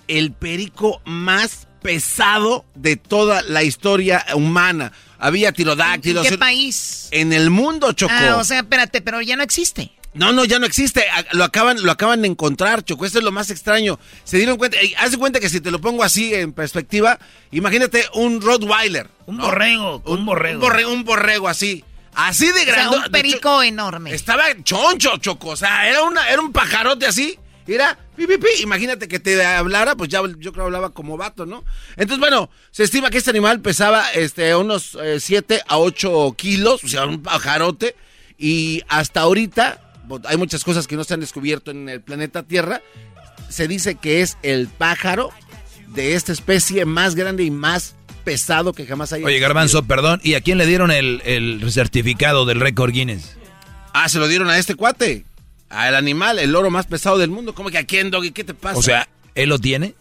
[0.09, 4.91] el perico más pesado de toda la historia humana.
[5.21, 6.27] Había ¿En tirodáctilos.
[6.27, 7.07] qué país?
[7.13, 8.13] En el mundo, Choco.
[8.13, 9.93] Ah, o sea, espérate, pero ya no existe.
[10.15, 11.05] No, no, ya no existe.
[11.33, 13.07] Lo acaban, lo acaban de encontrar, Choco.
[13.07, 13.99] Esto es lo más extraño.
[14.25, 14.77] Se dieron cuenta.
[14.81, 17.19] eh, haz de cuenta que si te lo pongo así en perspectiva,
[17.51, 19.09] imagínate un Rottweiler.
[19.27, 19.45] Un ¿no?
[19.45, 20.57] borrego, un borrego.
[20.57, 21.85] Un borrego, un borrego así.
[22.15, 22.97] Así de O sea, grande.
[22.99, 24.13] un perico enorme.
[24.15, 25.49] Estaba choncho, Choco.
[25.51, 27.39] O sea, era, una, era un pajarote así.
[27.67, 28.49] Era pi, pi, pi.
[28.61, 31.65] Imagínate que te hablara, pues ya yo creo hablaba como vato, ¿no?
[31.97, 36.89] Entonces, bueno, se estima que este animal pesaba este, unos 7 a 8 kilos, o
[36.89, 37.97] sea, un pajarote.
[38.37, 39.92] Y hasta ahorita,
[40.25, 42.83] hay muchas cosas que no se han descubierto en el planeta Tierra.
[43.49, 45.31] Se dice que es el pájaro
[45.89, 50.35] de esta especie más grande y más pesado que jamás haya Oye, Garbanzo, perdón, ¿y
[50.35, 53.37] a quién le dieron el, el certificado del récord Guinness?
[53.93, 55.27] Ah, se lo dieron a este cuate.
[55.69, 57.55] Al animal, el loro más pesado del mundo.
[57.55, 58.31] ¿Cómo que a quién, Doggy?
[58.31, 58.79] ¿Qué te pasa?
[58.79, 59.95] O sea, ¿él lo tiene?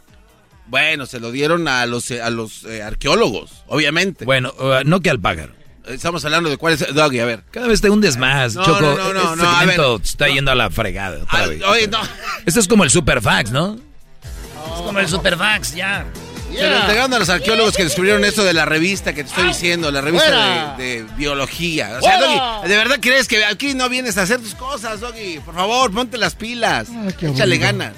[0.68, 4.26] Bueno, se lo dieron a los, a los eh, arqueólogos, obviamente.
[4.26, 5.54] Bueno, uh, no que al pájaro.
[5.88, 7.44] Estamos hablando de cuál es Doggy, a ver.
[7.52, 8.82] Cada vez te hundes más, No, Choco.
[8.82, 11.24] no, no, no, este no, a segmento ver, está yendo a la fregada.
[11.24, 11.64] otra Ah, vez.
[11.64, 12.00] oye, no.
[12.46, 13.76] Esto es como el Superfax, ¿no?
[13.76, 16.06] Es como el Superfax, ya.
[16.54, 19.48] Se lo entregaron a los arqueólogos que descubrieron esto de la revista que te estoy
[19.48, 21.98] diciendo, la revista de, de biología.
[21.98, 22.20] O sea.
[22.20, 25.40] Doggy, ¿de verdad crees que aquí no vienes a hacer tus cosas, Doggy?
[25.40, 26.90] Por favor, ponte las pilas.
[26.90, 27.60] Échale aburrido.
[27.62, 27.94] ganas.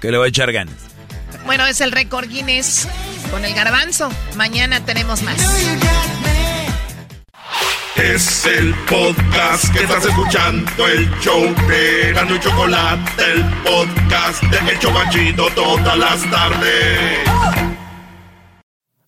[0.00, 0.74] Que le voy a echar ganas.
[1.46, 2.86] Bueno, es el récord Guinness
[3.30, 4.10] con el garbanzo.
[4.36, 5.36] Mañana tenemos más.
[7.96, 14.70] Es el podcast que estás escuchando, el show de Erasmo y Chocolate, el podcast de
[14.70, 17.66] El Chobachito todas las tardes.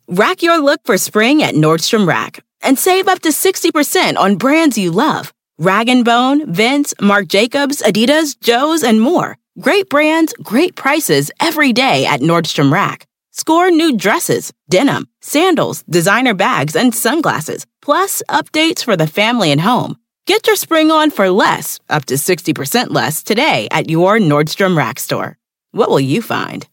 [0.08, 4.78] Rack your look for spring at Nordstrom Rack and save up to 60% on brands
[4.78, 5.32] you love.
[5.58, 9.36] Rag & Bone, Vince, Marc Jacobs, Adidas, Joe's, and more.
[9.60, 13.06] Great brands, great prices every day at Nordstrom Rack.
[13.38, 19.60] Score new dresses, denim, sandals, designer bags, and sunglasses, plus updates for the family and
[19.60, 19.96] home.
[20.26, 24.98] Get your spring on for less, up to 60% less, today at your Nordstrom Rack
[24.98, 25.38] store.
[25.70, 26.66] What will you find?